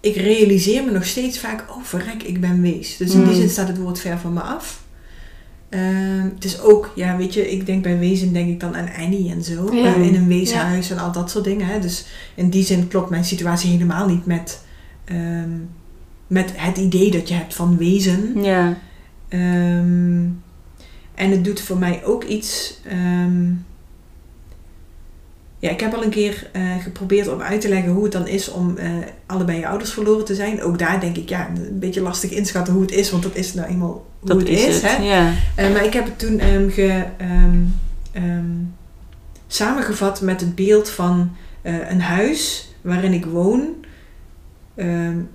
ik 0.00 0.16
realiseer 0.16 0.84
me 0.84 0.90
nog 0.90 1.04
steeds 1.04 1.38
vaak, 1.38 1.64
oh 1.76 1.82
verrek, 1.82 2.22
ik 2.22 2.40
ben 2.40 2.62
wees. 2.62 2.96
Dus 2.96 3.12
in 3.14 3.18
die 3.24 3.28
Mm. 3.32 3.34
zin 3.40 3.48
staat 3.48 3.68
het 3.68 3.78
woord 3.78 3.98
ver 4.00 4.18
van 4.18 4.32
me 4.32 4.40
af. 4.40 4.84
Ehm, 5.68 6.22
het 6.34 6.44
is 6.44 6.60
ook, 6.60 6.92
ja, 6.94 7.16
weet 7.16 7.34
je, 7.34 7.50
ik 7.50 7.66
denk 7.66 7.82
bij 7.82 7.98
wezen 7.98 8.32
denk 8.32 8.48
ik 8.48 8.60
dan 8.60 8.76
aan 8.76 8.88
Annie 8.98 9.30
en 9.30 9.44
zo. 9.44 9.74
Ja. 9.74 9.94
eh, 9.94 10.06
in 10.06 10.14
een 10.14 10.26
weeshuis 10.28 10.90
en 10.90 10.98
al 10.98 11.12
dat 11.12 11.30
soort 11.30 11.44
dingen. 11.44 11.66
Hè. 11.66 11.80
Dus 11.80 12.06
in 12.34 12.50
die 12.50 12.64
zin 12.64 12.88
klopt 12.88 13.10
mijn 13.10 13.24
situatie 13.24 13.70
helemaal 13.70 14.08
niet 14.08 14.26
met, 14.26 14.62
ehm, 15.04 15.50
met 16.26 16.52
het 16.54 16.76
idee 16.78 17.10
dat 17.10 17.28
je 17.28 17.34
hebt 17.34 17.54
van 17.54 17.76
wezen. 17.76 18.42
Ja. 18.42 18.76
En 21.14 21.30
het 21.30 21.44
doet 21.44 21.60
voor 21.60 21.78
mij 21.78 22.04
ook 22.04 22.24
iets. 22.24 22.80
Ja, 25.58 25.70
ik 25.70 25.80
heb 25.80 25.94
al 25.94 26.02
een 26.02 26.10
keer 26.10 26.50
eh, 26.52 26.62
geprobeerd 26.82 27.28
om 27.28 27.40
uit 27.40 27.60
te 27.60 27.68
leggen 27.68 27.92
hoe 27.92 28.02
het 28.02 28.12
dan 28.12 28.26
is 28.26 28.48
om 28.50 28.76
eh, 28.76 28.90
allebei 29.26 29.58
je 29.58 29.66
ouders 29.68 29.92
verloren 29.92 30.24
te 30.24 30.34
zijn. 30.34 30.62
Ook 30.62 30.78
daar 30.78 31.00
denk 31.00 31.16
ik, 31.16 31.28
ja, 31.28 31.48
een 31.48 31.78
beetje 31.78 32.00
lastig 32.00 32.30
inschatten 32.30 32.72
hoe 32.74 32.82
het 32.82 32.92
is, 32.92 33.10
want 33.10 33.22
dat 33.22 33.34
is 33.36 33.54
nou 33.54 33.68
eenmaal 33.68 34.06
hoe 34.20 34.28
Dat 34.28 34.38
het 34.38 34.48
is, 34.48 34.64
is. 34.64 34.74
het. 34.82 34.82
hè? 34.96 35.02
Ja. 35.02 35.32
Eh, 35.54 35.72
maar 35.72 35.84
ik 35.84 35.92
heb 35.92 36.04
het 36.04 36.18
toen 36.18 36.38
ehm, 36.38 36.68
ge, 36.70 37.04
ehm, 37.16 37.58
ehm, 38.12 38.44
samengevat 39.46 40.20
met 40.20 40.40
het 40.40 40.54
beeld 40.54 40.90
van 40.90 41.36
een 41.88 42.00
huis 42.00 42.68
waarin 42.80 43.12
ik 43.12 43.24
woon. 43.24 43.74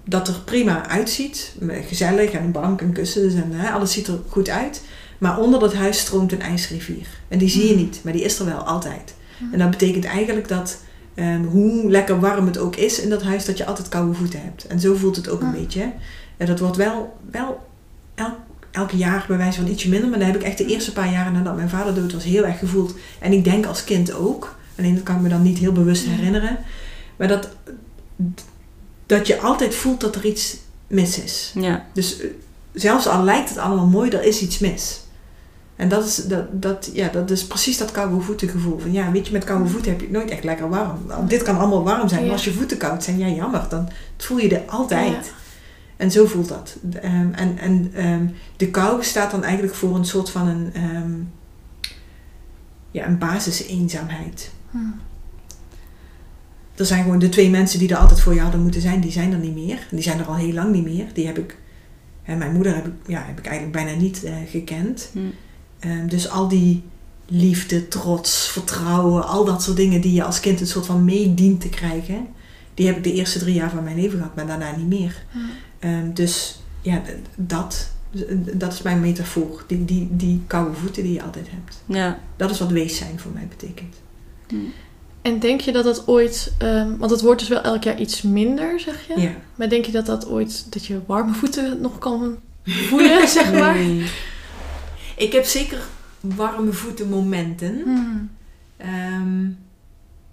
dat 0.06 0.28
er 0.28 0.40
prima 0.46 0.88
uitziet. 0.88 1.56
Gezellig 1.88 2.32
en 2.32 2.44
een 2.44 2.52
bank 2.52 2.82
en 2.82 2.92
kussens 2.94 3.34
en 3.34 3.52
hè, 3.52 3.70
alles 3.72 3.92
ziet 3.92 4.08
er 4.08 4.20
goed 4.28 4.50
uit. 4.50 4.82
Maar 5.18 5.40
onder 5.40 5.60
dat 5.60 5.74
huis 5.74 6.00
stroomt 6.00 6.32
een 6.32 6.42
ijsrivier. 6.42 7.08
En 7.28 7.38
die 7.38 7.50
zie 7.50 7.68
je 7.68 7.74
Mhm. 7.74 7.84
niet, 7.84 8.00
maar 8.04 8.14
die 8.14 8.24
is 8.24 8.40
er 8.40 8.46
wel 8.46 8.58
altijd. 8.60 9.14
En 9.52 9.60
dat 9.60 9.70
betekent 9.70 10.06
eigenlijk 10.06 10.48
dat 10.48 10.82
ehm, 11.14 11.44
hoe 11.44 11.92
lekker 11.92 12.20
warm 12.20 12.46
het 12.46 12.58
ook 12.58 12.76
is 12.76 13.00
in 13.00 13.10
dat 13.10 13.24
huis, 13.24 13.46
dat 13.46 13.58
je 13.58 13.66
altijd 13.66 13.90
koude 13.90 14.14
voeten 14.14 14.42
hebt. 14.42 14.68
En 14.68 14.80
zo 14.80 14.96
voelt 14.96 15.16
het 15.16 15.30
ook 15.30 15.42
een 15.42 15.52
beetje. 15.52 15.92
En 16.38 16.46
dat 16.46 16.60
wordt 16.60 16.78
wel, 16.78 17.18
wel 17.32 17.68
elk, 18.16 18.36
elk 18.72 18.92
jaar 18.92 19.26
bij 19.28 19.38
wijze 19.38 19.62
van 19.62 19.70
ietsje 19.70 19.90
minder. 19.90 20.10
Maar 20.10 20.20
dat 20.20 20.28
heb 20.28 20.38
ik 20.38 20.44
echt 20.44 20.58
de 20.58 20.66
eerste 20.66 20.94
paar 20.94 21.12
jaren 21.12 21.34
nadat 21.34 21.56
mijn 21.56 21.70
vader 21.70 21.96
dood 21.96 22.14
was 22.14 22.24
heel 22.24 22.46
erg 22.46 22.60
gevoeld. 22.60 22.96
En 23.20 23.32
ik 23.34 23.44
denk 23.44 23.66
als 23.66 23.84
kind 23.84 24.14
ook. 24.14 24.56
Alleen 24.78 24.96
dat 24.96 25.04
kan 25.04 25.16
ik 25.16 25.22
me 25.22 25.30
dan 25.30 25.42
niet 25.42 25.58
heel 25.58 25.72
bewust 25.72 26.06
herinneren. 26.06 26.58
Maar 27.16 27.28
dat, 27.28 27.50
dat 29.06 29.28
je 29.28 29.40
altijd 29.40 29.76
voelt 29.76 30.02
dat 30.02 30.16
er 30.16 30.26
iets 30.26 30.58
mis 30.88 31.20
is. 31.20 31.52
Ja. 31.56 31.86
Dus 31.94 32.20
eh, 32.20 32.28
zelfs 32.74 33.08
al 33.08 33.24
lijkt 33.24 33.50
het 33.50 33.58
allemaal 33.58 33.86
mooi, 33.86 34.10
er 34.10 34.24
is 34.24 34.42
iets 34.42 34.60
mis. 34.60 35.02
En 35.82 35.90
dat 35.90 36.06
is, 36.06 36.16
dat, 36.16 36.62
dat, 36.62 36.90
ja, 36.94 37.08
dat 37.08 37.32
is 37.32 37.46
precies 37.46 37.78
dat 37.78 37.92
koude 37.92 38.22
voeten 38.22 38.50
gevoel. 38.50 38.80
Van, 38.80 38.92
ja, 38.92 39.12
weet 39.12 39.26
je, 39.26 39.34
met 39.34 39.44
koude 39.44 39.70
voeten 39.70 39.92
heb 39.92 40.00
je 40.00 40.06
het 40.06 40.16
nooit 40.16 40.30
echt 40.30 40.44
lekker 40.44 40.70
warm. 40.70 40.98
Dit 41.28 41.44
kan 41.44 41.58
allemaal 41.58 41.84
warm 41.84 42.08
zijn, 42.08 42.20
Ja. 42.20 42.26
maar 42.26 42.36
als 42.36 42.46
je 42.46 42.54
voeten 42.54 42.78
koud 42.78 43.04
zijn, 43.04 43.18
ja 43.18 43.28
jammer, 43.28 43.66
dan 43.70 43.90
voel 44.18 44.38
je 44.38 44.56
er 44.56 44.70
altijd. 44.70 45.26
Ja. 45.26 45.32
En 45.98 46.12
zo 46.12 46.26
voelt 46.26 46.48
dat. 46.48 46.78
Ehm, 47.02 47.34
en 47.34 47.58
en 47.58 47.92
ehm, 47.94 48.26
de 48.58 48.70
kou 48.70 49.04
staat 49.04 49.32
dan 49.32 49.44
eigenlijk 49.44 49.76
voor 49.76 49.96
een 49.96 50.06
soort 50.06 50.30
van 50.30 50.48
een, 50.48 50.70
ehm, 50.74 51.12
ja, 52.92 53.08
een 53.08 53.18
basis-eenzaamheid. 53.18 54.52
Hm. 54.72 54.78
Er 56.76 56.86
zijn 56.86 57.04
gewoon 57.04 57.20
de 57.20 57.30
twee 57.30 57.50
mensen 57.50 57.80
die 57.80 57.90
er 57.90 57.98
altijd 57.98 58.22
voor 58.22 58.34
je 58.34 58.42
hadden 58.42 58.62
moeten 58.62 58.82
zijn, 58.82 59.02
die 59.02 59.12
zijn 59.12 59.32
er 59.32 59.40
niet 59.40 59.56
meer. 59.56 59.88
Die 59.92 60.02
zijn 60.04 60.20
er 60.20 60.26
al 60.26 60.36
heel 60.36 60.54
lang 60.54 60.72
niet 60.72 60.84
meer. 60.84 61.06
Die 61.14 61.26
heb 61.26 61.38
ik, 61.38 61.58
hè, 62.24 62.36
mijn 62.36 62.54
moeder 62.54 62.76
heb 62.76 62.86
ik, 62.86 62.94
ja, 63.06 63.24
heb 63.26 63.40
ik 63.40 63.46
eigenlijk 63.46 63.76
bijna 63.76 64.00
niet 64.00 64.24
eh, 64.24 64.34
gekend. 64.48 65.10
Hm. 65.14 65.20
Ehm, 65.82 66.08
dus 66.08 66.30
al 66.30 66.48
die 66.48 66.84
liefde, 67.26 67.88
trots, 67.88 68.48
vertrouwen, 68.48 69.28
al 69.28 69.46
dat 69.46 69.64
soort 69.64 69.78
dingen 69.78 70.02
die 70.02 70.14
je 70.14 70.24
als 70.24 70.40
kind 70.40 70.62
een 70.62 70.68
soort 70.68 70.86
van 70.86 71.06
mee 71.06 71.34
dient 71.34 71.62
te 71.62 71.70
krijgen, 71.70 72.28
die 72.74 72.88
heb 72.88 72.98
ik 72.98 73.04
de 73.04 73.14
eerste 73.14 73.40
drie 73.40 73.54
jaar 73.54 73.70
van 73.70 73.84
mijn 73.84 73.96
leven 73.96 74.18
gehad, 74.18 74.36
maar 74.36 74.48
daarna 74.48 74.76
niet 74.76 74.88
meer. 74.88 75.24
Hm. 75.32 75.38
Ehm, 75.80 76.14
dus 76.14 76.62
ja, 76.82 77.02
dat. 77.36 77.90
Dat 78.54 78.74
is 78.74 78.82
mijn 78.82 79.00
metafoor. 79.00 79.64
Die, 79.68 79.86
die, 79.86 80.08
die 80.12 80.42
koude 80.48 80.76
voeten 80.78 81.04
die 81.04 81.14
je 81.14 81.24
altijd 81.24 81.48
hebt. 81.50 81.84
Ja. 81.86 82.20
Dat 82.36 82.50
is 82.50 82.60
wat 82.60 82.70
wees 82.70 82.98
zijn 82.98 83.20
voor 83.20 83.32
mij 83.32 83.48
betekent. 83.48 83.96
En 85.22 85.40
denk 85.40 85.62
je 85.62 85.72
dat 85.72 85.84
dat 85.84 86.08
ooit, 86.08 86.54
ehm, 86.58 86.98
want 86.98 87.12
het 87.12 87.22
wordt 87.22 87.40
dus 87.40 87.50
wel 87.50 87.62
elk 87.62 87.84
jaar 87.84 88.00
iets 88.00 88.22
minder, 88.22 88.80
zeg 88.80 89.08
je? 89.08 89.22
Ja. 89.22 89.32
Maar 89.56 89.70
denk 89.70 89.86
je 89.86 89.92
dat 89.92 90.06
dat 90.06 90.28
ooit, 90.28 90.66
dat 90.70 90.86
je 90.86 91.00
warme 91.06 91.34
voeten 91.34 91.82
nog 91.82 91.98
kan 91.98 92.38
voelen, 92.64 93.28
zeg 93.38 93.54
maar? 93.54 93.76
Mm. 93.76 94.04
Ik 95.22 95.32
heb 95.32 95.46
zeker 95.46 95.80
warme 96.20 96.72
voeten 96.74 97.10
momenten. 97.10 97.82
Hmm. 97.84 98.30
Ehm, 98.78 99.46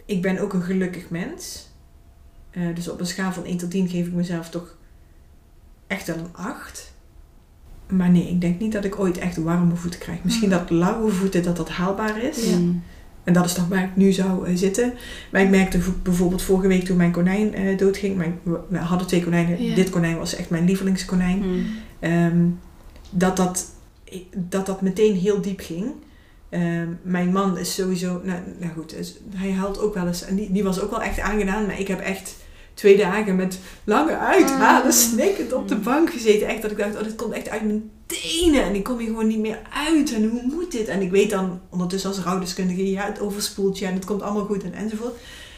ik 0.04 0.22
ben 0.22 0.38
ook 0.38 0.52
een 0.52 0.62
gelukkig 0.62 1.10
mens. 1.10 1.68
Eh, 2.50 2.62
dus 2.74 2.88
op 2.88 3.00
een 3.00 3.06
schaal 3.06 3.32
van 3.32 3.44
1 3.44 3.56
tot 3.56 3.70
10 3.70 3.88
geef 3.88 4.06
ik 4.06 4.12
mezelf 4.12 4.50
toch 4.50 4.76
echt 5.86 6.06
wel 6.06 6.16
een 6.16 6.34
8. 6.36 6.92
Maar 7.88 8.10
nee, 8.10 8.28
ik 8.28 8.40
denk 8.40 8.60
niet 8.60 8.72
dat 8.72 8.84
ik 8.84 8.98
ooit 8.98 9.18
echt 9.18 9.36
warme 9.36 9.74
voeten 9.76 10.00
krijg. 10.00 10.18
Misschien 10.24 10.48
Mhm. 10.48 10.58
dat 10.58 10.70
lauwe 10.70 11.10
voeten 11.10 11.42
dat 11.42 11.56
dat 11.56 11.68
haalbaar 11.68 12.22
is. 12.22 12.44
Ja. 12.50 12.56
En 13.24 13.32
dat 13.32 13.44
is 13.44 13.52
toch 13.52 13.68
waar 13.68 13.84
ik 13.84 13.96
nu 13.96 14.12
zou 14.12 14.46
eh, 14.46 14.56
zitten. 14.56 14.92
Maar 15.32 15.42
ik 15.42 15.50
merkte 15.50 15.78
bijvoorbeeld 16.02 16.42
vorige 16.42 16.68
week 16.68 16.84
toen 16.84 16.96
mijn 16.96 17.12
konijn 17.12 17.54
eh, 17.54 17.78
doodging. 17.78 18.16
Mijn, 18.16 18.38
we 18.68 18.78
hadden 18.78 19.06
twee 19.06 19.22
konijnen. 19.24 19.64
Ja. 19.64 19.74
Dit 19.74 19.90
konijn 19.90 20.16
was 20.18 20.34
echt 20.34 20.50
mijn 20.50 20.64
lievelingskonijn. 20.64 21.38
Mm. 21.46 21.66
Ehm, 22.00 22.46
dat, 23.10 23.36
dat, 23.36 23.76
dat 24.36 24.66
dat 24.66 24.80
meteen 24.82 25.14
heel 25.14 25.40
diep 25.40 25.60
ging. 25.60 25.92
Ehm, 26.50 26.88
mijn 27.02 27.32
man 27.32 27.58
is 27.58 27.74
sowieso, 27.74 28.20
nou, 28.24 28.40
nou 28.58 28.72
goed, 28.72 28.94
is- 28.98 29.16
hij 29.34 29.52
haalt 29.52 29.80
ook 29.80 29.94
wel 29.94 30.06
eens, 30.06 30.24
en 30.24 30.34
die, 30.36 30.52
die 30.52 30.62
was 30.64 30.80
ook 30.80 30.90
wel 30.90 31.02
echt 31.02 31.20
aangedaan, 31.20 31.66
maar 31.66 31.80
ik 31.80 31.88
heb 31.88 32.00
echt 32.00 32.34
twee 32.74 32.96
dagen 32.96 33.36
met 33.36 33.58
lange 33.84 34.16
uithalen, 34.18 34.84
Mm. 34.86 34.92
snikkend 34.92 35.52
op 35.52 35.68
de 35.68 35.74
Mm. 35.74 35.82
bank 35.82 36.10
gezeten. 36.10 36.46
Echt 36.48 36.62
dat 36.62 36.70
ik 36.70 36.76
dacht, 36.78 36.96
oh, 36.96 37.02
dit 37.02 37.14
komt 37.16 37.32
echt 37.32 37.48
uit 37.48 37.64
mijn 37.64 37.90
tenen 38.06 38.62
en 38.62 38.74
ik 38.74 38.84
kom 38.84 38.98
hier 38.98 39.06
gewoon 39.08 39.26
niet 39.26 39.38
meer 39.38 39.58
uit 39.88 40.14
en 40.14 40.28
hoe 40.28 40.42
moet 40.42 40.72
dit? 40.72 40.88
En 40.88 41.00
ik 41.02 41.10
weet 41.10 41.30
dan 41.30 41.60
ondertussen 41.70 42.10
als 42.10 42.18
rouwdeskundige, 42.18 42.90
ja, 42.90 43.04
het 43.06 43.20
overspoelt 43.20 43.78
je 43.78 43.86
en 43.86 43.94
het 43.94 44.04
komt 44.04 44.22
allemaal 44.22 44.44
goed 44.44 44.62
en 44.64 44.72
enzovoort. 44.74 45.14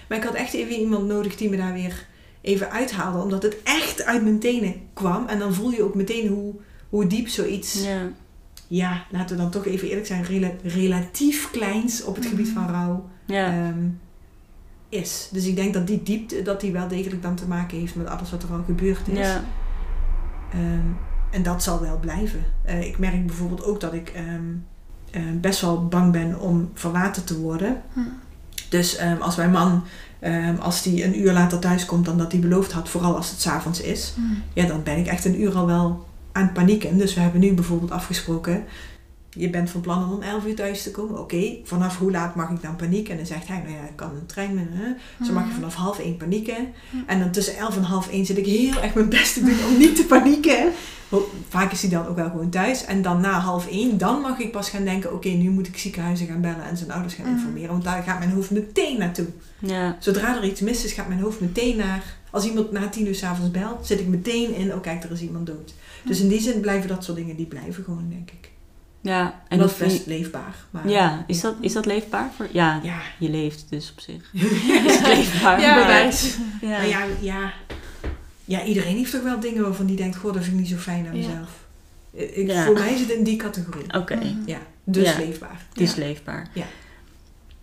Maar 0.09 0.19
ik 0.19 0.25
had 0.25 0.35
echt 0.35 0.55
even 0.55 0.75
iemand 0.75 1.07
nodig 1.07 1.37
die 1.37 1.49
me 1.51 1.57
daar 1.57 1.73
weer 1.73 2.07
even 2.41 2.71
uithaalde, 2.71 3.23
omdat 3.23 3.43
het 3.43 3.57
echt 3.65 4.05
uit 4.05 4.23
mijn 4.23 4.39
tenen 4.39 4.75
kwam. 4.93 5.27
En 5.27 5.39
dan 5.39 5.55
voel 5.55 5.71
je 5.71 5.83
ook 5.83 5.95
meteen 5.95 6.29
hoe, 6.29 6.55
hoe 6.89 7.07
diep 7.07 7.29
zoiets, 7.29 7.83
ja. 7.85 8.13
Ja. 8.73 9.05
laten 9.11 9.37
we 9.37 9.43
dan 9.43 9.51
toch 9.51 9.67
even 9.67 9.89
eerlijk 9.89 10.07
zijn, 10.07 10.25
rela- 10.25 10.53
relatief 10.63 11.51
kleins 11.51 12.05
op 12.05 12.15
het 12.17 12.27
gebied 12.27 12.49
van 12.49 12.69
rouw 12.69 13.09
Ja. 13.27 13.47
ehm, 13.47 13.87
is. 14.89 15.29
Dus 15.33 15.47
ik 15.47 15.57
denk 15.57 15.75
dat 15.75 15.87
die 15.87 16.03
diepte, 16.03 16.43
dat 16.43 16.61
die 16.61 16.73
wel 16.73 16.89
degelijk 16.89 17.23
dan 17.23 17.35
te 17.35 17.47
maken 17.47 17.79
heeft 17.79 17.95
met 17.95 18.07
alles 18.07 18.31
wat 18.31 18.43
er 18.43 18.51
al 18.53 18.63
gebeurd 18.67 19.09
is. 19.09 19.19
Ja. 19.19 19.45
Ehm, 20.53 20.87
en 21.31 21.43
dat 21.43 21.63
zal 21.63 21.81
wel 21.81 21.99
blijven. 21.99 22.45
Eh, 22.65 22.87
ik 22.87 22.99
merk 22.99 23.27
bijvoorbeeld 23.27 23.65
ook 23.65 23.81
dat 23.81 23.93
ik 23.93 24.09
ehm, 24.09 24.43
eh, 25.11 25.23
best 25.41 25.61
wel 25.61 25.89
bang 25.89 26.13
ben 26.13 26.41
om 26.41 26.71
verlaten 26.75 27.25
te 27.25 27.39
worden. 27.41 27.83
Hm. 27.93 28.01
Dus 28.69 28.99
als 29.21 29.37
mijn 29.37 29.51
man, 29.51 29.85
als 30.61 30.83
die 30.83 31.05
een 31.05 31.21
uur 31.21 31.33
later 31.33 31.59
thuis 31.59 31.85
komt 31.87 32.05
dan 32.05 32.19
dat 32.19 32.33
hij 32.33 32.41
beloofd 32.41 32.73
had, 32.73 32.89
vooral 32.89 33.17
als 33.17 33.31
het 33.31 33.41
s'avonds 33.41 33.81
is, 33.81 34.13
Hmm. 34.17 34.43
ja, 34.53 34.67
dan 34.67 34.83
ben 34.83 34.97
ik 34.99 35.07
echt 35.07 35.25
een 35.25 35.41
uur 35.41 35.55
al 35.57 35.67
wel 35.67 36.07
aan 36.33 36.43
het 36.43 36.53
panieken. 36.53 36.99
Dus 36.99 37.15
we 37.15 37.21
hebben 37.21 37.41
nu 37.41 37.53
bijvoorbeeld 37.53 37.91
afgesproken, 37.91 38.65
je 39.31 39.51
bent 39.51 39.71
van 39.71 39.81
plan 39.81 40.05
om 40.05 40.13
om 40.13 40.23
11 40.23 40.47
uur 40.47 40.55
thuis 40.55 40.83
te 40.83 40.91
komen. 40.91 41.19
Oké, 41.21 41.57
vanaf 41.65 41.99
hoe 41.99 42.11
laat 42.11 42.35
mag 42.35 42.51
ik 42.51 42.63
dan 42.63 42.77
panieken? 42.77 43.11
En 43.11 43.17
dan 43.17 43.27
zegt 43.27 43.49
hij, 43.49 43.59
nou 43.59 43.71
ja, 43.73 43.83
ik 43.83 43.97
kan 43.97 44.11
een 44.15 44.27
trein 44.27 44.55
met, 44.55 44.67
hè? 44.71 45.25
Zo 45.25 45.33
mag 45.33 45.43
je 45.43 45.49
Mhm. 45.49 45.59
vanaf 45.59 45.75
half 45.75 45.99
één 45.99 46.17
panieken. 46.17 46.57
En 47.07 47.19
dan 47.19 47.31
tussen 47.31 47.57
elf 47.57 47.77
en 47.77 47.83
half 47.83 48.09
één 48.09 48.27
zit 48.27 48.39
ik 48.39 48.47
heel 48.47 48.81
erg 48.83 48.95
mijn 48.95 49.09
best 49.09 49.35
te 49.35 49.41
doen 49.45 49.65
om 49.69 49.79
niet 49.79 49.97
te 49.97 50.05
panieken. 50.05 50.73
Vaak 51.49 51.73
is 51.73 51.81
hij 51.81 51.91
dan 51.91 52.07
ook 52.07 52.17
wel 52.17 52.31
gewoon 52.31 52.51
thuis. 52.51 52.85
En 52.85 53.03
dan 53.03 53.21
na 53.21 53.39
half 53.39 53.67
één, 53.69 53.99
dan 53.99 54.21
mag 54.21 54.39
ik 54.39 54.53
pas 54.53 54.71
gaan 54.71 54.85
denken... 54.85 55.13
oké, 55.15 55.29
nu 55.29 55.51
moet 55.51 55.67
ik 55.67 55.79
ziekenhuizen 55.79 56.27
gaan 56.27 56.41
bellen 56.41 56.65
en 56.69 56.77
zijn 56.77 56.91
ouders 56.93 57.15
gaan 57.15 57.27
Mhm. 57.27 57.35
informeren. 57.37 57.71
Want 57.71 57.85
daar 57.85 58.03
gaat 58.03 58.19
mijn 58.19 58.31
hoofd 58.31 58.51
meteen 58.51 58.99
naartoe. 58.99 59.27
Ja. 59.59 59.97
Zodra 59.99 60.37
er 60.37 60.45
iets 60.45 60.61
mis 60.61 60.85
is, 60.85 60.93
gaat 60.93 61.09
mijn 61.09 61.21
hoofd 61.21 61.41
meteen 61.41 61.77
naar... 61.77 62.03
Als 62.31 62.45
iemand 62.45 62.73
na 62.73 62.89
tien 62.89 63.07
uur 63.07 63.15
s'avonds 63.15 63.51
belt, 63.51 63.87
zit 63.87 64.01
ik 64.01 64.07
meteen 64.07 64.55
in... 64.55 64.75
oh 64.75 64.81
kijk, 64.83 65.05
er 65.05 65.13
is 65.13 65.21
iemand 65.21 65.47
dood. 65.47 65.75
Dus 66.05 66.21
in 66.21 66.29
die 66.29 66.41
zin 66.41 66.61
blijven 66.61 66.89
dat 66.89 67.05
soort 67.05 67.17
dingen, 67.17 67.37
die 67.37 67.47
blijven 67.47 67.85
gewoon, 67.85 68.07
denk 68.09 68.31
ik. 68.31 68.51
Ja. 69.01 69.41
En 69.49 69.59
dat 69.59 69.71
is 69.71 69.77
best 69.77 70.07
leefbaar. 70.07 70.55
Maar, 70.71 70.89
Ja, 70.89 71.25
is 71.27 71.41
dat, 71.41 71.55
is 71.61 71.73
dat 71.73 71.87
leefbaar? 71.87 72.31
Voor, 72.37 72.49
ja, 72.53 72.81
Ja. 72.83 73.01
je 73.19 73.29
leeft 73.31 73.65
dus 73.69 73.91
op 73.91 74.01
zich. 74.01 74.31
is 74.87 75.01
leefbaar? 75.01 75.61
Ja, 75.61 75.75
maar-. 75.75 76.13
Ja. 76.61 76.69
Maar 76.69 76.89
ja, 76.89 77.05
ja, 77.21 77.53
ja, 78.45 78.65
iedereen 78.65 78.97
heeft 78.97 79.11
toch 79.13 79.23
wel 79.23 79.41
dingen 79.41 79.63
waarvan 79.63 79.87
die 79.87 79.97
denkt... 79.97 80.17
goh, 80.17 80.33
dat 80.33 80.43
vind 80.43 80.55
ik 80.55 80.61
niet 80.61 80.71
zo 80.71 80.77
fijn 80.77 81.07
aan 81.07 81.17
mezelf. 81.17 81.65
Ik, 82.13 82.47
Ja. 82.47 82.65
Voor 82.65 82.75
mij 82.75 82.97
zit 82.97 83.09
het 83.09 83.17
in 83.19 83.25
die 83.25 83.37
categorie. 83.37 83.95
Oké. 83.95 84.19
Ja, 84.47 84.59
dus 84.85 85.17
leefbaar. 85.17 85.67
het 85.69 85.81
is 85.81 85.95
leefbaar. 85.95 86.49
Ja. 86.55 86.65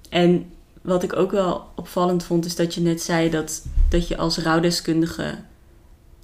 En 0.10 0.46
wat 0.88 1.04
ik 1.04 1.16
ook 1.16 1.32
wel 1.32 1.66
opvallend 1.76 2.24
vond, 2.24 2.46
is 2.46 2.56
dat 2.56 2.74
je 2.74 2.82
net 2.82 3.02
zei 3.02 3.30
dat, 3.30 3.62
dat 3.90 4.08
je 4.08 4.18
als 4.18 4.38
rouwdeskundige 4.38 5.36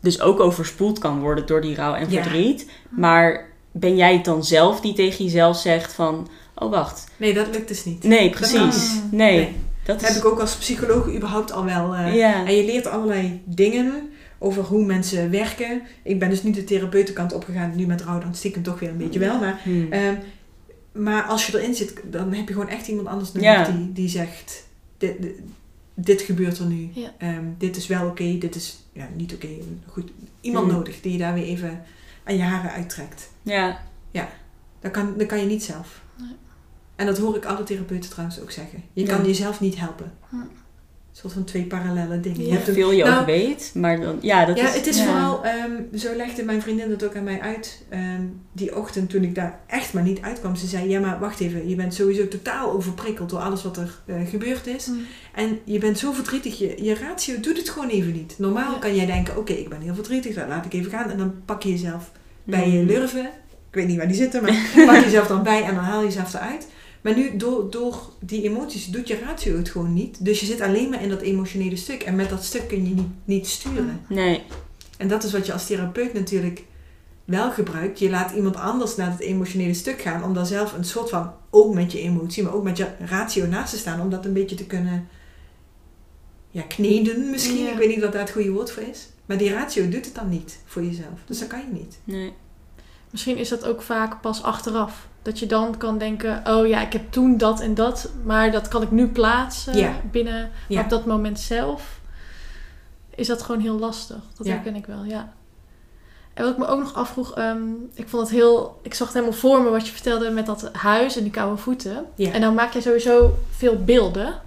dus 0.02 0.22
ook 0.22 0.40
overspoeld 0.40 1.00
kan 1.00 1.20
worden 1.20 1.46
door 1.46 1.62
die 1.62 1.76
rouw 1.76 1.94
en 1.94 2.10
Ja. 2.10 2.22
verdriet. 2.22 2.70
Maar 2.90 3.50
ben 3.72 3.96
jij 3.96 4.14
het 4.14 4.26
dan 4.26 4.44
zelf 4.44 4.82
die 4.82 4.94
tegen 4.94 5.24
jezelf 5.26 5.58
zegt 5.58 5.94
van, 5.94 6.28
oh 6.56 6.70
wacht, 6.72 7.04
Nee, 7.18 7.34
dat 7.34 7.48
lukt 7.52 7.68
dus 7.68 7.86
niet. 7.86 8.04
nee 8.04 8.30
Dat 8.30 8.32
precies, 8.40 8.58
kan- 9.00 9.10
nee, 9.12 9.38
Nee. 9.38 9.46
dat 9.86 10.00
Dat 10.00 10.02
is... 10.10 10.16
heb 10.16 10.24
ik 10.26 10.32
ook 10.32 10.40
als 10.40 10.56
psycholoog 10.56 11.16
überhaupt 11.16 11.52
al 11.52 11.66
wel. 11.66 11.96
Ja. 11.96 12.46
En 12.46 12.56
je 12.56 12.66
leert 12.66 12.88
allerlei 12.88 13.42
dingen 13.46 14.10
over 14.40 14.64
hoe 14.64 14.86
mensen 14.86 15.32
werken. 15.32 15.82
Ik 16.04 16.20
ben 16.20 16.30
dus 16.30 16.44
niet 16.44 16.56
de 16.56 16.64
therapeutenkant 16.64 17.34
opgegaan, 17.34 17.74
nu 17.76 17.86
met 17.86 18.02
rouw 18.02 18.20
dan 18.20 18.36
stiekem 18.36 18.64
toch 18.64 18.80
weer 18.80 18.90
een 18.90 18.98
beetje 18.98 19.20
wel. 19.20 19.40
Maar, 19.40 19.60
Hmm. 19.64 19.92
ehm, 19.92 20.14
maar 20.94 21.24
als 21.24 21.46
je 21.48 21.60
erin 21.60 21.76
zit, 21.76 21.94
dan 22.06 22.34
heb 22.34 22.48
je 22.48 22.54
gewoon 22.54 22.70
echt 22.70 22.88
iemand 22.88 23.08
anders 23.08 23.32
nodig 23.32 23.50
Ja. 23.50 23.70
die, 23.72 23.92
die 23.94 24.10
zegt... 24.10 24.68
Dit, 24.98 25.22
dit, 25.22 25.40
dit 25.94 26.22
gebeurt 26.22 26.58
er 26.60 26.66
nu. 26.66 26.90
Ja. 26.94 27.14
Ehm, 27.18 27.46
dit 27.58 27.76
is 27.76 27.88
wel 27.88 28.08
oké, 28.08 28.38
dit 28.38 28.56
is 28.56 28.84
ja, 28.94 29.08
niet 29.16 29.34
oké. 29.34 29.48
Goed, 29.88 30.12
iemand 30.42 30.66
Hmm. 30.66 30.76
nodig 30.76 31.02
die 31.02 31.12
je 31.12 31.18
daar 31.18 31.34
weer 31.34 31.44
even 31.46 31.84
aan 32.24 32.36
je 32.36 32.42
haren 32.42 32.72
uittrekt. 32.72 33.30
ja, 33.42 33.80
Dat 34.80 34.92
kan, 34.92 35.18
dat 35.18 35.28
kan 35.28 35.40
je 35.40 35.46
niet 35.46 35.64
zelf. 35.64 36.02
Nee. 36.18 36.36
En 36.96 37.06
dat 37.06 37.18
hoor 37.18 37.36
ik 37.36 37.46
alle 37.46 37.64
therapeuten 37.64 38.10
trouwens 38.10 38.40
ook 38.40 38.52
zeggen. 38.52 38.84
Je 38.94 39.06
Ja. 39.06 39.16
kan 39.16 39.26
jezelf 39.26 39.60
niet 39.60 39.76
helpen. 39.80 40.12
Een 41.14 41.20
soort 41.20 41.34
van 41.34 41.44
twee 41.44 41.64
parallele 41.64 42.20
dingen. 42.20 42.46
Je 42.46 42.52
Ja. 42.52 42.60
veel 42.60 42.92
je 42.92 43.04
Nou, 43.04 43.20
ook 43.20 43.26
weet, 43.26 43.72
maar 43.74 44.02
dan, 44.02 44.18
ja, 44.22 44.46
dat 44.46 44.58
ja, 44.58 44.68
is... 44.68 44.76
het 44.76 44.88
is 44.88 44.98
ja. 44.98 45.04
vooral, 45.06 45.44
ehm, 45.46 45.72
zo 45.98 46.16
legde 46.16 46.44
mijn 46.44 46.62
vriendin 46.62 46.90
dat 46.90 47.04
ook 47.06 47.16
aan 47.16 47.24
mij 47.24 47.40
uit. 47.42 47.82
ehm, 47.90 48.22
die 48.52 48.76
ochtend 48.78 49.10
toen 49.10 49.24
ik 49.24 49.36
daar 49.36 49.60
echt 49.68 49.94
maar 49.94 50.04
niet 50.04 50.22
uitkwam. 50.22 50.56
Ze 50.56 50.68
zei, 50.68 50.90
ja 50.90 51.00
maar 51.00 51.20
wacht 51.20 51.40
even, 51.40 51.70
je 51.70 51.76
bent 51.76 51.94
sowieso 51.94 52.28
totaal 52.28 52.72
overprikkeld 52.72 53.30
door 53.30 53.40
alles 53.40 53.64
wat 53.64 53.78
er 53.78 54.00
eh, 54.06 54.16
gebeurd 54.30 54.68
is. 54.68 54.86
Hmm. 54.86 55.06
En 55.34 55.60
je 55.64 55.80
bent 55.80 55.98
zo 56.00 56.12
verdrietig, 56.12 56.58
je, 56.60 56.84
je 56.84 56.96
ratio 56.96 57.40
doet 57.40 57.58
het 57.58 57.70
gewoon 57.70 57.90
even 57.90 58.12
niet. 58.14 58.36
Normaal 58.38 58.72
Ja. 58.74 58.80
kan 58.80 58.96
jij 58.96 59.06
denken, 59.06 59.38
oké, 59.38 59.54
ik 59.54 59.70
ben 59.70 59.82
heel 59.82 59.96
verdrietig, 59.96 60.36
dan 60.36 60.48
laat 60.48 60.66
ik 60.66 60.74
even 60.74 60.92
gaan. 60.92 61.10
En 61.12 61.18
dan 61.18 61.34
pak 61.46 61.64
je 61.64 61.70
jezelf 61.70 62.12
bij 62.44 62.70
je 62.72 62.78
Hmm. 62.78 62.88
lurven. 62.88 63.26
Ik 63.70 63.80
weet 63.80 63.88
niet 63.88 63.98
waar 63.98 64.08
die 64.08 64.16
zitten, 64.18 64.42
maar 64.42 64.52
pak 64.86 64.96
je 64.96 65.04
jezelf 65.04 65.28
dan 65.28 65.44
bij 65.44 65.64
en 65.64 65.76
dan 65.76 65.84
haal 65.84 66.00
je 66.00 66.06
jezelf 66.06 66.34
eruit. 66.34 66.68
Maar 67.04 67.16
nu, 67.16 67.38
door, 67.38 67.72
door 67.72 68.10
die 68.20 68.44
emoties, 68.44 68.88
doet 68.88 69.08
je 69.08 69.20
ratio 69.20 69.58
het 69.58 69.70
gewoon 69.70 69.94
niet. 69.94 70.26
Dus 70.26 70.40
je 70.40 70.46
zit 70.46 70.62
alleen 70.62 70.90
maar 70.90 71.02
in 71.02 71.10
dat 71.10 71.22
emotionele 71.22 71.76
stuk. 71.76 72.04
En 72.04 72.16
met 72.16 72.30
dat 72.30 72.44
stuk 72.44 72.68
kun 72.68 72.88
je 72.88 72.94
niet, 72.94 73.08
niet 73.26 73.48
sturen. 73.48 74.02
Nee, 74.08 74.44
En 74.98 75.08
dat 75.08 75.24
is 75.24 75.32
wat 75.32 75.46
je 75.46 75.54
als 75.54 75.66
therapeut 75.66 76.14
natuurlijk 76.14 76.64
wel 77.26 77.52
gebruikt. 77.52 78.00
Je 78.00 78.10
laat 78.10 78.32
iemand 78.32 78.56
anders 78.56 78.96
naar 78.96 79.12
het 79.12 79.20
emotionele 79.20 79.74
stuk 79.74 80.02
gaan. 80.02 80.24
Om 80.24 80.34
dan 80.34 80.46
zelf 80.46 80.74
een 80.74 80.84
soort 80.84 81.10
van, 81.10 81.34
ook 81.50 81.74
met 81.74 81.92
je 81.92 82.00
emotie, 82.00 82.44
maar 82.44 82.54
ook 82.54 82.64
met 82.64 82.78
je 82.78 82.88
ratio 83.00 83.46
naast 83.46 83.74
te 83.74 83.80
staan. 83.80 84.02
Om 84.02 84.10
dat 84.10 84.26
een 84.26 84.34
beetje 84.34 84.56
te 84.56 84.66
kunnen 84.66 85.08
ja, 86.50 86.62
kneden 86.62 87.30
misschien. 87.30 87.64
Ja. 87.64 87.72
Ik 87.72 87.78
weet 87.78 87.90
niet 87.90 88.02
wat 88.02 88.12
daar 88.12 88.22
het 88.22 88.32
goede 88.32 88.52
woord 88.52 88.72
voor 88.72 88.84
is. 88.84 89.08
Maar 89.26 89.38
die 89.38 89.54
ratio 89.54 89.90
doet 89.90 90.06
het 90.06 90.16
dan 90.16 90.30
niet 90.30 90.60
voor 90.66 90.84
jezelf. 90.84 91.20
Dus 91.26 91.40
dat 91.40 91.48
kan 91.48 91.60
je 91.60 91.74
niet. 91.74 92.00
nee. 92.04 92.34
Misschien 93.10 93.38
is 93.38 93.50
dat 93.50 93.66
ook 93.66 93.82
vaak 93.82 94.22
pas 94.22 94.44
achteraf. 94.44 95.08
Dat 95.24 95.40
je 95.40 95.46
dan 95.46 95.78
kan 95.78 95.98
denken, 95.98 96.42
oh 96.48 96.68
ja, 96.68 96.82
ik 96.82 96.94
heb 96.94 97.12
toen 97.12 97.38
dat 97.38 97.60
en 97.62 97.74
dat, 97.74 98.10
maar 98.24 98.52
dat 98.52 98.68
kan 98.68 98.82
ik 98.82 98.92
nu 98.92 99.08
plaatsen 99.08 99.78
Ja. 99.78 99.94
binnen. 100.12 100.52
Ja. 100.68 100.82
op 100.82 100.90
dat 100.90 101.06
moment 101.06 101.40
zelf 101.40 102.00
is 103.16 103.28
dat 103.28 103.42
gewoon 103.42 103.62
heel 103.62 103.80
lastig. 103.80 104.18
Dat 104.38 104.48
herken 104.48 104.76
ik 104.76 104.86
wel, 104.86 105.04
ja. 105.04 105.34
En 106.34 106.44
wat 106.44 106.52
ik 106.52 106.58
me 106.58 106.66
ook 106.68 106.80
nog 106.80 106.94
afvroeg, 106.94 107.36
ehm, 107.36 107.62
ik 107.94 108.08
vond 108.10 108.22
het 108.24 108.32
heel, 108.38 108.80
ik 108.84 108.94
zag 108.94 109.08
het 109.08 109.16
helemaal 109.16 109.38
voor 109.40 109.62
me 109.62 109.70
wat 109.70 109.88
je 109.88 109.94
vertelde 109.94 110.30
met 110.30 110.46
dat 110.46 110.70
huis 110.74 111.18
en 111.18 111.24
die 111.24 111.32
koude 111.32 111.58
voeten. 111.62 112.06
Ja. 112.16 112.32
En 112.32 112.42
dan 112.42 112.54
maak 112.54 112.74
je 112.74 112.82
sowieso 112.82 113.38
veel 113.52 113.84
beelden. 113.84 114.42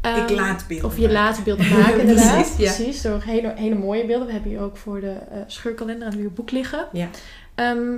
Ehm, 0.00 0.22
ik 0.22 0.30
laat 0.30 0.64
beelden. 0.68 0.86
Of 0.86 0.94
je 0.96 1.00
maken. 1.00 1.14
laat 1.14 1.44
beelden 1.44 1.68
maken, 1.68 2.00
inderdaad. 2.06 2.32
Precies, 2.34 2.56
ja. 2.56 2.74
Precies, 2.74 3.02
door 3.02 3.22
hele, 3.22 3.52
hele 3.56 3.74
mooie 3.74 4.06
beelden. 4.06 4.26
We 4.26 4.32
hebben 4.32 4.50
hier 4.50 4.60
ook 4.60 4.76
voor 4.76 5.00
de 5.00 5.12
eh, 5.30 5.38
scheurkalender 5.46 6.08
en 6.08 6.16
weer 6.16 6.32
boek 6.32 6.50
liggen. 6.50 6.86
Ja. 6.92 7.08
Ehm, 7.54 7.94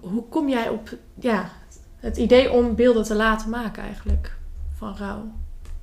hoe 0.00 0.24
kom 0.28 0.48
jij 0.48 0.68
op 0.68 0.96
ja, 1.20 1.50
het 1.96 2.16
idee 2.16 2.50
om 2.52 2.74
beelden 2.74 3.04
te 3.04 3.14
laten 3.14 3.50
maken 3.50 3.82
eigenlijk? 3.82 4.32
Van 4.76 4.96
rouw 4.96 5.32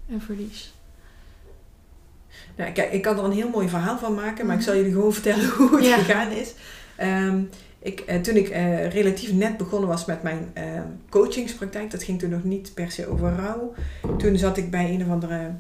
en 0.10 0.22
verlies. 0.22 0.74
Nou, 2.56 2.72
kijk, 2.72 2.92
ik 2.92 3.02
kan 3.02 3.18
er 3.18 3.24
een 3.24 3.32
heel 3.32 3.50
mooi 3.50 3.70
verhaal 3.70 3.98
van 3.98 4.14
maken, 4.16 4.46
maar 4.46 4.56
ik 4.56 4.62
Mhm. 4.62 4.70
zal 4.70 4.76
jullie 4.80 4.92
gewoon 4.92 5.14
vertellen 5.22 5.50
hoe 5.50 5.76
het 5.76 5.86
Ja. 5.86 5.98
gegaan 5.98 6.32
is. 6.32 6.54
Ehm, 6.96 7.42
Ik, 7.84 8.00
eh, 8.00 8.22
toen 8.22 8.36
ik 8.36 8.50
eh, 8.50 8.90
relatief 8.92 9.34
net 9.34 9.58
begonnen 9.58 9.90
was 9.90 10.06
met 10.06 10.24
mijn 10.24 10.50
eh, 10.54 10.64
coachingspraktijk, 11.10 11.92
dat 11.92 12.04
ging 12.04 12.20
toen 12.20 12.30
nog 12.30 12.44
niet 12.44 12.72
per 12.74 12.92
se 12.92 13.08
over 13.08 13.36
rouw. 13.36 13.74
Toen 14.18 14.38
zat 14.38 14.58
ik 14.58 14.72
bij 14.72 14.90
een 14.94 15.02
of 15.06 15.10
andere 15.10 15.52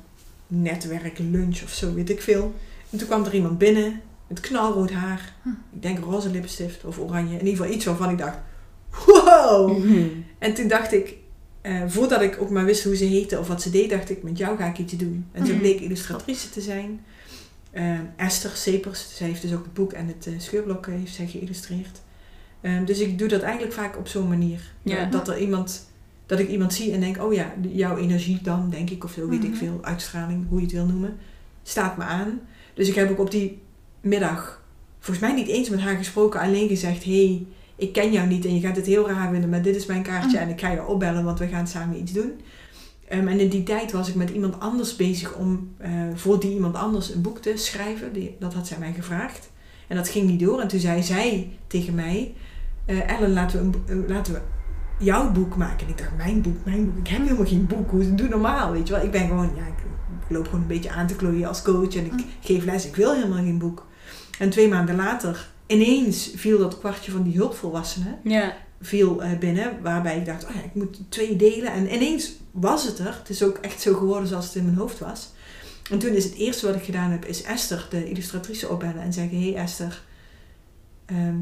netwerklunch 0.47 1.63
of 1.63 1.69
zo, 1.69 1.93
weet 1.93 2.09
ik 2.09 2.21
veel. 2.21 2.53
En 2.89 2.97
toen 2.97 3.07
kwam 3.07 3.23
er 3.25 3.33
iemand 3.33 3.57
binnen 3.57 4.01
met 4.31 4.39
knalrood 4.39 4.91
haar. 4.91 5.33
Hm. 5.41 5.49
Ik 5.73 5.81
denk 5.81 5.99
roze 6.03 6.29
lipstift 6.29 6.85
of 6.85 6.99
oranje. 6.99 7.33
In 7.37 7.45
ieder 7.45 7.55
geval 7.57 7.73
iets 7.75 7.85
waarvan 7.85 8.09
ik 8.09 8.17
dacht, 8.17 8.37
wow! 9.05 9.77
Mhm. 9.77 10.03
En 10.39 10.53
toen 10.53 10.67
dacht 10.67 10.93
ik, 10.93 11.15
eh, 11.61 11.81
voordat 11.87 12.21
ik 12.21 12.37
ook 12.41 12.49
maar 12.49 12.65
wist 12.65 12.83
hoe 12.83 12.95
ze 12.95 13.03
heette 13.05 13.39
of 13.39 13.47
wat 13.47 13.61
ze 13.61 13.69
deed, 13.69 13.89
dacht 13.89 14.09
ik, 14.09 14.23
met 14.23 14.37
jou 14.37 14.57
ga 14.57 14.65
ik 14.65 14.77
iets 14.77 14.93
doen. 14.93 15.25
En 15.31 15.45
ze 15.45 15.51
Mhm. 15.51 15.61
bleek 15.61 15.79
illustratrice 15.79 16.49
te 16.49 16.61
zijn. 16.61 17.01
Eh, 17.71 17.99
Esther 18.15 18.51
Sepers, 18.55 19.15
zij 19.15 19.27
heeft 19.27 19.41
dus 19.41 19.53
ook 19.53 19.63
het 19.63 19.73
boek 19.73 19.93
en 19.93 20.07
het 20.07 20.27
eh, 20.27 20.33
scheurblok 20.37 20.87
eh, 20.87 20.93
heeft 20.93 21.13
zij 21.15 21.27
geïllustreerd. 21.27 22.01
Ehm, 22.61 22.85
dus 22.85 22.99
ik 22.99 23.17
doe 23.19 23.27
dat 23.27 23.41
eigenlijk 23.41 23.73
vaak 23.73 23.97
op 23.97 24.07
zo'n 24.07 24.27
manier. 24.27 24.61
Ja. 24.81 25.05
Dat, 25.05 25.27
er 25.27 25.37
iemand, 25.39 25.89
dat 26.25 26.39
ik 26.39 26.49
iemand 26.49 26.73
zie 26.73 26.91
en 26.91 26.99
denk, 26.99 27.23
oh 27.23 27.33
ja, 27.33 27.53
jouw 27.71 27.97
energie 27.97 28.39
dan, 28.43 28.69
denk 28.69 28.89
ik, 28.89 29.03
of 29.03 29.11
zo 29.11 29.27
weet 29.27 29.43
ik 29.43 29.49
Mhm. 29.49 29.57
veel, 29.57 29.79
uitstraling, 29.81 30.45
hoe 30.49 30.57
je 30.59 30.63
het 30.65 30.73
wil 30.73 30.85
noemen, 30.85 31.17
staat 31.63 31.97
me 31.97 32.03
aan. 32.03 32.39
Dus 32.73 32.87
ik 32.87 32.95
heb 32.95 33.11
ook 33.11 33.19
op 33.19 33.31
die 33.31 33.61
middag, 34.01 34.61
volgens 34.99 35.25
mij 35.25 35.35
niet 35.35 35.47
eens 35.47 35.69
met 35.69 35.79
haar 35.79 35.95
gesproken, 35.95 36.39
alleen 36.39 36.67
gezegd, 36.67 37.03
hey, 37.03 37.45
ik 37.75 37.93
ken 37.93 38.11
jou 38.11 38.27
niet 38.27 38.45
en 38.45 38.55
je 38.55 38.61
gaat 38.61 38.75
het 38.75 38.85
heel 38.85 39.09
raar 39.09 39.31
vinden, 39.31 39.49
maar 39.49 39.61
dit 39.61 39.75
is 39.75 39.85
mijn 39.85 40.03
kaartje 40.03 40.37
Mhm. 40.37 40.47
en 40.47 40.49
ik 40.49 40.59
ga 40.59 40.69
je 40.69 40.85
opbellen, 40.85 41.23
want 41.23 41.39
we 41.39 41.47
gaan 41.47 41.67
samen 41.67 41.97
iets 41.99 42.11
doen. 42.11 42.31
Ehm, 43.07 43.27
en 43.27 43.39
in 43.39 43.49
die 43.49 43.63
tijd 43.63 43.91
was 43.91 44.09
ik 44.09 44.15
met 44.15 44.29
iemand 44.29 44.59
anders 44.59 44.95
bezig 44.95 45.35
om 45.35 45.69
eh, 45.77 45.91
voor 46.15 46.39
die 46.39 46.53
iemand 46.53 46.75
anders 46.75 47.13
een 47.13 47.21
boek 47.21 47.37
te 47.37 47.51
schrijven. 47.55 48.13
Die, 48.13 48.35
dat 48.39 48.53
had 48.53 48.67
zij 48.67 48.77
mij 48.79 48.93
gevraagd. 48.93 49.51
En 49.87 49.95
dat 49.97 50.09
ging 50.09 50.27
niet 50.29 50.39
door. 50.39 50.59
En 50.61 50.67
toen 50.67 50.79
zei 50.79 51.03
zij 51.03 51.49
tegen 51.67 51.95
mij, 51.95 52.33
eh, 52.85 53.09
Ellen, 53.09 53.33
laten 53.33 53.71
we, 53.71 53.77
een, 53.93 54.03
eh, 54.03 54.09
laten 54.09 54.33
we 54.33 54.39
jouw 54.99 55.31
boek 55.31 55.55
maken. 55.55 55.85
En 55.85 55.91
ik 55.91 55.97
dacht, 55.97 56.17
mijn 56.17 56.41
boek, 56.41 56.57
mijn 56.65 56.85
boek. 56.85 56.97
Ik 56.97 57.07
heb 57.07 57.21
helemaal 57.21 57.45
geen 57.45 57.67
boek. 57.67 57.89
Hoe 57.91 58.15
doe 58.15 58.27
normaal, 58.27 58.71
weet 58.71 58.87
je 58.87 58.93
wel. 58.93 59.03
Ik 59.03 59.11
ben 59.11 59.27
gewoon, 59.27 59.49
ja, 59.55 59.61
ik, 59.65 59.73
ik 60.27 60.35
loop 60.35 60.45
gewoon 60.45 60.61
een 60.61 60.67
beetje 60.67 60.91
aan 60.91 61.07
te 61.07 61.15
klooien 61.15 61.47
als 61.47 61.61
coach. 61.61 61.95
En 61.95 62.05
ik 62.05 62.11
Mm. 62.11 62.25
geef 62.41 62.63
les. 62.65 62.85
Ik 62.87 62.95
wil 62.95 63.13
helemaal 63.13 63.43
geen 63.43 63.57
boek. 63.59 63.85
En 64.41 64.49
twee 64.49 64.67
maanden 64.67 64.95
later, 64.95 65.47
ineens 65.67 66.31
viel 66.35 66.57
dat 66.57 66.79
kwartje 66.79 67.11
van 67.11 67.23
die 67.23 67.35
hulpvolwassenen 67.35 68.19
Ja. 68.23 68.57
viel 68.81 69.23
eh, 69.23 69.37
binnen. 69.37 69.81
Waarbij 69.81 70.17
ik 70.17 70.25
dacht, 70.25 70.43
oh 70.47 70.55
ja, 70.55 70.61
ik 70.63 70.73
moet 70.73 70.99
twee 71.09 71.35
delen. 71.35 71.71
En 71.73 71.93
ineens 71.93 72.31
was 72.51 72.83
het 72.83 72.99
er. 72.99 73.15
Het 73.19 73.29
is 73.29 73.43
ook 73.43 73.57
echt 73.57 73.81
zo 73.81 73.93
geworden 73.93 74.27
zoals 74.27 74.45
het 74.45 74.55
in 74.55 74.63
mijn 74.65 74.77
hoofd 74.77 74.99
was. 74.99 75.31
En 75.91 75.99
toen 75.99 76.11
is 76.13 76.23
het 76.23 76.33
eerste 76.35 76.65
wat 76.65 76.75
ik 76.75 76.83
gedaan 76.83 77.11
heb, 77.11 77.25
is 77.25 77.43
Esther, 77.43 77.87
de 77.89 78.09
illustratrice, 78.09 78.69
opbellen 78.69 79.01
en 79.01 79.13
zeggen: 79.13 79.37
Hé 79.41 79.51
hey 79.51 79.61
Esther, 79.63 80.03
ehm, 81.05 81.35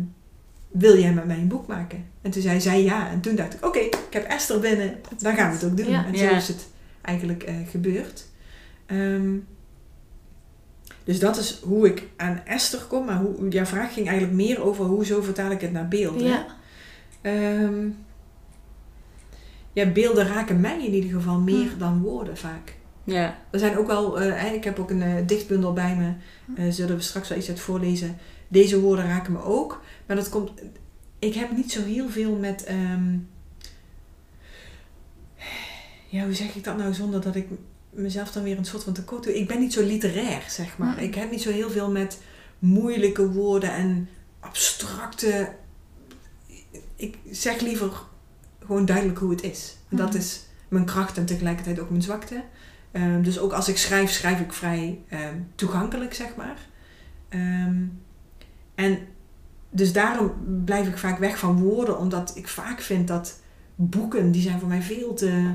wil 0.71 0.97
jij 0.99 1.13
met 1.13 1.25
mij 1.25 1.37
een 1.37 1.47
boek 1.47 1.67
maken? 1.67 2.05
En 2.21 2.31
toen 2.31 2.41
zei 2.41 2.61
zij 2.61 2.83
ja. 2.83 3.09
En 3.09 3.19
toen 3.21 3.35
dacht 3.35 3.53
ik: 3.53 3.65
Oké, 3.65 3.79
ik 3.79 3.97
heb 4.09 4.25
Esther 4.27 4.59
binnen, 4.59 4.95
dan 5.19 5.35
gaan 5.35 5.49
we 5.49 5.55
het 5.55 5.65
ook 5.71 5.77
doen. 5.77 5.89
Ja. 5.89 6.05
En 6.05 6.17
zo 6.17 6.23
Ja. 6.23 6.37
is 6.37 6.47
het 6.47 6.67
eigenlijk 7.01 7.43
eh, 7.43 7.55
gebeurd. 7.69 8.25
Ehm, 8.85 9.35
dus 11.09 11.19
dat 11.19 11.37
is 11.37 11.59
hoe 11.63 11.87
ik 11.87 12.07
aan 12.17 12.41
Esther 12.45 12.79
kom. 12.79 13.05
Maar 13.05 13.17
hoe, 13.17 13.47
jouw 13.47 13.65
vraag 13.65 13.93
ging 13.93 14.07
eigenlijk 14.07 14.37
meer 14.37 14.63
over 14.63 14.85
hoe 14.85 15.05
zo 15.05 15.21
vertaal 15.21 15.51
ik 15.51 15.61
het 15.61 15.71
naar 15.71 15.87
beelden. 15.87 16.27
Ja. 16.27 16.45
Ehm, 17.21 17.87
ja, 19.73 19.85
beelden 19.91 20.27
raken 20.27 20.59
mij 20.59 20.85
in 20.85 20.93
ieder 20.93 21.09
geval 21.09 21.39
meer 21.39 21.77
dan 21.77 22.01
woorden 22.01 22.37
vaak. 22.37 22.75
Ja. 23.03 23.37
Er 23.49 23.59
zijn 23.59 23.77
ook 23.77 23.87
wel, 23.87 24.19
eh, 24.19 24.53
ik 24.53 24.63
heb 24.63 24.79
ook 24.79 24.89
een 24.89 25.01
eh, 25.01 25.13
dichtbundel 25.25 25.73
bij 25.73 25.95
me, 25.95 26.13
eh, 26.55 26.71
zullen 26.71 26.95
we 26.95 27.01
straks 27.01 27.29
wel 27.29 27.37
iets 27.37 27.49
uit 27.49 27.59
voorlezen. 27.59 28.17
Deze 28.47 28.79
woorden 28.79 29.05
raken 29.05 29.33
me 29.33 29.43
ook, 29.43 29.81
maar 30.05 30.15
dat 30.15 30.29
komt, 30.29 30.51
ik 31.19 31.33
heb 31.33 31.51
niet 31.55 31.71
zo 31.71 31.83
heel 31.83 32.09
veel 32.09 32.35
met, 32.35 32.63
ehm, 32.63 33.17
ja, 36.07 36.23
hoe 36.23 36.33
zeg 36.33 36.55
ik 36.55 36.63
dat 36.63 36.77
nou 36.77 36.93
zonder 36.93 37.21
dat 37.21 37.35
ik 37.35 37.47
mezelf 37.89 38.31
dan 38.31 38.43
weer 38.43 38.57
een 38.57 38.65
soort 38.65 38.83
van 38.83 38.93
tekort 38.93 39.23
doe. 39.23 39.37
Ik 39.37 39.47
ben 39.47 39.59
niet 39.59 39.73
zo 39.73 39.83
literair, 39.83 40.43
zeg 40.47 40.77
maar. 40.77 40.93
Mm. 40.97 41.03
Ik 41.03 41.15
heb 41.15 41.31
niet 41.31 41.41
zo 41.41 41.51
heel 41.51 41.69
veel 41.69 41.91
met 41.91 42.19
moeilijke 42.59 43.31
woorden 43.31 43.71
en 43.73 44.09
abstracte. 44.39 45.51
Ik 46.95 47.17
zeg 47.31 47.59
liever 47.61 47.91
gewoon 48.65 48.85
duidelijk 48.85 49.19
hoe 49.19 49.29
het 49.31 49.43
is. 49.43 49.77
En 49.89 49.97
dat 49.97 50.07
Mhm. 50.09 50.17
is 50.17 50.41
mijn 50.67 50.85
kracht 50.85 51.17
en 51.17 51.25
tegelijkertijd 51.25 51.79
ook 51.79 51.89
mijn 51.89 52.01
zwakte. 52.01 52.43
Ehm, 52.91 53.21
dus 53.21 53.39
ook 53.39 53.51
als 53.51 53.67
ik 53.67 53.77
schrijf, 53.77 54.11
schrijf 54.11 54.39
ik 54.39 54.53
vrij 54.53 54.99
ehm, 55.09 55.35
toegankelijk, 55.55 56.13
zeg 56.13 56.35
maar. 56.35 56.57
Ehm, 57.29 57.83
en 58.75 58.99
dus 59.69 59.93
daarom 59.93 60.31
blijf 60.65 60.87
ik 60.87 60.97
vaak 60.97 61.19
weg 61.19 61.37
van 61.39 61.59
woorden, 61.59 61.97
omdat 61.97 62.31
ik 62.35 62.47
vaak 62.47 62.81
vind 62.81 63.07
dat 63.07 63.39
boeken, 63.75 64.31
die 64.31 64.41
zijn 64.41 64.59
voor 64.59 64.67
mij 64.69 64.81
veel 64.81 65.13
te 65.13 65.51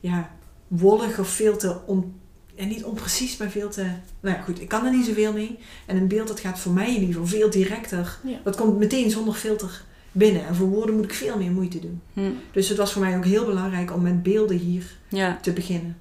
ja, 0.00 0.30
wollig 0.68 1.18
of 1.18 1.28
veel 1.28 1.56
te 1.56 1.76
on, 1.86 2.14
ja, 2.54 2.64
niet 2.64 2.84
onprecies, 2.84 3.36
maar 3.36 3.50
veel 3.50 3.68
te. 3.70 3.82
Nou 4.20 4.36
ja, 4.36 4.42
goed, 4.42 4.60
ik 4.60 4.68
kan 4.68 4.84
er 4.84 4.92
niet 4.96 5.06
zoveel 5.06 5.32
mee. 5.32 5.58
En 5.86 5.96
een 5.96 6.08
beeld 6.08 6.28
dat 6.28 6.40
gaat 6.40 6.58
voor 6.58 6.72
mij 6.72 6.86
in 6.94 7.00
ieder 7.00 7.08
geval 7.14 7.26
veel 7.38 7.50
directer. 7.50 8.18
Ja. 8.24 8.38
Dat 8.44 8.56
komt 8.56 8.78
meteen 8.78 9.10
zonder 9.10 9.34
filter 9.34 9.82
binnen. 10.12 10.46
En 10.46 10.54
voor 10.54 10.66
woorden 10.68 10.94
moet 10.94 11.04
ik 11.04 11.14
veel 11.14 11.38
meer 11.38 11.50
moeite 11.50 11.78
doen. 11.80 12.00
Hm. 12.12 12.30
Dus 12.52 12.68
het 12.68 12.78
was 12.78 12.92
voor 12.92 13.02
mij 13.02 13.16
ook 13.16 13.24
heel 13.24 13.44
belangrijk 13.44 13.92
om 13.94 14.02
met 14.02 14.22
beelden 14.22 14.56
hier 14.56 14.96
Ja. 15.08 15.38
te 15.42 15.52
beginnen. 15.52 15.96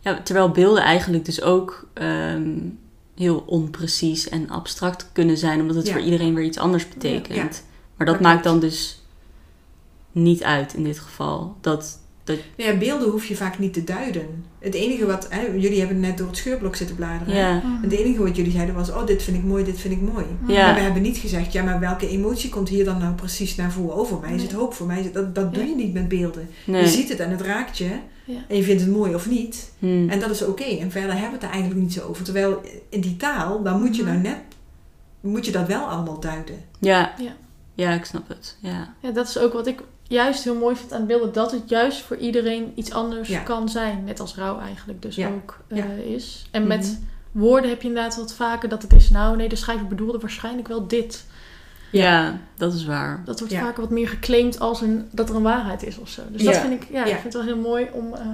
ja. 0.00 0.22
Terwijl 0.22 0.50
beelden 0.50 0.82
eigenlijk 0.82 1.24
dus 1.24 1.42
ook 1.42 1.88
ehm, 1.94 2.58
heel 3.16 3.42
onprecies 3.46 4.28
en 4.28 4.50
abstract 4.50 5.08
kunnen 5.12 5.36
zijn, 5.38 5.60
omdat 5.60 5.76
het 5.76 5.86
Ja. 5.86 5.92
voor 5.92 6.02
iedereen 6.02 6.34
weer 6.34 6.44
iets 6.44 6.58
anders 6.58 6.88
betekent. 6.88 7.64
Maar 7.96 8.06
dat 8.06 8.14
Dat 8.16 8.20
maakt 8.20 8.44
dan 8.44 8.60
dus 8.60 9.02
niet 10.12 10.42
uit 10.42 10.74
in 10.74 10.84
dit 10.84 10.98
geval. 10.98 11.56
Dat, 11.60 11.98
dat, 12.28 12.36
Nou 12.56 12.72
ja, 12.72 12.78
beelden 12.78 13.08
hoef 13.10 13.26
je 13.26 13.36
vaak 13.36 13.58
niet 13.58 13.72
te 13.72 13.84
duiden. 13.84 14.44
Het 14.58 14.74
enige 14.74 15.06
wat, 15.06 15.26
hè, 15.30 15.40
jullie 15.40 15.78
hebben 15.78 16.00
net 16.00 16.18
door 16.18 16.26
het 16.26 16.36
scheurblok 16.36 16.76
zitten 16.76 16.96
bladeren. 16.96 17.34
ja. 17.34 17.62
Het 17.82 17.92
enige 17.92 18.22
wat 18.22 18.36
jullie 18.36 18.52
zeiden 18.52 18.74
was, 18.74 18.90
oh 18.90 19.06
dit 19.06 19.22
vind 19.22 19.36
ik 19.36 19.44
mooi, 19.44 19.64
dit 19.64 19.80
vind 19.80 19.94
ik 19.94 20.00
mooi. 20.00 20.24
Ja. 20.46 20.64
Maar 20.66 20.74
we 20.74 20.80
hebben 20.80 21.02
niet 21.02 21.16
gezegd, 21.16 21.52
ja 21.52 21.62
maar 21.62 21.80
welke 21.80 22.08
emotie 22.08 22.50
komt 22.50 22.68
hier 22.68 22.84
dan 22.84 22.98
nou 22.98 23.14
precies 23.14 23.54
naar 23.56 23.72
voren? 23.72 23.96
Oh 23.96 24.06
voor 24.06 24.20
mij 24.20 24.34
is 24.34 24.42
het 24.42 24.52
hoop, 24.52 24.74
voor 24.74 24.86
mij 24.86 24.98
is 24.98 25.04
het, 25.04 25.14
dat, 25.14 25.34
dat 25.34 25.54
doe 25.54 25.64
je 25.66 25.74
niet 25.74 25.92
met 25.92 26.08
beelden. 26.08 26.48
Nee. 26.64 26.82
Je 26.82 26.88
ziet 26.88 27.08
het 27.08 27.20
en 27.20 27.30
het 27.30 27.40
raakt 27.40 27.78
je. 27.78 27.90
Ja. 28.24 28.38
En 28.48 28.56
je 28.56 28.62
vindt 28.62 28.82
het 28.82 28.90
mooi 28.90 29.14
of 29.14 29.28
niet. 29.28 29.72
Hm. 29.78 30.08
En 30.08 30.20
dat 30.20 30.30
is 30.30 30.44
oké. 30.44 30.64
En 30.64 30.90
verder 30.90 31.10
hebben 31.12 31.28
we 31.30 31.34
het 31.34 31.44
er 31.44 31.50
eigenlijk 31.50 31.80
niet 31.80 31.92
zo 31.92 32.06
over. 32.08 32.24
Terwijl 32.24 32.60
in 32.88 33.00
die 33.00 33.16
taal, 33.16 33.62
dan 33.62 33.80
moet 33.80 33.96
je 33.96 34.02
Mhm. 34.02 34.10
nou 34.10 34.22
net, 34.22 34.38
moet 35.20 35.44
je 35.46 35.52
dat 35.52 35.66
wel 35.66 35.84
allemaal 35.84 36.20
duiden. 36.20 36.54
Ja. 36.78 37.12
Ja. 37.18 37.32
ja, 37.74 37.92
ik 37.92 38.04
snap 38.04 38.28
het. 38.28 38.56
Ja. 38.60 38.94
Ja, 39.02 39.10
dat 39.10 39.28
is 39.28 39.38
ook 39.38 39.52
wat 39.52 39.66
ik 39.66 39.82
juist 40.08 40.44
heel 40.44 40.54
mooi 40.54 40.76
vind 40.76 40.92
aan 40.92 41.06
beelden. 41.06 41.32
Dat 41.32 41.50
het 41.52 41.68
juist 41.68 42.00
voor 42.02 42.16
iedereen 42.16 42.72
iets 42.74 42.92
anders 42.92 43.28
Ja. 43.28 43.40
kan 43.40 43.68
zijn. 43.68 44.04
Net 44.04 44.20
als 44.20 44.34
rouw 44.34 44.58
eigenlijk 44.60 45.02
dus 45.02 45.14
Ja. 45.16 45.28
ook 45.28 45.58
eh, 45.68 45.76
Ja. 45.78 45.84
is. 46.14 46.46
En 46.50 46.66
met 46.66 46.80
Mhm. 47.00 47.40
woorden 47.42 47.70
heb 47.70 47.82
je 47.82 47.88
inderdaad 47.88 48.16
wat 48.16 48.34
vaker 48.34 48.68
dat 48.68 48.82
het 48.82 48.92
is... 48.92 49.10
Nou 49.10 49.36
nee, 49.36 49.48
de 49.48 49.56
schrijver 49.56 49.86
bedoelde 49.86 50.18
waarschijnlijk 50.18 50.68
wel 50.68 50.86
dit. 50.86 51.24
Ja. 51.92 52.38
dat 52.56 52.74
is 52.74 52.84
waar. 52.84 53.22
Dat 53.24 53.38
wordt 53.40 53.54
vaker 53.54 53.80
wat 53.80 53.90
meer 53.90 54.08
geclaimd 54.08 54.60
als 54.60 54.80
een, 54.80 55.08
dat 55.10 55.28
er 55.28 55.36
een 55.36 55.42
waarheid 55.42 55.82
is 55.82 55.98
of 55.98 56.08
zo. 56.08 56.22
Dus 56.30 56.42
dat 56.44 56.56
vind 56.56 56.72
ik, 56.82 56.88
ja, 56.90 57.00
ik 57.04 57.10
vind 57.12 57.22
het 57.22 57.32
wel 57.32 57.42
heel 57.42 57.56
mooi 57.56 57.88
om 57.92 58.14
eh, 58.14 58.26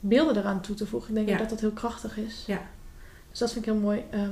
beelden 0.00 0.36
eraan 0.36 0.60
toe 0.60 0.74
te 0.74 0.86
voegen. 0.86 1.16
Ik 1.16 1.26
denk 1.26 1.38
dat 1.38 1.48
dat 1.50 1.60
heel 1.60 1.70
krachtig 1.70 2.16
is. 2.18 2.42
Ja. 2.46 2.60
Dus 3.30 3.38
dat 3.38 3.52
vind 3.52 3.66
ik 3.66 3.72
heel 3.72 3.80
mooi 3.80 4.02
ehm, 4.10 4.30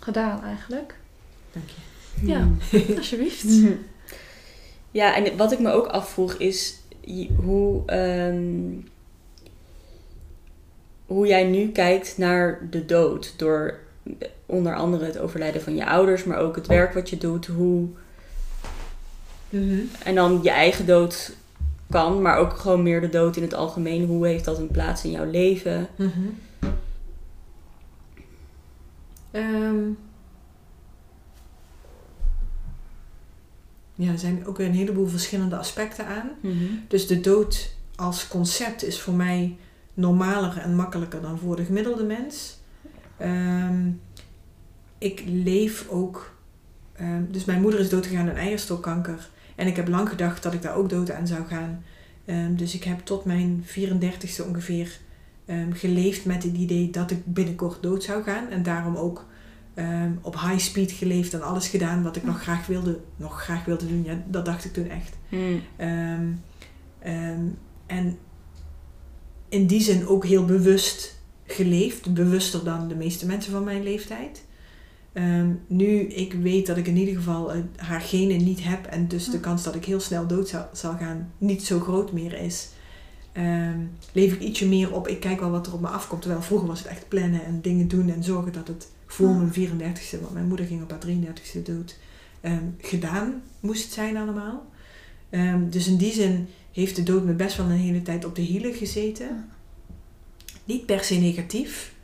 gedaan 0.00 0.42
eigenlijk. 0.44 0.94
Dank 1.52 1.68
je. 1.68 2.26
Ja, 2.26 2.48
Hm. 2.70 2.92
alsjeblieft. 2.98 3.44
Ja, 4.90 5.16
en 5.16 5.36
wat 5.36 5.52
ik 5.52 5.58
me 5.58 5.72
ook 5.72 5.86
afvroeg 5.86 6.32
is 6.34 6.80
hoe, 7.36 7.82
ehm, 7.86 8.72
hoe 11.06 11.26
jij 11.26 11.44
nu 11.44 11.68
kijkt 11.68 12.18
naar 12.18 12.66
de 12.70 12.84
dood. 12.84 13.34
Door 13.36 13.78
onder 14.46 14.74
andere 14.76 15.04
het 15.04 15.18
overlijden 15.18 15.62
van 15.62 15.74
je 15.76 15.86
ouders, 15.86 16.24
maar 16.24 16.38
ook 16.38 16.56
het 16.56 16.66
werk 16.66 16.94
wat 16.94 17.10
je 17.10 17.18
doet. 17.18 17.46
Hoe, 17.46 17.88
Mhm. 19.48 19.78
en 20.04 20.14
dan 20.14 20.40
je 20.42 20.50
eigen 20.50 20.86
dood 20.86 21.32
kan, 21.90 22.22
maar 22.22 22.36
ook 22.38 22.52
gewoon 22.52 22.82
meer 22.82 23.00
de 23.00 23.08
dood 23.08 23.36
in 23.36 23.42
het 23.42 23.54
algemeen. 23.54 24.06
Hoe 24.06 24.26
heeft 24.26 24.44
dat 24.44 24.58
een 24.58 24.70
plaats 24.70 25.04
in 25.04 25.10
jouw 25.10 25.30
leven? 25.30 25.88
Ehm. 29.30 29.76
Ja, 34.00 34.12
er 34.12 34.18
zijn 34.18 34.46
ook 34.46 34.56
weer 34.56 34.66
een 34.66 34.74
heleboel 34.74 35.06
verschillende 35.06 35.56
aspecten 35.56 36.06
aan. 36.06 36.30
Dus 36.88 37.06
de 37.06 37.20
dood 37.20 37.74
als 37.96 38.28
concept 38.28 38.84
is 38.84 39.00
voor 39.00 39.14
mij 39.14 39.56
normaler 39.94 40.58
en 40.58 40.74
makkelijker 40.74 41.20
dan 41.20 41.38
voor 41.38 41.56
de 41.56 41.64
gemiddelde 41.64 42.04
mens. 42.04 42.58
Ehm, 43.16 43.88
ik 44.98 45.22
leef 45.26 45.88
ook. 45.88 46.38
ehm, 46.96 47.22
dus 47.30 47.44
mijn 47.44 47.60
moeder 47.60 47.80
is 47.80 47.88
doodgegaan 47.88 48.28
aan 48.28 48.36
eierstokkanker. 48.36 49.28
En 49.56 49.66
ik 49.66 49.76
heb 49.76 49.88
lang 49.88 50.08
gedacht 50.08 50.42
dat 50.42 50.54
ik 50.54 50.62
daar 50.62 50.74
ook 50.76 50.88
dood 50.88 51.10
aan 51.10 51.26
zou 51.26 51.46
gaan. 51.46 51.84
Ehm, 52.24 52.54
dus 52.54 52.74
ik 52.74 52.84
heb 52.84 53.00
tot 53.00 53.24
mijn 53.24 53.62
34ste 53.64 54.44
ongeveer 54.44 54.98
geleefd 55.72 56.24
met 56.24 56.42
het 56.42 56.56
idee 56.56 56.90
dat 56.90 57.10
ik 57.10 57.24
binnenkort 57.24 57.82
dood 57.82 58.02
zou 58.04 58.22
gaan. 58.22 58.48
En 58.48 58.62
daarom 58.62 58.96
ook 58.96 59.26
Ehm, 59.74 60.12
op 60.20 60.40
high 60.40 60.58
speed 60.58 60.92
geleefd 60.92 61.34
en 61.34 61.42
alles 61.42 61.68
gedaan 61.68 62.02
wat 62.02 62.16
ik 62.16 62.24
nog 62.24 62.42
graag 62.42 62.66
wilde, 62.66 63.00
nog 63.16 63.42
graag 63.42 63.64
wilde 63.64 63.86
doen. 63.86 64.04
Ja, 64.04 64.22
dat 64.26 64.44
dacht 64.44 64.64
ik 64.64 64.72
toen 64.72 64.88
echt. 64.88 65.16
Mm. 65.28 65.62
Ehm, 65.76 66.26
ehm, 66.98 67.40
en 67.86 68.18
in 69.48 69.66
die 69.66 69.80
zin 69.80 70.06
ook 70.06 70.24
heel 70.24 70.44
bewust 70.44 71.18
geleefd. 71.46 72.14
Bewuster 72.14 72.64
dan 72.64 72.88
de 72.88 72.94
meeste 72.94 73.26
mensen 73.26 73.52
van 73.52 73.64
mijn 73.64 73.82
leeftijd. 73.82 74.44
Nu 75.66 76.00
ik 76.00 76.32
weet 76.32 76.66
dat 76.66 76.76
ik 76.76 76.86
in 76.86 76.96
ieder 76.96 77.14
geval 77.14 77.52
eh, 77.52 77.60
haar 77.76 78.00
genen 78.00 78.44
niet 78.44 78.64
heb 78.64 78.86
en 78.86 79.08
dus 79.08 79.24
de 79.24 79.36
Hm. 79.36 79.40
kans 79.42 79.62
dat 79.62 79.74
ik 79.74 79.84
heel 79.84 80.00
snel 80.00 80.26
dood 80.26 80.48
zal, 80.48 80.68
zal 80.72 80.96
gaan 80.96 81.32
niet 81.38 81.64
zo 81.64 81.80
groot 81.80 82.12
meer 82.12 82.32
is, 82.32 82.68
leef 84.12 84.32
ik 84.32 84.40
ietsje 84.40 84.66
meer 84.66 84.92
op. 84.92 85.08
Ik 85.08 85.20
kijk 85.20 85.40
wel 85.40 85.50
wat 85.50 85.66
er 85.66 85.72
op 85.72 85.80
me 85.80 85.88
afkomt. 85.88 86.22
Terwijl 86.22 86.42
vroeger 86.42 86.68
was 86.68 86.78
het 86.78 86.88
echt 86.88 87.08
plannen 87.08 87.44
en 87.44 87.60
dingen 87.60 87.88
doen 87.88 88.08
en 88.10 88.24
zorgen 88.24 88.52
dat 88.52 88.68
het 88.68 88.88
voor 89.10 89.28
Hm. 89.28 89.38
mijn 89.38 89.52
34ste, 89.52 90.20
want 90.20 90.32
mijn 90.32 90.48
moeder 90.48 90.66
ging 90.66 90.82
op 90.82 90.90
haar 90.90 90.98
33ste 90.98 91.62
dood, 91.62 91.98
ehm, 92.40 92.64
gedaan 92.78 93.42
moest 93.60 93.92
zijn 93.92 94.16
allemaal. 94.16 94.66
Ehm, 95.30 95.68
dus 95.68 95.86
in 95.86 95.96
die 95.96 96.12
zin 96.12 96.48
heeft 96.72 96.96
de 96.96 97.02
dood 97.02 97.24
me 97.24 97.32
best 97.32 97.56
wel 97.56 97.66
een 97.66 97.72
hele 97.72 98.02
tijd 98.02 98.24
op 98.24 98.34
de 98.34 98.42
hielen 98.42 98.74
gezeten. 98.74 99.26
Ja. 99.26 99.46
Niet 100.64 100.86
per 100.86 101.04
se 101.04 101.14
negatief. 101.14 101.94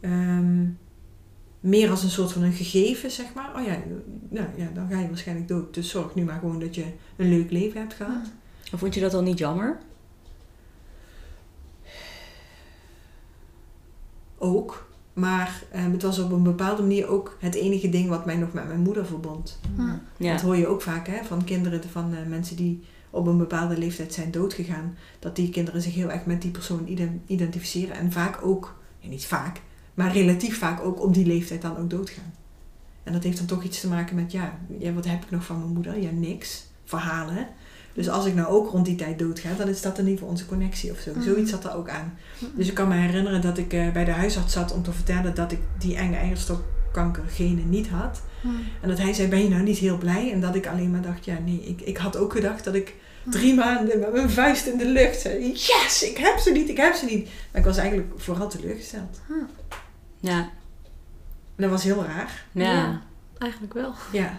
Ehm, 0.00 0.64
meer 1.60 1.90
als 1.90 2.02
een 2.02 2.10
soort 2.10 2.32
van 2.32 2.42
een 2.42 2.52
gegeven, 2.52 3.10
zeg 3.10 3.34
maar. 3.34 3.56
Oh 3.56 3.64
ja, 3.66 3.78
nou 4.28 4.48
ja, 4.56 4.70
dan 4.74 4.88
ga 4.90 5.00
je 5.00 5.08
waarschijnlijk 5.08 5.48
dood. 5.48 5.74
Dus 5.74 5.90
zorg 5.90 6.14
nu 6.14 6.24
maar 6.24 6.38
gewoon 6.38 6.60
dat 6.60 6.74
je 6.74 6.84
een 7.16 7.28
leuk 7.28 7.50
leven 7.50 7.80
hebt 7.80 7.94
gehad. 7.94 8.30
Ja. 8.62 8.78
Vond 8.78 8.94
je 8.94 9.00
dat 9.00 9.14
al 9.14 9.22
niet 9.22 9.38
jammer? 9.38 9.78
Ook. 14.38 14.89
Maar 15.12 15.62
ehm, 15.70 15.92
het 15.92 16.02
was 16.02 16.18
op 16.18 16.32
een 16.32 16.42
bepaalde 16.42 16.82
manier 16.82 17.08
ook 17.08 17.36
het 17.40 17.54
enige 17.54 17.88
ding 17.88 18.08
wat 18.08 18.26
mij 18.26 18.36
nog 18.36 18.52
met 18.52 18.66
mijn 18.66 18.80
moeder 18.80 19.06
verbond. 19.06 19.60
Ja. 19.76 20.00
Ja. 20.16 20.32
Dat 20.32 20.40
hoor 20.42 20.56
je 20.56 20.66
ook 20.66 20.82
vaak 20.82 21.06
hè, 21.06 21.24
van 21.24 21.44
kinderen, 21.44 21.82
van 21.90 22.14
eh, 22.14 22.26
mensen 22.26 22.56
die 22.56 22.82
op 23.10 23.26
een 23.26 23.38
bepaalde 23.38 23.78
leeftijd 23.78 24.14
zijn 24.14 24.30
doodgegaan. 24.30 24.96
Dat 25.18 25.36
die 25.36 25.50
kinderen 25.50 25.82
zich 25.82 25.94
heel 25.94 26.10
erg 26.10 26.26
met 26.26 26.42
die 26.42 26.50
persoon 26.50 26.82
ident- 26.86 27.20
identificeren. 27.26 27.96
En 27.96 28.12
vaak 28.12 28.38
ook, 28.42 28.76
ja, 28.98 29.08
niet 29.08 29.26
vaak, 29.26 29.60
maar 29.94 30.12
relatief 30.12 30.58
vaak 30.58 30.80
ook 30.80 31.02
op 31.02 31.14
die 31.14 31.26
leeftijd 31.26 31.62
dan 31.62 31.76
ook 31.76 31.90
doodgaan. 31.90 32.32
En 33.02 33.12
dat 33.12 33.22
heeft 33.22 33.38
dan 33.38 33.46
toch 33.46 33.62
iets 33.62 33.80
te 33.80 33.88
maken 33.88 34.16
met, 34.16 34.32
ja, 34.32 34.58
ja 34.78 34.92
wat 34.92 35.04
heb 35.04 35.24
ik 35.24 35.30
nog 35.30 35.44
van 35.44 35.58
mijn 35.58 35.72
moeder? 35.72 36.00
Ja, 36.00 36.10
niks. 36.10 36.64
Verhalen. 36.84 37.48
Dus 37.92 38.08
als 38.08 38.26
ik 38.26 38.34
nou 38.34 38.48
ook 38.48 38.70
rond 38.70 38.84
die 38.84 38.94
tijd 38.94 39.18
doodga, 39.18 39.48
dan 39.58 39.68
is 39.68 39.82
dat 39.82 39.98
in 39.98 40.04
ieder 40.04 40.18
geval 40.18 40.28
onze 40.28 40.46
connectie 40.46 40.90
of 40.90 40.98
zo. 40.98 41.10
Mhm. 41.10 41.22
Zoiets 41.22 41.50
zat 41.50 41.64
er 41.64 41.74
ook 41.74 41.88
aan. 41.88 42.18
Dus 42.54 42.68
ik 42.68 42.74
kan 42.74 42.88
me 42.88 42.94
herinneren 42.94 43.40
dat 43.40 43.58
ik 43.58 43.72
eh, 43.72 43.92
bij 43.92 44.04
de 44.04 44.10
huisarts 44.10 44.52
zat 44.52 44.72
om 44.72 44.82
te 44.82 44.92
vertellen 44.92 45.34
dat 45.34 45.52
ik 45.52 45.58
die 45.78 45.96
enge 45.96 46.16
eierstokkanker 46.16 47.22
genen 47.28 47.70
niet 47.70 47.88
had. 47.88 48.22
Hm. 48.40 48.48
En 48.80 48.88
dat 48.88 48.98
hij 48.98 49.12
zei, 49.12 49.28
ben 49.28 49.42
je 49.42 49.48
nou 49.48 49.62
niet 49.62 49.78
heel 49.78 49.98
blij? 49.98 50.32
En 50.32 50.40
dat 50.40 50.54
ik 50.54 50.66
alleen 50.66 50.90
maar 50.90 51.02
dacht, 51.02 51.24
ja 51.24 51.38
nee, 51.44 51.62
ik, 51.64 51.80
ik 51.80 51.96
had 51.96 52.16
ook 52.16 52.32
gedacht 52.32 52.64
dat 52.64 52.74
ik 52.74 52.94
drie 53.24 53.54
maanden 53.54 53.98
met 53.98 54.12
mijn 54.12 54.30
vuist 54.30 54.66
in 54.66 54.78
de 54.78 54.88
lucht 54.88 55.20
zei, 55.20 55.52
yes, 55.52 56.02
ik 56.02 56.16
heb 56.16 56.38
ze 56.38 56.50
niet, 56.50 56.68
ik 56.68 56.76
heb 56.76 56.94
ze 56.94 57.04
niet. 57.04 57.24
Maar 57.24 57.60
ik 57.60 57.66
was 57.66 57.76
eigenlijk 57.76 58.12
vooral 58.16 58.48
teleurgesteld. 58.48 59.20
Ja. 60.20 60.38
En 61.56 61.66
dat 61.66 61.70
was 61.70 61.84
heel 61.84 62.04
raar. 62.04 62.44
Ja. 62.52 62.72
Ja. 62.72 63.02
Eigenlijk 63.38 63.74
wel. 63.74 63.94
Ja. 64.12 64.38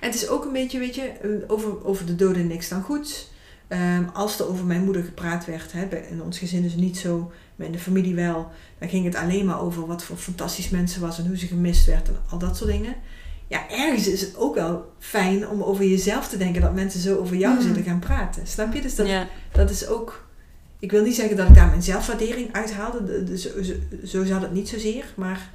En 0.00 0.06
het 0.10 0.14
is 0.14 0.28
ook 0.28 0.44
een 0.44 0.52
beetje, 0.52 0.78
weet 0.78 0.94
je, 0.94 1.02
eh, 1.02 1.30
over, 1.46 1.84
over 1.86 2.06
de 2.06 2.16
doden 2.16 2.46
niks 2.46 2.68
dan 2.68 2.82
goeds. 2.82 3.30
Ehm, 3.68 4.04
als 4.12 4.38
er 4.40 4.48
over 4.48 4.64
mijn 4.64 4.84
moeder 4.84 5.02
gepraat 5.02 5.44
werd, 5.44 5.72
hè, 5.72 5.96
in 6.10 6.22
ons 6.22 6.38
gezin 6.38 6.64
is 6.64 6.72
het 6.72 6.80
niet 6.80 6.98
zo, 6.98 7.32
maar 7.56 7.66
in 7.66 7.72
de 7.72 7.78
familie 7.78 8.14
wel, 8.14 8.48
dan 8.78 8.88
ging 8.88 9.04
het 9.04 9.14
alleen 9.14 9.46
maar 9.46 9.60
over 9.60 9.86
wat 9.86 10.02
voor 10.02 10.16
fantastisch 10.16 10.68
mensen 10.70 11.00
was 11.00 11.18
en 11.18 11.26
hoe 11.26 11.36
ze 11.38 11.46
gemist 11.46 11.86
werd 11.86 12.08
en 12.08 12.16
al 12.30 12.38
dat 12.38 12.56
soort 12.56 12.70
dingen. 12.70 12.94
Ja, 13.46 13.70
ergens 13.70 14.08
is 14.08 14.20
het 14.20 14.36
ook 14.36 14.54
wel 14.54 14.92
fijn 14.98 15.48
om 15.48 15.62
over 15.62 15.84
jezelf 15.84 16.28
te 16.28 16.36
denken 16.36 16.60
dat 16.62 16.74
mensen 16.74 17.00
zo 17.00 17.16
over 17.18 17.36
jou 17.36 17.54
Mhm. 17.54 17.62
zullen 17.66 17.82
gaan 17.82 17.98
praten. 17.98 18.46
Snap 18.46 18.74
je? 18.74 18.80
Dus 18.82 18.94
dat, 18.94 19.08
dat 19.52 19.70
is 19.70 19.86
ook. 19.86 20.28
Ik 20.78 20.90
wil 20.90 21.02
niet 21.02 21.14
zeggen 21.14 21.36
dat 21.36 21.48
ik 21.48 21.54
daar 21.54 21.68
mijn 21.68 21.82
zelfwaardering 21.82 22.52
uithaalde. 22.52 23.04
De- 23.04 23.24
de- 23.24 23.38
Zo, 23.38 23.62
zo, 23.62 23.72
zo 24.04 24.24
zat 24.24 24.42
het 24.42 24.52
niet 24.52 24.68
zozeer. 24.68 25.04
Maar 25.16 25.50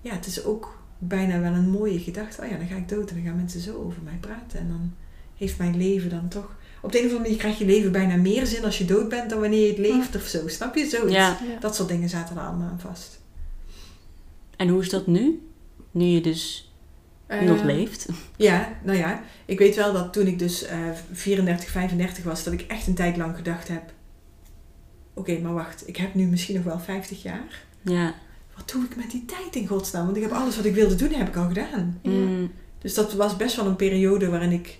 ja, 0.00 0.12
het 0.12 0.26
is 0.26 0.44
ook 0.44 0.78
bijna 1.08 1.40
wel 1.40 1.52
een 1.52 1.70
mooie 1.70 1.98
gedachte. 1.98 2.42
Oh 2.42 2.48
ja, 2.48 2.56
dan 2.56 2.66
ga 2.66 2.76
ik 2.76 2.88
dood 2.88 3.08
en 3.10 3.16
dan 3.16 3.24
gaan 3.24 3.36
mensen 3.36 3.60
zo 3.60 3.82
over 3.82 4.02
mij 4.02 4.18
praten. 4.20 4.58
En 4.58 4.68
dan 4.68 4.94
heeft 5.36 5.58
mijn 5.58 5.76
leven 5.76 6.10
dan 6.10 6.28
toch. 6.28 6.56
Op 6.82 6.92
de 6.92 6.98
een 6.98 7.04
of 7.04 7.10
andere 7.10 7.22
manier 7.28 7.38
krijgt 7.42 7.58
je 7.58 7.66
leven 7.66 7.92
bijna 7.92 8.16
meer 8.16 8.46
zin 8.46 8.64
als 8.64 8.78
je 8.78 8.84
dood 8.84 9.08
bent 9.08 9.30
dan 9.30 9.40
wanneer 9.40 9.60
je 9.62 9.68
het 9.68 9.78
leeft 9.78 10.16
of 10.16 10.22
zo. 10.22 10.48
Snap 10.48 10.74
je? 10.74 10.86
Zoiets. 10.86 11.14
Ja. 11.14 11.38
Dat 11.60 11.74
soort 11.76 11.88
dingen 11.88 12.08
zaten 12.08 12.36
er 12.36 12.42
allemaal 12.42 12.68
aan 12.68 12.80
vast. 12.80 13.20
En 14.56 14.68
hoe 14.68 14.80
is 14.80 14.88
dat 14.90 15.06
nu? 15.06 15.42
Nu 15.90 16.04
je 16.04 16.20
dus 16.20 16.72
nog 17.28 17.58
Eh, 17.58 17.64
leeft. 17.64 18.06
Ja, 18.36 18.68
nou 18.84 18.98
ja. 18.98 19.22
Ik 19.44 19.58
weet 19.58 19.76
wel 19.76 19.92
dat 19.92 20.12
toen 20.12 20.26
ik 20.26 20.38
dus 20.38 20.62
eh 20.64 20.78
34, 21.12 21.68
35 21.70 22.24
was, 22.24 22.44
dat 22.44 22.52
ik 22.52 22.60
echt 22.60 22.86
een 22.86 22.94
tijd 22.94 23.16
lang 23.16 23.36
gedacht 23.36 23.68
heb. 23.68 23.82
Oké, 25.14 25.38
maar 25.38 25.52
wacht. 25.54 25.88
Ik 25.88 25.96
heb 25.96 26.14
nu 26.14 26.26
misschien 26.26 26.54
nog 26.54 26.64
wel 26.64 26.78
50 26.80 27.22
jaar. 27.22 27.62
Ja. 27.82 28.14
Wat 28.56 28.70
doe 28.70 28.84
ik 28.84 28.96
met 28.96 29.10
die 29.10 29.24
tijd 29.24 29.56
in 29.56 29.66
godsnaam? 29.66 30.04
Want 30.04 30.16
ik 30.16 30.22
heb 30.22 30.32
alles 30.32 30.56
wat 30.56 30.64
ik 30.64 30.74
wilde 30.74 30.94
doen, 30.94 31.12
heb 31.12 31.28
ik 31.28 31.36
al 31.36 31.48
gedaan. 31.48 31.98
Ja. 32.02 32.10
Mm. 32.10 32.50
Dus 32.78 32.94
dat 32.94 33.12
was 33.12 33.36
best 33.36 33.56
wel 33.56 33.66
een 33.66 33.76
periode 33.76 34.28
waarin 34.28 34.52
ik 34.52 34.78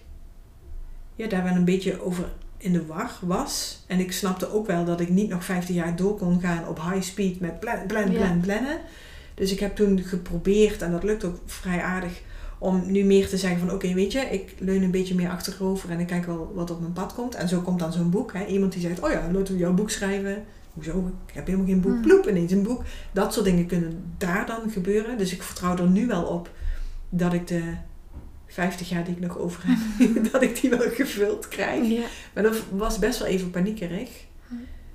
ja, 1.14 1.28
daar 1.28 1.42
wel 1.42 1.54
een 1.54 1.64
beetje 1.64 2.02
over 2.02 2.24
in 2.56 2.72
de 2.72 2.86
war 2.86 3.10
was. 3.20 3.84
En 3.86 4.00
ik 4.00 4.12
snapte 4.12 4.52
ook 4.52 4.66
wel 4.66 4.84
dat 4.84 5.00
ik 5.00 5.08
niet 5.08 5.28
nog 5.28 5.44
15 5.44 5.74
jaar 5.74 5.96
door 5.96 6.16
kon 6.16 6.40
gaan 6.40 6.68
op 6.68 6.80
high 6.80 7.02
speed 7.02 7.40
met 7.40 7.60
plan, 7.60 7.86
plan, 7.86 8.12
plan, 8.12 8.40
plannen. 8.40 8.78
Dus 9.34 9.52
ik 9.52 9.60
heb 9.60 9.76
toen 9.76 9.98
geprobeerd, 9.98 10.82
en 10.82 10.90
dat 10.90 11.02
lukt 11.02 11.24
ook 11.24 11.38
vrij 11.46 11.82
aardig, 11.82 12.22
om 12.58 12.82
nu 12.86 13.04
meer 13.04 13.28
te 13.28 13.36
zeggen 13.36 13.60
van 13.60 13.72
oké, 13.72 13.94
weet 13.94 14.12
je, 14.12 14.20
ik 14.20 14.54
leun 14.58 14.82
een 14.82 14.90
beetje 14.90 15.14
meer 15.14 15.30
achterover 15.30 15.90
en 15.90 16.00
ik 16.00 16.06
kijk 16.06 16.26
wel 16.26 16.52
wat 16.54 16.70
op 16.70 16.80
mijn 16.80 16.92
pad 16.92 17.14
komt. 17.14 17.34
En 17.34 17.48
zo 17.48 17.60
komt 17.60 17.78
dan 17.78 17.92
zo'n 17.92 18.10
boek. 18.10 18.32
Hè? 18.32 18.46
Iemand 18.46 18.72
die 18.72 18.80
zegt, 18.80 19.00
oh 19.00 19.10
ja, 19.10 19.28
laten 19.32 19.54
we 19.54 19.60
jouw 19.60 19.72
boek 19.72 19.90
schrijven. 19.90 20.44
Hoezo? 20.74 21.12
Ik 21.26 21.34
heb 21.34 21.46
helemaal 21.46 21.66
geen 21.66 21.80
boek. 21.80 21.92
Hmm. 21.92 22.02
Ploep, 22.02 22.28
ineens 22.28 22.52
een 22.52 22.62
boek. 22.62 22.82
Dat 23.12 23.32
soort 23.32 23.44
dingen 23.44 23.66
kunnen 23.66 24.14
daar 24.18 24.46
dan 24.46 24.70
gebeuren. 24.70 25.18
Dus 25.18 25.32
ik 25.32 25.42
vertrouw 25.42 25.76
er 25.76 25.88
nu 25.88 26.06
wel 26.06 26.22
op 26.22 26.50
dat 27.08 27.32
ik 27.32 27.46
de 27.46 27.74
50 28.46 28.88
jaar 28.88 29.04
die 29.04 29.14
ik 29.14 29.20
nog 29.20 29.38
over 29.38 29.62
heb, 29.66 29.78
dat 30.32 30.42
ik 30.42 30.60
die 30.60 30.70
wel 30.70 30.90
gevuld 30.90 31.48
krijg. 31.48 31.88
Ja. 31.88 32.04
Maar 32.34 32.42
dat 32.42 32.56
was 32.70 32.98
best 32.98 33.18
wel 33.18 33.28
even 33.28 33.50
paniekerig. 33.50 34.10
Hm. 34.48 34.54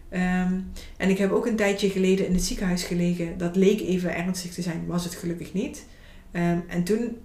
Ehm, 0.09 0.59
en 0.97 1.09
ik 1.09 1.17
heb 1.17 1.31
ook 1.31 1.45
een 1.45 1.55
tijdje 1.55 1.89
geleden 1.89 2.27
in 2.27 2.33
het 2.33 2.43
ziekenhuis 2.43 2.83
gelegen. 2.83 3.37
Dat 3.37 3.55
leek 3.55 3.79
even 3.79 4.15
ernstig 4.15 4.53
te 4.53 4.61
zijn, 4.61 4.85
was 4.85 5.03
het 5.03 5.15
gelukkig 5.15 5.53
niet. 5.53 5.85
Ehm, 6.31 6.59
en 6.67 6.83
toen, 6.83 7.17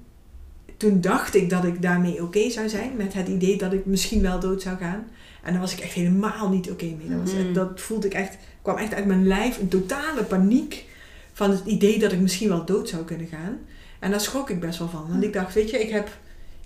toen 0.77 1.01
dacht 1.01 1.35
ik 1.35 1.51
dat 1.51 1.65
ik 1.65 1.83
daarmee 1.83 2.23
oké 2.23 2.51
zou 2.51 2.69
zijn. 2.69 2.97
Met 2.97 3.15
het 3.15 3.29
idee 3.29 3.59
dat 3.59 3.73
ik 3.73 3.87
misschien 3.87 4.23
wel 4.23 4.41
dood 4.41 4.63
zou 4.63 4.77
gaan. 4.77 5.07
En 5.45 5.53
daar 5.53 5.61
was 5.61 5.73
ik 5.73 5.81
echt 5.81 5.93
helemaal 5.93 6.49
niet 6.49 6.71
oké 6.71 6.85
mee. 6.85 7.09
Dat, 7.09 7.21
was 7.21 7.33
echt- 7.33 7.43
Mhm. 7.45 7.53
dat 7.53 7.81
voelde 7.81 8.07
ik 8.07 8.15
echt, 8.15 8.37
kwam 8.63 8.77
echt 8.77 8.95
uit 8.95 9.07
mijn 9.07 9.27
lijf. 9.27 9.59
Een 9.59 9.69
totale 9.69 10.25
paniek 10.25 10.85
van 11.33 11.51
het 11.51 11.63
idee 11.65 11.99
dat 11.99 12.13
ik 12.13 12.21
misschien 12.21 12.49
wel 12.49 12.65
dood 12.65 12.89
zou 12.89 13.05
kunnen 13.05 13.27
gaan. 13.27 13.59
En 13.99 14.11
daar 14.11 14.21
schrok 14.21 14.51
ik 14.51 14.61
best 14.61 14.79
wel 14.79 14.89
van. 14.89 15.07
Want 15.09 15.23
ik 15.25 15.33
dacht, 15.33 15.55
weet 15.55 15.71
je, 15.71 15.79
ik 15.83 15.91
heb, 15.91 16.09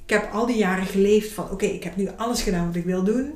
ik 0.05 0.11
heb 0.11 0.33
al 0.33 0.47
die 0.47 0.57
jaren 0.57 0.87
geleefd 0.87 1.33
van... 1.33 1.51
Oké, 1.51 1.65
ik 1.67 1.85
heb 1.85 1.97
nu 1.97 2.09
alles 2.17 2.43
gedaan 2.43 2.67
wat 2.67 2.77
ik 2.77 2.85
wil 2.85 3.03
doen. 3.05 3.33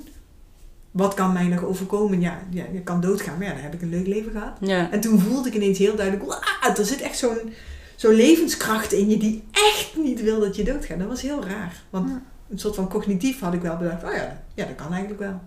Wat 0.91 1.15
kan 1.15 1.33
mij 1.33 1.47
nog 1.47 1.65
overkomen? 1.65 2.21
Ja, 2.21 2.43
ja, 2.51 2.65
je 2.73 2.81
kan 2.81 3.01
doodgaan. 3.01 3.39
Maar 3.39 3.47
ja, 3.47 3.53
dan 3.53 3.63
heb 3.63 3.75
ik 3.75 3.83
een 3.83 3.89
leuk 3.89 4.07
leven 4.07 4.33
gehad. 4.33 4.57
Ja. 4.61 4.91
En 4.91 5.01
toen 5.01 5.21
voelde 5.21 5.49
ik 5.49 5.55
ineens 5.55 5.79
heel 5.79 5.97
duidelijk... 5.97 6.27
"Wah, 6.29 6.79
er 6.79 6.85
zit 6.85 7.01
echt 7.01 7.19
zo'n 7.19 7.53
zo'n 7.97 8.15
levenskracht 8.15 8.93
in 8.93 9.11
je 9.11 9.17
die 9.17 9.43
echt 9.53 9.91
niet 9.97 10.23
wil 10.23 10.41
dat 10.41 10.57
je 10.57 10.65
doodgaat. 10.65 10.99
Dat 10.99 11.09
was 11.09 11.23
heel 11.23 11.45
raar. 11.45 11.83
Want 11.91 12.09
Ja. 12.09 12.23
Een 12.53 12.59
soort 12.59 12.75
van 12.75 12.89
cognitief 12.89 13.41
had 13.41 13.55
ik 13.55 13.63
wel 13.63 13.77
bedacht... 13.77 14.05
Oh 14.05 14.13
ja, 14.13 14.43
ja, 14.55 14.65
dat 14.67 14.75
kan 14.75 14.91
eigenlijk 14.93 15.21
wel. 15.21 15.41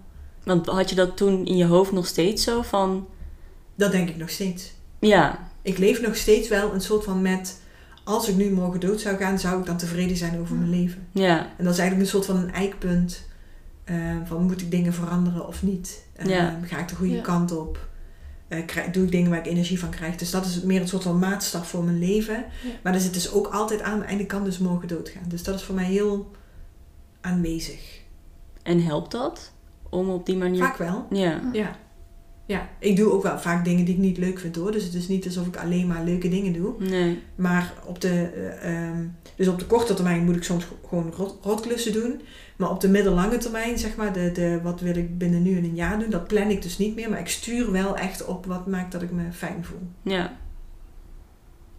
Want 0.44 0.66
had 0.68 0.90
je 0.90 0.96
dat 0.96 1.18
toen 1.18 1.46
in 1.46 1.58
je 1.58 1.66
hoofd 1.66 1.92
nog 1.92 2.08
steeds 2.08 2.44
zo 2.44 2.62
van... 2.62 3.08
Dat 3.76 3.92
denk 3.92 4.10
ik 4.10 4.18
nog 4.18 4.30
steeds. 4.30 4.74
Ja. 5.00 5.50
Ik 5.62 5.78
leef 5.78 6.02
nog 6.02 6.16
steeds 6.16 6.48
wel 6.50 6.74
een 6.74 6.82
soort 6.82 7.04
van 7.04 7.22
met... 7.22 7.62
Als 8.04 8.28
ik 8.30 8.36
nu 8.36 8.50
morgen 8.52 8.80
dood 8.80 9.02
zou 9.02 9.18
gaan, 9.18 9.40
zou 9.40 9.60
ik 9.60 9.66
dan 9.66 9.78
tevreden 9.78 10.18
zijn 10.18 10.40
over 10.40 10.56
mijn 10.56 10.70
leven. 10.70 11.08
Ja. 11.12 11.40
En 11.58 11.64
dat 11.64 11.74
is 11.74 11.80
eigenlijk 11.80 12.02
een 12.12 12.16
soort 12.22 12.26
van 12.26 12.36
een 12.44 12.54
eikpunt. 12.54 13.24
eh, 13.84 13.96
van 14.26 14.44
moet 14.44 14.62
ik 14.62 14.72
dingen 14.72 14.94
veranderen 14.94 15.48
of 15.48 15.64
niet? 15.64 16.04
Eh, 16.16 16.26
Ja. 16.26 16.60
Ga 16.64 16.80
ik 16.80 16.88
de 16.88 16.96
goede 16.96 17.14
Ja. 17.16 17.22
kant 17.22 17.52
op? 17.58 17.88
Eh, 18.48 18.66
krijg- 18.66 18.92
doe 18.92 19.04
ik 19.04 19.12
dingen 19.12 19.30
waar 19.30 19.40
ik 19.40 19.46
energie 19.46 19.80
van 19.80 19.90
krijg? 19.90 20.16
Dus 20.16 20.32
dat 20.32 20.46
is 20.46 20.62
meer 20.62 20.82
een 20.82 20.88
soort 20.88 21.04
van 21.04 21.20
maatstaf 21.20 21.68
voor 21.70 21.84
mijn 21.84 22.00
leven. 22.00 22.46
Maar 22.84 22.94
er 22.94 23.00
zit 23.00 23.14
dus 23.14 23.32
ook 23.32 23.48
altijd 23.48 23.82
aan 23.82 24.04
en 24.04 24.20
ik 24.20 24.28
kan 24.28 24.44
dus 24.44 24.58
morgen 24.58 24.88
doodgaan. 24.88 25.24
Dus 25.28 25.44
dat 25.44 25.56
is 25.56 25.64
voor 25.64 25.76
mij 25.76 25.86
heel 25.86 26.32
aanwezig. 27.26 28.02
En 28.64 28.84
helpt 28.84 29.12
dat? 29.12 29.54
Om 29.90 30.10
op 30.10 30.26
die 30.26 30.38
manier... 30.38 30.64
Vaak 30.64 30.78
wel. 30.78 31.06
Ja. 31.10 31.42
Ja. 31.54 31.76
Ja, 32.48 32.70
ik 32.80 32.96
doe 32.96 33.12
ook 33.12 33.24
wel 33.24 33.40
vaak 33.40 33.66
dingen 33.66 33.86
die 33.86 33.94
ik 33.94 34.00
niet 34.00 34.18
leuk 34.18 34.40
vind 34.40 34.56
hoor. 34.56 34.72
Dus 34.72 34.84
het 34.84 34.94
is 34.94 35.08
niet 35.08 35.26
alsof 35.26 35.48
ik 35.48 35.58
alleen 35.58 35.88
maar 35.88 36.04
leuke 36.04 36.30
dingen 36.30 36.54
doe. 36.54 36.74
Nee. 36.80 37.22
Maar 37.36 37.74
op 37.86 38.02
de, 38.02 38.10
eh, 38.10 38.88
ehm, 38.88 39.06
dus 39.36 39.48
op 39.48 39.60
de 39.60 39.66
korte 39.66 39.94
termijn 39.94 40.26
moet 40.26 40.36
ik 40.36 40.44
soms 40.44 40.68
gewoon 40.88 41.14
rot, 41.16 41.38
rotklussen 41.42 41.94
doen. 41.94 42.22
Maar 42.56 42.70
op 42.70 42.82
de 42.82 42.90
middellange 42.90 43.38
termijn, 43.38 43.78
zeg 43.78 43.96
maar, 43.96 44.14
de, 44.14 44.32
de, 44.32 44.60
wat 44.64 44.80
wil 44.80 44.96
ik 44.96 45.18
binnen 45.18 45.42
nu 45.42 45.58
en 45.58 45.64
een 45.64 45.76
jaar 45.76 46.00
doen, 46.00 46.10
dat 46.10 46.28
plan 46.28 46.50
ik 46.50 46.62
dus 46.62 46.78
niet 46.78 46.96
meer. 46.96 47.10
Maar 47.10 47.20
ik 47.20 47.28
stuur 47.28 47.72
wel 47.72 47.98
echt 47.98 48.26
op 48.26 48.46
wat 48.46 48.68
maakt 48.68 48.92
dat 48.92 49.02
ik 49.02 49.12
me 49.12 49.32
fijn 49.32 49.64
voel. 49.64 49.88
Ja. 50.02 50.38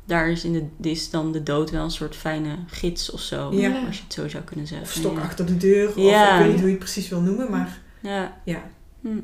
Daar 0.06 0.30
is, 0.30 0.44
in 0.44 0.70
de, 0.78 0.88
is 0.90 1.10
dan 1.10 1.32
de 1.32 1.42
dood 1.42 1.70
wel 1.70 1.84
een 1.84 1.90
soort 1.90 2.16
fijne 2.16 2.56
gids 2.66 3.10
of 3.10 3.20
zo. 3.20 3.52
Ja. 3.54 3.86
Als 3.86 3.96
je 3.96 4.02
het 4.02 4.12
zo 4.12 4.28
zou 4.28 4.42
kunnen 4.44 4.66
zeggen. 4.66 4.86
Of 4.86 4.92
stok 4.92 5.16
ja. 5.16 5.22
achter 5.22 5.46
de 5.46 5.56
deur. 5.56 5.88
Of 5.88 5.96
Ja. 5.96 6.34
ik 6.34 6.42
weet 6.42 6.50
niet 6.50 6.60
hoe 6.60 6.68
je 6.70 6.74
het 6.74 6.84
precies 6.84 7.08
wil 7.08 7.20
noemen. 7.20 7.50
Maar 7.50 7.78
Ja. 8.00 8.40
ja. 8.44 8.62
Hm. 9.00 9.18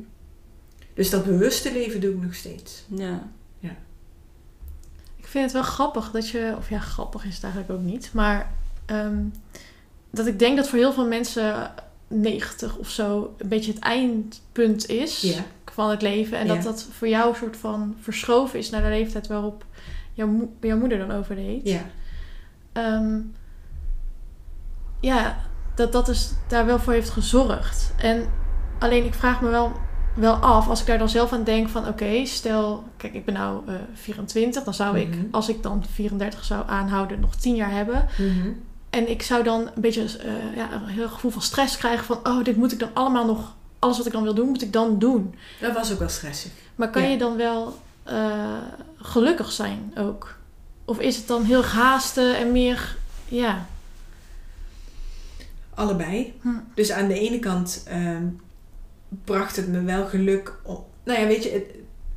Dus 0.95 1.11
dat 1.11 1.24
bewuste 1.24 1.72
leven 1.72 2.01
doe 2.01 2.11
ik 2.14 2.22
nog 2.22 2.35
steeds. 2.35 2.85
Ja. 2.89 3.22
Ik 5.16 5.39
vind 5.39 5.45
het 5.53 5.62
wel 5.62 5.72
grappig 5.72 6.11
dat 6.11 6.28
je, 6.28 6.55
of 6.59 6.68
ja, 6.68 6.78
grappig 6.78 7.24
is 7.24 7.35
het 7.35 7.45
eigenlijk 7.45 7.72
ook 7.72 7.87
niet, 7.87 8.11
maar 8.12 8.53
ehm, 8.87 9.18
dat 10.11 10.26
ik 10.26 10.39
denk 10.39 10.57
dat 10.57 10.68
voor 10.68 10.78
heel 10.78 10.93
veel 10.93 11.07
mensen 11.07 11.70
90 12.09 12.76
of 12.76 12.91
zo 12.91 13.35
een 13.39 13.49
beetje 13.49 13.72
het 13.72 13.80
eindpunt 13.83 14.89
is 14.89 15.20
Ja. 15.20 15.45
van 15.72 15.91
het 15.91 16.03
leven. 16.03 16.39
En 16.39 16.47
Ja. 16.47 16.55
dat 16.55 16.62
dat 16.62 16.87
voor 16.91 17.09
jou 17.09 17.28
een 17.30 17.37
soort 17.37 17.57
van 17.57 17.97
verschoven 18.01 18.59
is 18.59 18.70
naar 18.70 18.83
de 18.83 18.89
leeftijd 18.89 19.26
waarop 19.26 19.64
jouw, 20.13 20.27
mo- 20.27 20.53
jouw 20.61 20.79
moeder 20.79 20.99
dan 20.99 21.11
overleed. 21.13 21.69
Ja. 21.69 21.81
Ehm, 22.73 23.19
ja, 25.01 25.37
dat 25.75 25.93
dat 25.93 26.07
dus 26.07 26.33
daar 26.49 26.67
wel 26.67 26.79
voor 26.79 26.93
heeft 26.93 27.11
gezorgd. 27.11 27.93
En 27.97 28.29
alleen 28.79 29.05
ik 29.05 29.15
vraag 29.15 29.41
me 29.43 29.49
wel, 29.49 29.73
wel 30.15 30.35
af, 30.35 30.69
als 30.69 30.81
ik 30.81 30.87
daar 30.87 30.99
dan 30.99 31.09
zelf 31.09 31.33
aan 31.33 31.45
denk 31.45 31.69
van 31.69 31.89
oké, 31.89 32.25
stel, 32.25 32.85
kijk 32.97 33.15
ik 33.15 33.25
ben 33.25 33.35
nou 33.35 33.63
eh 33.69 33.75
24, 33.95 34.63
dan 34.63 34.75
zou 34.75 34.99
ik, 34.99 35.09
Mhm. 35.09 35.25
als 35.31 35.49
ik 35.49 35.63
dan 35.63 35.85
34 35.93 36.45
zou 36.45 36.63
aanhouden, 36.69 37.21
nog 37.21 37.37
10 37.37 37.55
jaar 37.55 37.71
hebben. 37.71 38.07
Mhm. 38.19 38.49
En 38.91 39.11
ik 39.11 39.23
zou 39.23 39.43
dan 39.43 39.61
een 39.61 39.81
beetje 39.83 40.03
eh, 40.03 40.57
ja, 40.57 40.73
een 40.73 40.87
heel 40.87 41.09
gevoel 41.09 41.31
van 41.31 41.43
stress 41.43 41.77
krijgen 41.77 42.05
van 42.05 42.19
oh, 42.23 42.45
dit 42.45 42.57
moet 42.57 42.73
ik 42.73 42.79
dan 42.79 42.91
allemaal 42.93 43.27
nog, 43.27 43.55
alles 43.79 43.97
wat 43.97 44.07
ik 44.07 44.13
dan 44.13 44.23
wil 44.23 44.35
doen, 44.35 44.49
moet 44.49 44.63
ik 44.63 44.73
dan 44.73 44.99
doen. 44.99 45.35
Dat 45.61 45.75
was 45.75 45.93
ook 45.93 45.99
wel 45.99 46.09
stressig. 46.09 46.51
Maar 46.75 46.91
kan 46.91 47.03
Ja. 47.03 47.09
je 47.09 47.19
dan 47.19 47.37
wel 47.37 47.77
eh, 48.03 48.57
gelukkig 48.97 49.53
zijn 49.53 49.93
ook? 49.97 50.35
Of 50.85 50.99
is 50.99 51.17
het 51.17 51.27
dan 51.27 51.45
heel 51.45 51.65
haasten 51.65 52.37
en 52.37 52.53
meer, 52.53 52.97
ja. 53.29 53.67
Allebei. 55.75 56.35
Hm. 56.41 56.49
Dus 56.75 56.93
aan 56.93 57.09
de 57.09 57.19
ene 57.19 57.39
kant 57.39 57.83
ehm, 57.87 58.27
bracht 59.25 59.57
het 59.57 59.69
me 59.69 59.83
wel 59.83 60.07
geluk. 60.07 60.55
Nou 61.05 61.21
ja, 61.21 61.27
weet 61.27 61.43
je, 61.43 61.51
het, 61.51 61.65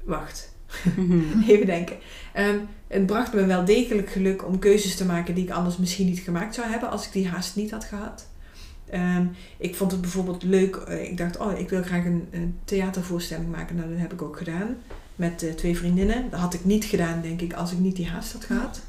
wacht. 0.04 0.54
Even 1.48 1.66
denken. 1.66 1.98
Ehm, 2.34 2.58
het 2.88 3.06
bracht 3.06 3.34
me 3.34 3.46
wel 3.46 3.66
degelijk 3.66 4.10
geluk 4.10 4.46
om 4.46 4.60
keuzes 4.60 4.96
te 4.96 5.06
maken 5.06 5.36
die 5.36 5.44
ik 5.44 5.52
anders 5.52 5.78
misschien 5.78 6.06
niet 6.06 6.20
gemaakt 6.20 6.56
zou 6.56 6.68
hebben 6.68 6.90
als 6.90 7.06
ik 7.06 7.12
die 7.12 7.28
haast 7.28 7.56
niet 7.56 7.72
had 7.72 7.84
gehad. 7.84 8.28
Ehm, 8.90 9.26
ik 9.58 9.76
vond 9.76 9.92
het 9.92 10.02
bijvoorbeeld 10.02 10.44
leuk. 10.44 10.76
eh, 10.76 11.04
ik 11.04 11.18
dacht, 11.18 11.38
oh, 11.38 11.60
ik 11.60 11.70
wil 11.70 11.84
graag 11.84 12.06
een, 12.06 12.28
een 12.32 12.60
theatervoorstelling 12.64 13.52
maken. 13.52 13.76
Nou, 13.76 13.90
dat 13.90 14.00
heb 14.00 14.14
ik 14.14 14.22
ook 14.22 14.38
gedaan. 14.38 14.78
Met 15.16 15.44
eh, 15.44 15.54
twee 15.54 15.78
vriendinnen. 15.78 16.30
Dat 16.30 16.40
had 16.40 16.54
ik 16.54 16.66
niet 16.66 16.86
gedaan, 16.86 17.22
denk 17.22 17.42
ik, 17.42 17.54
als 17.54 17.72
ik 17.72 17.80
niet 17.80 17.96
die 17.96 18.08
haast 18.08 18.34
had 18.34 18.46
gehad. 18.46 18.82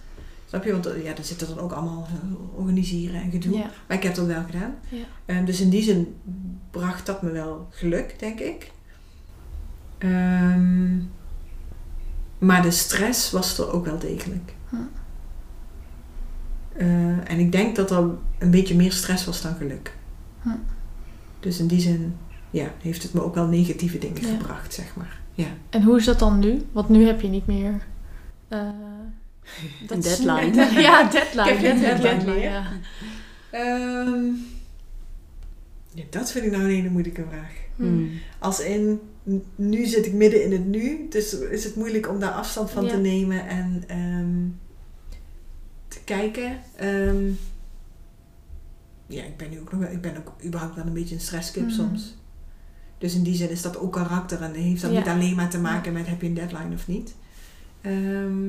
Snap 0.49 0.65
je? 0.65 0.73
Want 0.73 0.87
eh, 0.87 1.05
ja, 1.05 1.15
daar 1.15 1.25
zit 1.25 1.41
er 1.41 1.47
dan 1.47 1.59
ook 1.59 1.73
allemaal 1.73 2.07
eh, 2.07 2.59
organiseren 2.59 3.23
en 3.23 3.31
gedoe. 3.31 3.57
ja. 3.57 3.71
Maar 3.87 3.97
ik 3.97 4.03
heb 4.03 4.15
dat 4.15 4.27
wel 4.27 4.45
gedaan. 4.45 4.75
Ja. 4.89 5.05
Ehm, 5.27 5.45
dus 5.45 5.61
in 5.61 5.71
die 5.71 5.83
zin 5.83 6.17
bracht 6.71 7.07
dat 7.07 7.23
me 7.23 7.31
wel 7.31 7.69
geluk, 7.71 8.19
denk 8.19 8.41
ik. 8.41 8.71
Ehm, 9.99 10.99
maar 12.39 12.63
de 12.63 12.71
stress 12.71 13.31
was 13.31 13.59
er 13.59 13.73
ook 13.73 13.85
wel 13.85 13.99
degelijk. 13.99 14.55
Hm. 14.69 14.77
En 17.25 17.39
ik 17.39 17.53
denk 17.53 17.77
dat 17.77 17.91
er 17.91 18.11
een 18.39 18.51
beetje 18.51 18.77
meer 18.77 18.93
stress 18.93 19.25
was 19.25 19.43
dan 19.43 19.55
geluk. 19.55 19.97
Hm. 20.43 20.49
Dus 21.41 21.59
in 21.59 21.67
die 21.67 21.81
zin 21.81 22.17
ja, 22.51 22.73
heeft 22.83 23.03
het 23.03 23.13
me 23.13 23.23
ook 23.23 23.35
wel 23.35 23.47
negatieve 23.47 23.99
dingen 23.99 24.23
gebracht, 24.23 24.75
zeg 24.75 24.97
maar. 24.97 25.21
Ja. 25.37 25.47
En 25.71 25.83
hoe 25.83 25.97
is 25.99 26.05
dat 26.05 26.19
dan 26.19 26.39
nu? 26.39 26.63
Want 26.73 26.89
nu 26.89 27.07
heb 27.07 27.21
je 27.21 27.29
niet 27.29 27.47
meer. 27.47 27.87
eh, 28.49 28.59
Een 29.89 29.99
is- 29.99 30.05
deadline. 30.05 30.71
ja, 30.89 31.11
deadline. 31.11 31.51
Ik 31.51 31.59
heb 31.59 31.77
geen 31.77 31.81
deadline 31.81 32.25
meer. 32.35 32.43
ja. 32.43 32.65
Ehm, 33.51 34.25
ja, 35.95 36.05
dat 36.11 36.33
vind 36.33 36.45
ik 36.45 36.51
nou 36.51 36.65
een 36.65 36.71
hele 36.71 36.91
moeilijke 36.91 37.25
vraag. 37.31 37.53
Hm. 37.77 38.05
Als 38.39 38.61
in, 38.61 39.01
nu 39.55 39.85
zit 39.87 40.07
ik 40.07 40.13
midden 40.13 40.45
in 40.45 40.53
het 40.53 40.67
nu, 40.67 41.07
dus 41.11 41.39
is 41.39 41.65
het 41.65 41.77
moeilijk 41.77 42.09
om 42.09 42.19
daar 42.21 42.31
afstand 42.33 42.71
van 42.71 42.85
Ja. 42.85 42.91
te 42.91 42.97
nemen 42.97 43.49
en 43.49 43.85
ehm, 43.87 44.45
te 45.89 45.99
kijken. 46.05 46.59
Ehm, 46.77 47.25
ja, 49.07 49.23
ik 49.25 49.37
ben 49.37 49.51
nu 49.51 49.61
ook 49.61 49.73
nog 49.73 49.81
wel, 49.81 49.91
ik 49.91 50.01
ben 50.01 50.17
ook 50.17 50.33
überhaupt 50.45 50.75
wel 50.77 50.87
een 50.87 50.93
beetje 50.93 51.15
een 51.15 51.21
stresskip 51.21 51.63
Mhm. 51.63 51.73
soms. 51.73 52.17
Dus 52.99 53.15
in 53.15 53.23
die 53.23 53.35
zin 53.35 53.51
is 53.51 53.63
dat 53.63 53.79
ook 53.79 53.93
karakter 53.93 54.43
en 54.43 54.53
heeft 54.55 54.83
dat 54.83 54.91
Ja. 54.93 54.99
niet 54.99 55.09
alleen 55.09 55.35
maar 55.35 55.51
te 55.51 55.59
maken 55.59 55.93
met 55.93 56.07
heb 56.07 56.21
je 56.21 56.27
een 56.29 56.35
deadline 56.35 56.75
of 56.75 56.87
niet. 56.87 57.15
Ehm, 57.81 58.49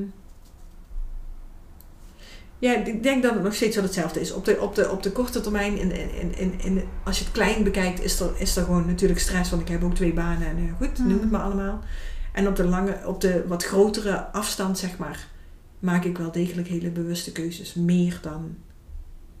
ja, 2.58 2.76
ik 2.84 3.02
denk 3.02 3.22
dat 3.22 3.34
het 3.34 3.42
nog 3.42 3.54
steeds 3.54 3.74
wel 3.76 3.84
hetzelfde 3.84 4.20
is. 4.20 4.32
Op 4.32 4.44
de, 4.44 4.60
op 4.60 4.74
de, 4.74 4.90
op 4.90 5.02
de 5.02 5.12
korte 5.12 5.40
termijn, 5.40 5.78
in, 5.78 5.92
in, 6.20 6.36
in, 6.38 6.60
in, 6.60 6.82
als 7.04 7.18
je 7.18 7.24
het 7.24 7.32
klein 7.32 7.64
bekijkt, 7.64 8.02
is 8.02 8.20
er, 8.20 8.30
is 8.40 8.56
er 8.56 8.64
gewoon 8.64 8.86
natuurlijk 8.86 9.20
stress. 9.20 9.50
Want 9.50 9.62
ik 9.62 9.68
heb 9.68 9.82
ook 9.84 9.94
twee 9.94 10.12
banen 10.12 10.48
en 10.48 10.56
eh, 10.56 10.76
goed, 10.78 10.98
noem 10.98 11.08
het 11.12 11.20
Mhm. 11.20 11.30
maar 11.30 11.40
allemaal. 11.42 11.80
En 12.32 12.48
op 12.48 12.56
de, 12.56 12.64
lange, 12.64 12.96
op 13.06 13.20
de 13.20 13.44
wat 13.46 13.64
grotere 13.64 14.32
afstand, 14.32 14.78
zeg 14.78 14.98
maar, 14.98 15.26
maak 15.78 16.04
ik 16.04 16.18
wel 16.18 16.32
degelijk 16.32 16.68
hele 16.68 16.90
bewuste 16.90 17.32
keuzes. 17.32 17.74
Meer 17.74 18.18
dan 18.22 18.56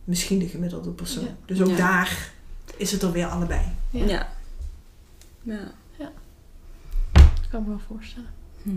misschien 0.04 0.38
de 0.38 0.48
gemiddelde 0.48 0.90
persoon. 0.90 1.24
Ja. 1.24 1.36
Dus 1.46 1.60
ook 1.60 1.68
Ja. 1.68 1.76
daar 1.76 2.30
is 2.76 2.92
het 2.92 3.02
er 3.02 3.12
weer 3.12 3.26
allebei. 3.26 3.60
Ja, 3.90 4.04
Ja. 4.04 4.28
Ja. 5.98 6.10
dat 7.12 7.48
kan 7.50 7.60
ik 7.60 7.66
me 7.66 7.72
wel 7.72 7.82
voorstellen. 7.96 8.28
Hm. 8.62 8.70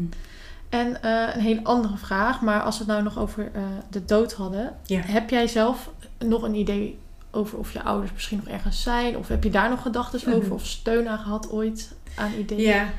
En 0.70 1.02
eh, 1.04 1.36
een 1.36 1.42
hele 1.42 1.64
andere 1.64 1.98
vraag, 1.98 2.42
maar 2.42 2.62
als 2.62 2.78
we 2.78 2.84
het 2.84 2.92
nou 2.94 3.04
nog 3.04 3.20
over 3.20 3.52
eh, 3.54 3.64
de 3.90 4.06
dood 4.06 4.34
hadden. 4.34 4.76
Ja. 4.86 5.02
Heb 5.02 5.30
jij 5.30 5.48
zelf 5.48 5.92
nog 6.20 6.42
een 6.44 6.56
idee 6.56 6.98
over 7.32 7.58
of 7.58 7.74
je 7.74 7.82
ouders 7.84 8.12
misschien 8.14 8.38
nog 8.38 8.48
ergens 8.48 8.82
zijn? 8.82 9.18
Of 9.18 9.28
heb 9.28 9.44
je 9.44 9.50
daar 9.50 9.70
nog 9.70 9.82
gedachten 9.82 10.20
Mhm. 10.30 10.38
over 10.38 10.54
of 10.54 10.66
steun 10.66 11.08
aan 11.08 11.20
gehad 11.20 11.52
ooit 11.52 11.94
aan 12.16 12.34
ideeën? 12.34 12.62
Ja, 12.62 12.90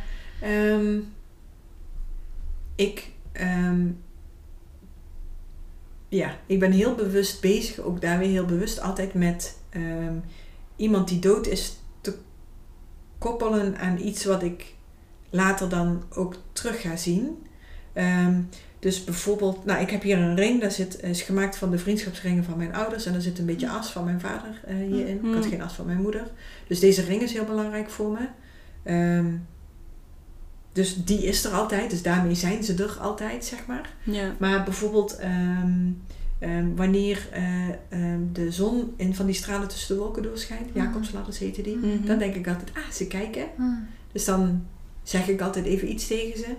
ehm, 0.40 0.98
ik, 2.74 3.10
ehm, 3.32 3.86
ja, 6.08 6.36
ik 6.46 6.58
ben 6.60 6.72
heel 6.72 6.94
bewust 6.94 7.40
bezig, 7.40 7.78
ook 7.78 8.00
daar 8.00 8.18
weer 8.18 8.28
heel 8.28 8.44
bewust 8.44 8.80
altijd 8.80 9.14
met 9.14 9.58
ehm, 9.70 10.16
iemand 10.76 11.08
die 11.08 11.18
dood 11.18 11.46
is 11.46 11.76
koppelen 13.22 13.78
aan 13.78 13.98
iets 13.98 14.24
wat 14.24 14.42
ik 14.42 14.74
later 15.30 15.68
dan 15.68 16.02
ook 16.14 16.34
terug 16.52 16.80
ga 16.80 16.96
zien. 16.96 17.46
Ehm, 17.92 18.40
dus 18.78 19.04
bijvoorbeeld, 19.04 19.64
nou 19.64 19.80
ik 19.80 19.90
heb 19.90 20.02
hier 20.02 20.18
een 20.18 20.36
ring, 20.36 20.60
dat 20.60 20.72
zit, 20.72 21.02
is 21.02 21.22
gemaakt 21.22 21.56
van 21.56 21.70
de 21.70 21.78
vriendschapsringen 21.78 22.44
van 22.44 22.56
mijn 22.58 22.74
ouders 22.74 23.06
en 23.06 23.14
er 23.14 23.22
zit 23.22 23.38
een 23.38 23.46
beetje 23.46 23.68
as 23.70 23.90
van 23.90 24.04
mijn 24.04 24.20
vader 24.20 24.60
eh, 24.66 24.76
hierin. 24.76 25.16
Ik 25.26 25.34
had 25.34 25.44
Mm. 25.44 25.50
geen 25.50 25.62
as 25.62 25.72
van 25.74 25.86
mijn 25.86 26.00
moeder. 26.02 26.26
Dus 26.66 26.80
deze 26.80 27.02
ring 27.02 27.22
is 27.22 27.32
heel 27.32 27.44
belangrijk 27.44 27.90
voor 27.90 28.10
me. 28.10 28.26
Ehm, 28.82 29.26
dus 30.72 31.04
die 31.04 31.24
is 31.26 31.44
er 31.44 31.52
altijd, 31.52 31.90
dus 31.90 32.02
daarmee 32.02 32.34
zijn 32.34 32.64
ze 32.64 32.74
er 32.82 32.96
altijd, 33.00 33.44
zeg 33.44 33.66
maar. 33.66 33.90
Ja. 34.02 34.34
Maar 34.38 34.64
bijvoorbeeld 34.64 35.16
ehm, 35.16 35.90
ehm, 36.42 36.74
wanneer 36.74 37.28
eh, 37.32 37.68
ehm, 37.88 38.20
de 38.32 38.50
zon 38.50 38.92
in 38.96 39.14
van 39.14 39.26
die 39.26 39.34
stralen 39.34 39.68
tussen 39.68 39.94
de 39.94 40.00
wolken 40.02 40.22
doorschijnt, 40.22 40.74
Mhm. 40.74 40.78
Jacobsladders 40.84 41.38
heten 41.38 41.62
die, 41.62 41.76
Mhm. 41.76 42.04
dan 42.06 42.18
denk 42.18 42.34
ik 42.34 42.48
altijd, 42.48 42.70
ah, 42.74 42.90
ze 42.92 43.06
kijken. 43.06 43.44
Hm. 43.56 43.62
Dus 44.12 44.24
dan 44.24 44.64
zeg 45.02 45.28
ik 45.28 45.40
altijd 45.40 45.64
even 45.64 45.90
iets 45.90 46.06
tegen 46.06 46.38
ze. 46.38 46.54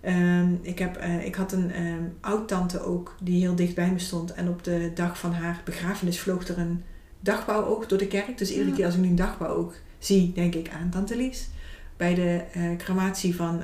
Ehm, 0.00 0.48
ik, 0.62 0.78
heb, 0.78 0.96
eh, 0.96 1.24
ik 1.26 1.34
had 1.34 1.52
een 1.52 1.72
oud-tante 2.20 2.80
ook 2.84 3.16
die 3.22 3.40
heel 3.40 3.54
dicht 3.54 3.74
bij 3.74 3.90
me 3.92 3.98
stond. 3.98 4.32
En 4.34 4.48
op 4.48 4.64
de 4.64 4.90
dag 4.94 5.18
van 5.18 5.32
haar 5.32 5.60
begrafenis 5.64 6.20
vloog 6.20 6.48
er 6.48 6.58
een 6.58 6.82
dagbouwoog 7.20 7.86
door 7.86 7.98
de 7.98 8.06
kerk. 8.06 8.38
Dus 8.38 8.50
iedere 8.50 8.68
Ja. 8.70 8.74
keer 8.76 8.84
als 8.84 8.94
ik 8.94 9.00
nu 9.00 9.08
een 9.08 9.16
dagbouwoog 9.16 9.74
zie, 9.98 10.32
denk 10.32 10.54
ik 10.54 10.68
aan 10.70 10.90
tante 10.90 11.16
Lies. 11.16 11.48
Bij 11.96 12.14
de 12.14 12.42
eh, 12.52 12.76
crematie 12.76 13.36
van 13.36 13.60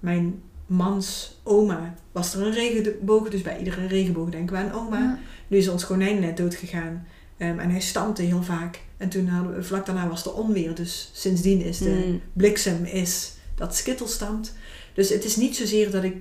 mijn 0.00 0.40
mans 0.68 1.38
oma 1.42 1.94
was 2.12 2.34
er 2.34 2.46
een 2.46 2.52
regenboog. 2.52 3.28
Dus 3.28 3.42
bij 3.42 3.58
iedere 3.58 3.86
regenboog 3.86 4.30
denken 4.30 4.56
we 4.56 4.62
aan 4.62 4.72
oma. 4.72 5.18
Nu 5.46 5.56
is 5.56 5.68
ons 5.68 5.86
konijn 5.86 6.20
net 6.20 6.36
dood 6.36 6.54
gegaan. 6.54 7.06
Ehm, 7.36 7.58
en 7.58 7.70
hij 7.70 7.80
stampte 7.80 8.22
heel 8.22 8.42
vaak. 8.42 8.80
En 8.96 9.08
toen 9.08 9.26
hadden 9.28 9.54
we, 9.54 9.62
vlak 9.62 9.86
daarna 9.86 10.08
was 10.08 10.24
er 10.24 10.34
onweer. 10.34 10.74
Dus 10.74 11.10
sindsdien 11.12 11.60
is 11.60 11.78
de 11.78 11.90
Hm. 11.90 12.38
bliksem 12.38 12.84
is 12.84 13.32
dat 13.54 13.76
skittel 13.76 14.06
stamt. 14.06 14.54
Dus 14.94 15.08
het 15.08 15.24
is 15.24 15.36
niet 15.36 15.56
zozeer 15.56 15.90
dat 15.90 16.04
ik 16.04 16.16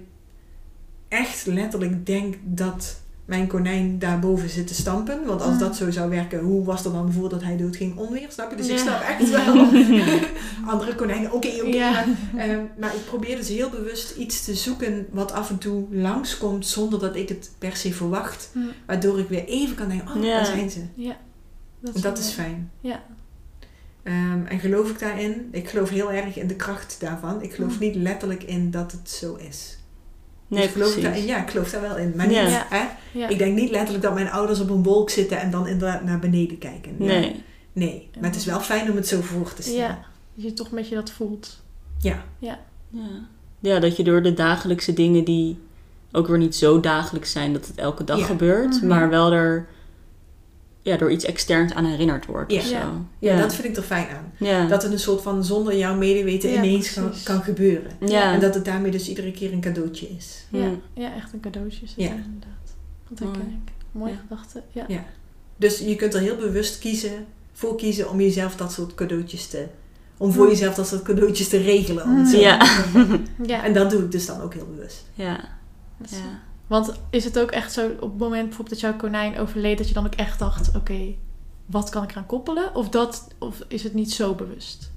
echt 1.07 1.45
letterlijk 1.45 2.05
denk 2.05 2.35
dat 2.43 3.01
mijn 3.27 3.47
konijn 3.47 3.99
daarboven 3.99 4.49
zit 4.49 4.67
te 4.67 4.73
stampen. 4.73 5.25
Want 5.25 5.41
als 5.41 5.53
Mm. 5.53 5.59
dat 5.59 5.75
zo 5.75 5.91
zou 5.91 6.09
werken, 6.09 6.39
hoe 6.39 6.65
was 6.65 6.85
er 6.85 6.91
dan 6.91 7.11
voordat 7.11 7.43
hij 7.43 7.57
doodging 7.57 7.97
onweer? 7.97 8.27
Snap 8.31 8.49
je? 8.49 8.55
Dus 8.55 8.67
ik 8.67 8.77
snap 8.77 9.01
echt 9.01 9.29
wel. 9.29 9.55
Andere 10.73 10.95
konijnen, 10.95 11.31
oké, 11.31 11.47
oké. 11.47 11.67
Ja. 11.67 11.91
maar, 11.91 12.07
ehm, 12.47 12.61
maar 12.79 12.95
ik 12.95 13.05
probeer 13.05 13.35
dus 13.35 13.47
heel 13.49 13.69
bewust 13.69 14.15
iets 14.17 14.45
te 14.45 14.55
zoeken 14.55 15.07
wat 15.11 15.31
af 15.31 15.49
en 15.49 15.57
toe 15.57 15.85
langskomt 15.91 16.65
zonder 16.67 16.99
dat 16.99 17.15
ik 17.15 17.29
het 17.29 17.51
per 17.57 17.75
se 17.75 17.93
verwacht. 17.93 18.49
Hm. 18.53 18.59
Waardoor 18.85 19.19
ik 19.19 19.29
weer 19.29 19.45
even 19.45 19.75
kan 19.75 19.87
denken, 19.89 20.15
oh, 20.15 20.21
daar 20.21 20.45
zijn 20.45 20.69
ze. 20.69 20.79
Ja. 20.95 21.17
Dat 21.79 21.95
is 21.95 22.01
wel- 22.35 22.45
fijn. 22.45 22.71
Ja. 22.81 23.03
Ehm, 24.03 24.45
en 24.45 24.59
geloof 24.59 24.89
ik 24.89 24.99
daarin? 24.99 25.47
Ik 25.51 25.69
geloof 25.69 25.89
heel 25.89 26.11
erg 26.11 26.37
in 26.37 26.47
de 26.47 26.55
kracht 26.55 26.95
daarvan. 26.99 27.41
Ik 27.41 27.53
geloof 27.53 27.73
Mm. 27.73 27.79
niet 27.79 27.95
letterlijk 27.95 28.43
in 28.43 28.71
dat 28.71 28.91
het 28.91 29.09
zo 29.09 29.35
is. 29.35 29.76
Nee, 30.47 30.61
dus 30.63 30.71
geloof 30.71 30.95
ik 30.95 31.01
precies. 31.01 31.25
daar, 31.27 31.35
ja, 31.37 31.43
ik 31.43 31.49
geloof 31.49 31.69
daar 31.69 31.81
wel 31.81 31.97
in. 31.97 32.13
Maar 32.15 32.27
niet, 32.27 32.35
Ja. 32.35 32.65
hè? 32.69 32.85
Ja. 33.19 33.27
ik 33.27 33.37
denk 33.37 33.55
niet 33.55 33.69
letterlijk 33.71 34.03
dat 34.03 34.13
mijn 34.13 34.29
ouders 34.31 34.59
op 34.59 34.69
een 34.69 34.83
wolk 34.83 35.09
zitten 35.09 35.39
en 35.39 35.51
dan 35.51 35.67
inderdaad 35.67 36.03
naar 36.03 36.19
beneden 36.19 36.57
kijken. 36.57 36.95
Ja. 36.99 37.05
Nee. 37.05 37.43
Nee, 37.73 38.09
maar 38.19 38.29
het 38.29 38.39
is 38.39 38.45
wel 38.45 38.59
fijn 38.59 38.89
om 38.89 38.95
het 38.95 39.07
zo 39.07 39.21
voor 39.21 39.53
te 39.53 39.61
stellen. 39.61 39.79
Ja, 39.79 39.99
dat 40.35 40.43
je 40.45 40.53
toch 40.53 40.71
met 40.71 40.87
je 40.89 40.95
dat 40.95 41.11
voelt. 41.11 41.61
Ja. 41.99 42.23
Ja. 42.39 42.59
ja, 43.59 43.79
dat 43.79 43.97
je 43.97 44.03
door 44.03 44.21
de 44.21 44.33
dagelijkse 44.33 44.93
dingen 44.93 45.23
die 45.23 45.59
ook 46.11 46.27
weer 46.27 46.37
niet 46.37 46.55
zo 46.55 46.79
dagelijks 46.79 47.31
zijn 47.31 47.53
dat 47.53 47.67
het 47.67 47.77
elke 47.77 48.03
dag 48.03 48.19
Ja. 48.19 48.25
gebeurt, 48.25 48.75
Mhm. 48.75 48.87
maar 48.87 49.09
wel 49.09 49.31
er 49.31 49.67
ja, 50.87 50.97
door 50.97 51.11
iets 51.11 51.25
externs 51.25 51.73
aan 51.73 51.85
herinnerd 51.85 52.25
wordt 52.25 52.51
Ja. 52.51 52.57
of 52.59 52.65
zo. 52.65 52.73
Ja. 52.75 53.01
Ja, 53.19 53.39
dat 53.41 53.55
vind 53.55 53.67
ik 53.67 53.75
er 53.77 53.83
fijn 53.83 54.07
aan. 54.09 54.31
ja. 54.37 54.67
Dat 54.67 54.83
het 54.83 54.91
een 54.91 54.99
soort 54.99 55.21
van 55.21 55.43
zonder 55.43 55.77
jouw 55.77 55.95
medeweten 55.95 56.49
Ja, 56.49 56.55
ineens 56.57 56.93
kan, 56.93 57.11
kan 57.23 57.41
gebeuren. 57.41 57.91
ja. 58.05 58.33
En 58.33 58.39
dat 58.39 58.53
het 58.55 58.65
daarmee 58.65 58.91
dus 58.91 59.09
iedere 59.09 59.31
keer 59.31 59.51
een 59.53 59.61
cadeautje 59.61 60.07
is. 60.17 60.45
Ja, 60.49 60.69
ja, 60.93 61.13
echt 61.15 61.33
een 61.33 61.39
cadeautje 61.39 61.83
is 61.83 61.89
het 61.89 61.99
Ja. 61.99 62.09
inderdaad. 62.09 62.75
Mooi. 63.19 63.31
herken 63.33 63.61
ik. 63.65 63.71
Mooie 63.91 64.11
Ja. 64.11 64.17
gedachte. 64.27 64.63
Ja. 64.71 64.85
Ja. 64.87 65.03
Dus 65.57 65.79
je 65.79 65.95
kunt 65.95 66.13
er 66.13 66.19
heel 66.21 66.35
bewust 66.35 66.79
kiezen, 66.79 67.25
voor 67.53 67.75
kiezen 67.75 68.09
om 68.09 68.21
jezelf 68.21 68.55
dat 68.55 68.71
soort 68.71 68.95
cadeautjes 68.95 69.47
te... 69.47 69.65
Om 70.17 70.31
voor 70.31 70.43
Hm. 70.45 70.49
jezelf 70.51 70.75
dat 70.75 70.87
soort 70.87 71.01
cadeautjes 71.03 71.47
te 71.47 71.57
regelen. 71.57 72.03
Om 72.03 72.17
het 72.17 72.27
zo 72.27 72.37
Ja. 72.37 72.65
Ja. 73.53 73.63
En 73.63 73.73
dat 73.73 73.89
doe 73.89 74.03
ik 74.03 74.11
dus 74.11 74.25
dan 74.25 74.41
ook 74.41 74.53
heel 74.53 74.67
bewust. 74.75 75.03
ja. 75.13 75.39
Dat 75.97 76.11
is- 76.11 76.17
ja. 76.17 76.39
Want 76.67 76.93
is 77.09 77.23
het 77.23 77.39
ook 77.39 77.51
echt 77.51 77.73
zo 77.73 77.85
op 77.99 78.09
het 78.09 78.19
moment 78.19 78.43
bijvoorbeeld 78.47 78.69
dat 78.69 78.79
jouw 78.79 78.95
konijn 78.95 79.37
overleed, 79.39 79.77
dat 79.77 79.87
je 79.87 79.93
dan 79.93 80.05
ook 80.05 80.15
echt 80.15 80.39
dacht: 80.39 80.75
oké, 80.75 80.99
wat 81.65 81.89
kan 81.89 82.03
ik 82.03 82.11
eraan 82.11 82.25
koppelen? 82.25 82.75
Of, 82.75 82.89
dat, 82.89 83.27
of 83.39 83.55
is 83.67 83.83
het 83.83 83.93
niet 83.93 84.11
zo 84.11 84.33
bewust? 84.33 84.91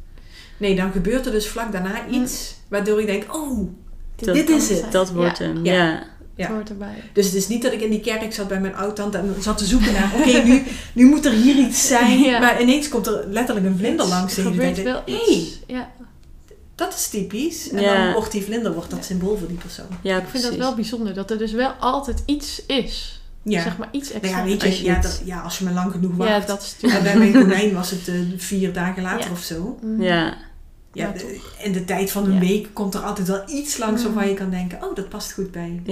Nee, 0.57 0.77
dan 0.77 0.93
gebeurt 0.93 1.27
er 1.27 1.33
dus 1.33 1.49
vlak 1.49 1.73
daarna 1.73 2.05
Hm. 2.09 2.15
iets 2.23 2.55
waardoor 2.69 3.01
ik 3.01 3.07
denk, 3.07 3.35
oh, 3.35 3.69
Dat- 4.17 4.35
dit 4.35 4.49
is 4.49 4.69
het. 4.69 4.93
Dat 4.93 5.11
wordt 5.13 5.39
ja, 5.39 5.45
hem, 5.45 5.65
Ja. 5.65 5.73
ja. 5.75 6.03
Ja. 6.35 6.47
Het 6.47 6.55
hoort 6.55 6.69
erbij. 6.71 6.95
Dus 7.13 7.27
het 7.27 7.35
is 7.35 7.49
niet 7.49 7.63
dat 7.63 7.73
ik 7.73 7.81
in 7.81 7.91
die 7.91 8.01
kerk 8.01 8.33
zat 8.33 8.49
bij 8.49 8.61
mijn 8.61 8.75
oud-tante 8.75 9.19
en 9.19 9.35
zat 9.41 9.59
te 9.59 9.65
zoeken 9.65 9.93
naar, 9.93 10.13
oké, 10.19 10.43
nu, 10.43 10.63
nu 10.93 11.07
moet 11.07 11.25
er 11.25 11.33
hier 11.33 11.57
iets 11.57 11.87
zijn. 11.87 12.19
Ja. 12.31 12.39
Maar 12.39 12.63
ineens 12.63 12.89
komt 12.89 13.07
er 13.07 13.25
letterlijk 13.29 13.67
een 13.67 13.77
vlinder 13.79 14.07
langs 14.07 14.37
Er 14.37 14.43
gebeurt 14.43 14.83
wel 14.83 15.03
Hey, 15.07 15.15
iets. 15.29 15.59
Ja, 15.67 15.91
dat 16.81 16.95
is 16.95 17.09
typisch. 17.09 17.71
En 17.71 17.81
Ja. 17.83 18.05
dan 18.05 18.13
wordt 18.13 18.33
die 18.33 18.43
vlinder 18.43 18.73
wordt 18.75 18.91
dat 18.91 19.05
symbool 19.05 19.37
voor 19.37 19.49
die 19.49 19.57
persoon. 19.57 19.87
Ja, 20.03 20.19
ik 20.19 20.29
vind 20.29 20.43
dat 20.43 20.55
wel 20.55 20.75
bijzonder 20.75 21.15
dat 21.15 21.31
er 21.31 21.39
dus 21.39 21.53
wel 21.53 21.71
altijd 21.71 22.23
iets 22.27 22.67
is. 22.67 23.21
Ja. 23.43 23.63
Zeg 23.63 23.79
maar 23.79 23.89
iets 23.93 24.09
nou 24.13 24.21
extra. 24.21 24.39
ja, 24.41 24.45
weet 24.45 24.63
Als 24.65 24.77
je, 24.77 24.85
je 24.85 24.91
ja, 24.91 25.01
dat, 25.01 25.23
ja, 25.25 25.41
als 25.41 25.59
je 25.59 25.65
maar 25.65 25.73
lang 25.73 25.93
genoeg 25.93 26.17
wacht. 26.17 26.31
Ja, 26.31 26.41
dat 26.41 26.77
is 26.83 26.91
En 26.91 27.03
bij 27.03 27.17
mijn 27.19 27.33
konijn 27.43 27.75
was 27.75 27.91
het 27.91 28.09
eh, 28.09 28.15
vier 28.37 28.73
dagen 28.73 29.03
later 29.03 29.27
Ja. 29.27 29.33
of 29.33 29.41
zo. 29.43 29.79
Mm. 29.83 30.03
Ja, 30.03 30.37
Ja, 30.93 31.07
Ja, 31.07 31.13
de- 31.13 31.41
in 31.59 31.73
de 31.73 31.85
tijd 31.85 32.11
van 32.11 32.25
een 32.25 32.33
Ja. 32.35 32.41
week 32.41 32.69
komt 32.73 32.95
er 32.95 33.01
altijd 33.01 33.29
wel 33.29 33.43
iets 33.49 33.77
langs 33.79 34.01
Mm. 34.03 34.07
waarvan 34.07 34.29
je 34.33 34.37
kan 34.37 34.51
denken, 34.51 34.85
oh, 34.85 34.95
dat 34.95 35.09
past 35.09 35.33
goed 35.33 35.51
bij 35.51 35.83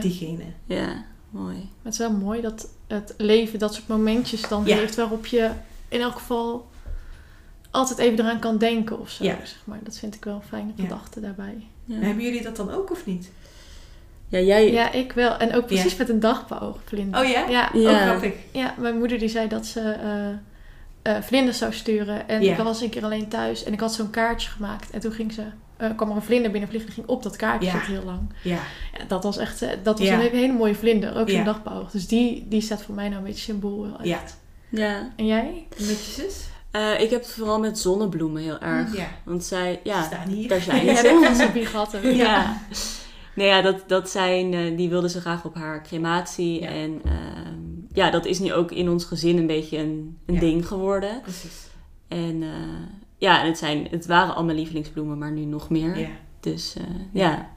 diegene. 0.00 0.44
ja. 0.64 1.04
Mooi. 1.30 1.54
Maar 1.56 1.66
het 1.82 1.92
is 1.92 1.98
wel 1.98 2.12
mooi 2.12 2.40
dat 2.40 2.68
het 2.86 3.14
leven 3.16 3.58
dat 3.58 3.74
soort 3.74 3.88
momentjes 3.88 4.48
dan 4.48 4.62
Ja. 4.66 4.76
heeft 4.76 4.94
waarop 4.94 5.26
je 5.26 5.50
in 5.88 6.00
elk 6.00 6.12
geval 6.12 6.66
altijd 7.76 7.98
even 7.98 8.18
eraan 8.24 8.38
kan 8.38 8.58
denken 8.58 9.00
of 9.00 9.10
zo. 9.10 9.24
Ja. 9.24 9.36
Zeg 9.44 9.60
maar. 9.64 9.78
Dat 9.82 9.98
vind 9.98 10.14
ik 10.14 10.24
wel 10.24 10.34
een 10.34 10.42
fijne 10.48 10.72
Ja. 10.74 10.82
gedachte 10.82 11.20
daarbij. 11.20 11.66
Ja, 11.84 11.94
Hebben 11.98 12.24
jullie 12.24 12.42
dat 12.42 12.56
dan 12.56 12.70
ook 12.70 12.90
of 12.90 13.06
niet? 13.06 13.30
ja 14.28 14.38
jij... 14.38 14.72
Ja, 14.72 14.92
ik 14.92 15.12
wel. 15.12 15.36
En 15.36 15.54
ook 15.54 15.66
precies 15.66 15.96
met 15.96 16.08
een 16.08 16.20
dagbouwvlinder. 16.20 17.20
Oh 17.20 17.28
ja? 17.28 17.48
Ja, 17.48 17.70
Ja. 17.72 17.90
Oh, 17.90 18.00
grappig. 18.02 18.34
ja, 18.52 18.74
mijn 18.78 18.98
moeder 18.98 19.18
die 19.18 19.28
zei 19.28 19.48
dat 19.48 19.66
ze 19.66 19.80
eh 19.80 20.54
eh, 21.16 21.22
vlinders 21.22 21.58
zou 21.58 21.72
sturen. 21.72 22.28
En 22.28 22.42
Ja. 22.42 22.52
ik 22.52 22.58
was 22.62 22.80
een 22.80 22.88
keer 22.90 23.04
alleen 23.04 23.28
thuis 23.28 23.64
en 23.64 23.72
ik 23.72 23.80
had 23.80 23.94
zo'n 23.94 24.10
kaartje 24.10 24.50
gemaakt. 24.50 24.90
En 24.90 25.00
toen 25.00 25.12
ging 25.12 25.32
ze, 25.32 25.42
eh, 25.76 25.90
kwam 25.96 26.10
er 26.10 26.16
een 26.16 26.22
vlinder 26.22 26.50
binnenvliegen 26.50 26.88
en 26.88 26.94
ging 26.94 27.06
op 27.06 27.22
dat 27.22 27.36
kaartje 27.36 27.66
Ja. 27.68 27.72
zitten 27.74 27.92
heel 27.92 28.02
lang. 28.04 28.20
Ja. 28.42 28.58
Ja, 28.98 29.04
dat 29.08 29.22
was 29.22 29.36
echt 29.38 29.60
dat 29.82 29.98
was 29.98 30.08
Ja. 30.08 30.14
een 30.20 30.30
hele 30.30 30.52
mooie 30.52 30.74
vlinder, 30.74 31.16
ook 31.16 31.28
zo'n 31.28 31.38
Ja. 31.38 31.44
dagbouw. 31.44 31.86
Dus 31.92 32.06
die, 32.06 32.46
die 32.48 32.60
staat 32.60 32.82
voor 32.82 32.94
mij 32.94 33.08
nou 33.08 33.18
een 33.20 33.26
beetje 33.26 33.40
symbool. 33.42 33.84
heel 33.84 33.96
Ja. 34.02 34.14
echt. 34.22 34.36
Ja. 34.68 35.12
En 35.16 35.26
jij? 35.26 35.66
Met 35.70 35.78
je 36.06 36.12
zus? 36.12 36.44
Eh, 36.76 37.00
ik 37.00 37.10
heb 37.10 37.20
het 37.20 37.30
vooral 37.32 37.58
met 37.60 37.78
zonnebloemen 37.78 38.42
heel 38.42 38.58
erg. 38.58 38.96
Ja. 38.96 39.06
Want 39.24 39.44
zij, 39.44 39.80
ja, 39.84 40.02
staan 40.02 40.28
hier. 40.28 40.48
daar 40.48 40.60
zijn 40.60 40.84
Ja, 40.86 40.94
ze. 40.94 41.96
ook. 41.96 42.02
Ja. 42.14 42.60
Nee, 43.34 43.46
ja, 43.46 43.62
dat, 43.62 43.88
dat 43.88 44.10
zijn, 44.10 44.54
eh, 44.54 44.76
die 44.76 44.88
wilden 44.88 45.10
ze 45.10 45.20
graag 45.20 45.44
op 45.44 45.54
haar 45.54 45.82
crematie. 45.82 46.60
Ja. 46.60 46.68
En 46.68 47.00
ehm, 47.04 47.60
ja, 47.92 48.10
dat 48.10 48.24
is 48.24 48.38
nu 48.38 48.52
ook 48.52 48.72
in 48.72 48.90
ons 48.90 49.04
gezin 49.04 49.38
een 49.38 49.46
beetje 49.46 49.78
een, 49.78 50.18
een 50.26 50.34
Ja. 50.34 50.40
ding 50.40 50.66
geworden. 50.66 51.20
Precies. 51.22 51.66
En 52.08 52.42
eh, 52.42 52.48
ja, 53.18 53.40
en 53.40 53.46
het, 53.46 53.58
zijn, 53.58 53.86
het 53.90 54.06
waren 54.06 54.34
al 54.34 54.44
mijn 54.44 54.56
lievelingsbloemen, 54.56 55.18
maar 55.18 55.30
nu 55.32 55.44
nog 55.44 55.70
meer. 55.70 55.98
Ja. 55.98 56.08
Dus 56.40 56.76
Ja. 57.12 57.50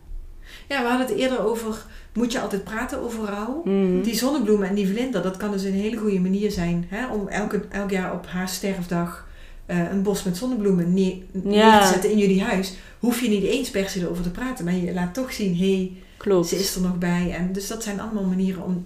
Ja. 0.67 0.75
ja, 0.75 0.81
we 0.83 0.89
hadden 0.89 1.07
het 1.07 1.15
eerder 1.15 1.45
over, 1.45 1.85
moet 2.13 2.31
je 2.31 2.39
altijd 2.39 2.63
praten 2.63 2.99
over 3.01 3.23
rouw? 3.25 3.61
Mhm. 3.65 4.01
Die 4.01 4.15
zonnebloemen 4.15 4.67
en 4.69 4.75
die 4.75 4.87
vlinder, 4.87 5.21
dat 5.21 5.37
kan 5.37 5.51
dus 5.51 5.63
een 5.63 5.73
hele 5.73 5.97
goede 5.97 6.19
manier 6.19 6.51
zijn 6.51 6.85
hè, 6.89 7.07
om 7.07 7.27
elke, 7.27 7.61
elk 7.69 7.91
jaar 7.91 8.13
op 8.13 8.27
haar 8.27 8.49
sterfdag 8.49 9.27
eh, 9.65 9.91
een 9.91 10.01
bos 10.03 10.23
met 10.23 10.37
zonnebloemen 10.37 10.93
neer, 10.93 11.15
neer 11.31 11.53
Ja. 11.57 11.81
te 11.81 11.87
zetten 11.87 12.11
in 12.11 12.17
jullie 12.17 12.41
huis. 12.43 12.73
Hoef 12.99 13.21
je 13.21 13.29
niet 13.29 13.43
eens 13.43 13.69
per 13.69 13.89
se 13.89 13.99
erover 13.99 14.23
te 14.23 14.31
praten, 14.31 14.65
maar 14.65 14.73
je 14.75 14.93
laat 14.93 15.13
toch 15.13 15.33
zien, 15.33 15.57
hé, 15.57 15.91
hey, 16.23 16.43
ze 16.43 16.55
is 16.55 16.75
er 16.75 16.81
nog 16.81 16.97
bij. 16.97 17.33
En 17.37 17.53
dus 17.53 17.67
dat 17.67 17.83
zijn 17.83 17.99
allemaal 17.99 18.23
manieren 18.23 18.63
om 18.63 18.85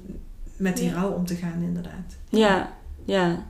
met 0.58 0.78
die 0.78 0.86
Ja. 0.90 0.94
rouw 0.94 1.12
om 1.12 1.26
te 1.26 1.36
gaan, 1.36 1.62
inderdaad. 1.64 2.16
Ja, 2.30 2.74
ja, 3.06 3.46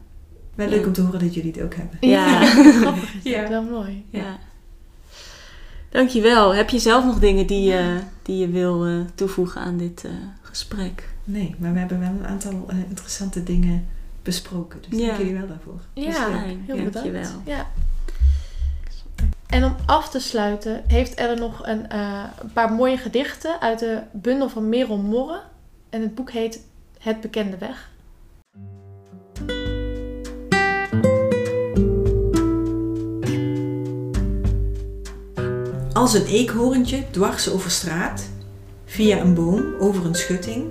Wel 0.56 0.70
Ja. 0.70 0.76
leuk 0.76 0.86
om 0.86 0.94
te 0.94 1.02
horen 1.02 1.20
dat 1.20 1.34
jullie 1.34 1.52
het 1.52 1.62
ook 1.62 1.74
hebben. 1.76 1.98
Ja. 2.10 2.46
Grappig 2.82 3.04
is 3.16 3.24
dat, 3.24 3.34
Ja. 3.34 3.50
wel 3.50 3.64
mooi. 3.64 4.06
ja. 4.10 4.38
Dankjewel. 5.94 6.56
Heb 6.56 6.70
je 6.70 6.80
zelf 6.80 7.06
nog 7.06 7.20
dingen 7.20 7.48
die, 7.48 7.64
je 7.72 8.00
die 8.22 8.38
je 8.38 8.48
wil 8.50 8.86
eh, 8.86 8.94
toevoegen 9.16 9.62
aan 9.62 9.78
dit 9.78 10.04
eh, 10.06 10.12
gesprek? 10.42 11.10
Nee, 11.24 11.56
maar 11.60 11.74
we 11.74 11.80
hebben 11.80 12.00
wel 12.00 12.10
een 12.10 12.26
aantal 12.28 12.66
eh, 12.68 12.78
interessante 12.90 13.44
dingen 13.44 13.86
besproken. 14.22 14.80
Dus 14.90 15.00
Ja. 15.00 15.06
dank 15.06 15.18
jullie 15.18 15.34
wel 15.38 15.48
daarvoor. 15.48 15.80
Ja, 15.94 16.12
fijn. 16.12 16.64
heel 16.68 16.76
Dankjewel. 16.92 17.22
bedankt. 17.22 17.30
Ja. 17.46 17.68
En 19.48 19.64
om 19.64 19.76
af 19.86 20.10
te 20.10 20.20
sluiten 20.20 20.84
heeft 20.88 21.14
Ellen 21.14 21.40
nog 21.40 21.68
een, 21.68 21.90
eh, 21.90 22.24
een 22.42 22.52
paar 22.54 22.72
mooie 22.74 22.98
gedichten 22.98 23.62
uit 23.62 23.80
de 23.80 24.02
bundel 24.12 24.50
van 24.50 24.70
Merel 24.70 24.98
Morre. 24.98 25.42
En 25.90 26.02
het 26.02 26.16
boek 26.16 26.32
heet 26.32 26.66
Het 27.00 27.22
Bekende 27.22 27.58
Weg. 27.58 27.90
Als 36.04 36.14
een 36.14 36.26
eekhoorntje 36.26 37.04
dwars 37.12 37.50
over 37.50 37.72
straat, 37.72 38.30
via 38.86 39.20
een 39.20 39.34
boom, 39.34 39.74
over 39.80 40.06
een 40.06 40.16
schutting, 40.16 40.66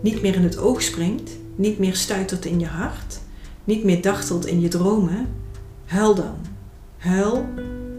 niet 0.00 0.22
meer 0.22 0.34
in 0.34 0.42
het 0.42 0.58
oog 0.58 0.82
springt, 0.82 1.30
niet 1.54 1.78
meer 1.78 1.96
stuitert 1.96 2.44
in 2.44 2.60
je 2.60 2.66
hart, 2.66 3.20
niet 3.64 3.84
meer 3.84 4.02
dachtelt 4.02 4.46
in 4.46 4.60
je 4.60 4.68
dromen, 4.68 5.28
huil 5.84 6.14
dan. 6.14 6.34
Huil 6.96 7.46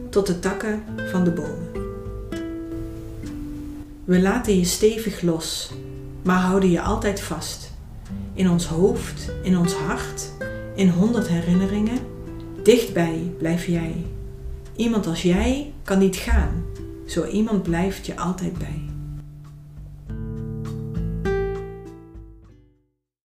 tot 0.10 0.28
de 0.28 0.40
takken 0.40 0.84
van 1.12 1.24
de 1.24 1.32
bomen. 1.32 1.70
We 4.04 4.22
laten 4.22 4.58
je 4.58 4.66
stevig 4.66 5.22
los, 5.22 5.72
maar 6.22 6.40
houden 6.40 6.72
je 6.72 6.82
altijd 6.82 7.22
vast. 7.22 7.72
In 8.34 8.50
ons 8.50 8.66
hoofd, 8.66 9.32
in 9.44 9.58
ons 9.58 9.74
hart, 9.74 10.30
in 10.76 10.90
honderd 10.90 11.28
herinneringen, 11.28 12.00
dichtbij 12.64 13.32
blijf 13.38 13.66
jij. 13.66 14.13
Iemand 14.76 15.08
als 15.08 15.22
jij 15.22 15.74
kan 15.84 16.00
niet 16.00 16.16
gaan, 16.16 16.64
zo 17.08 17.26
iemand 17.26 17.64
blijft 17.64 18.06
je 18.06 18.18
altijd 18.18 18.58
bij. 18.58 18.93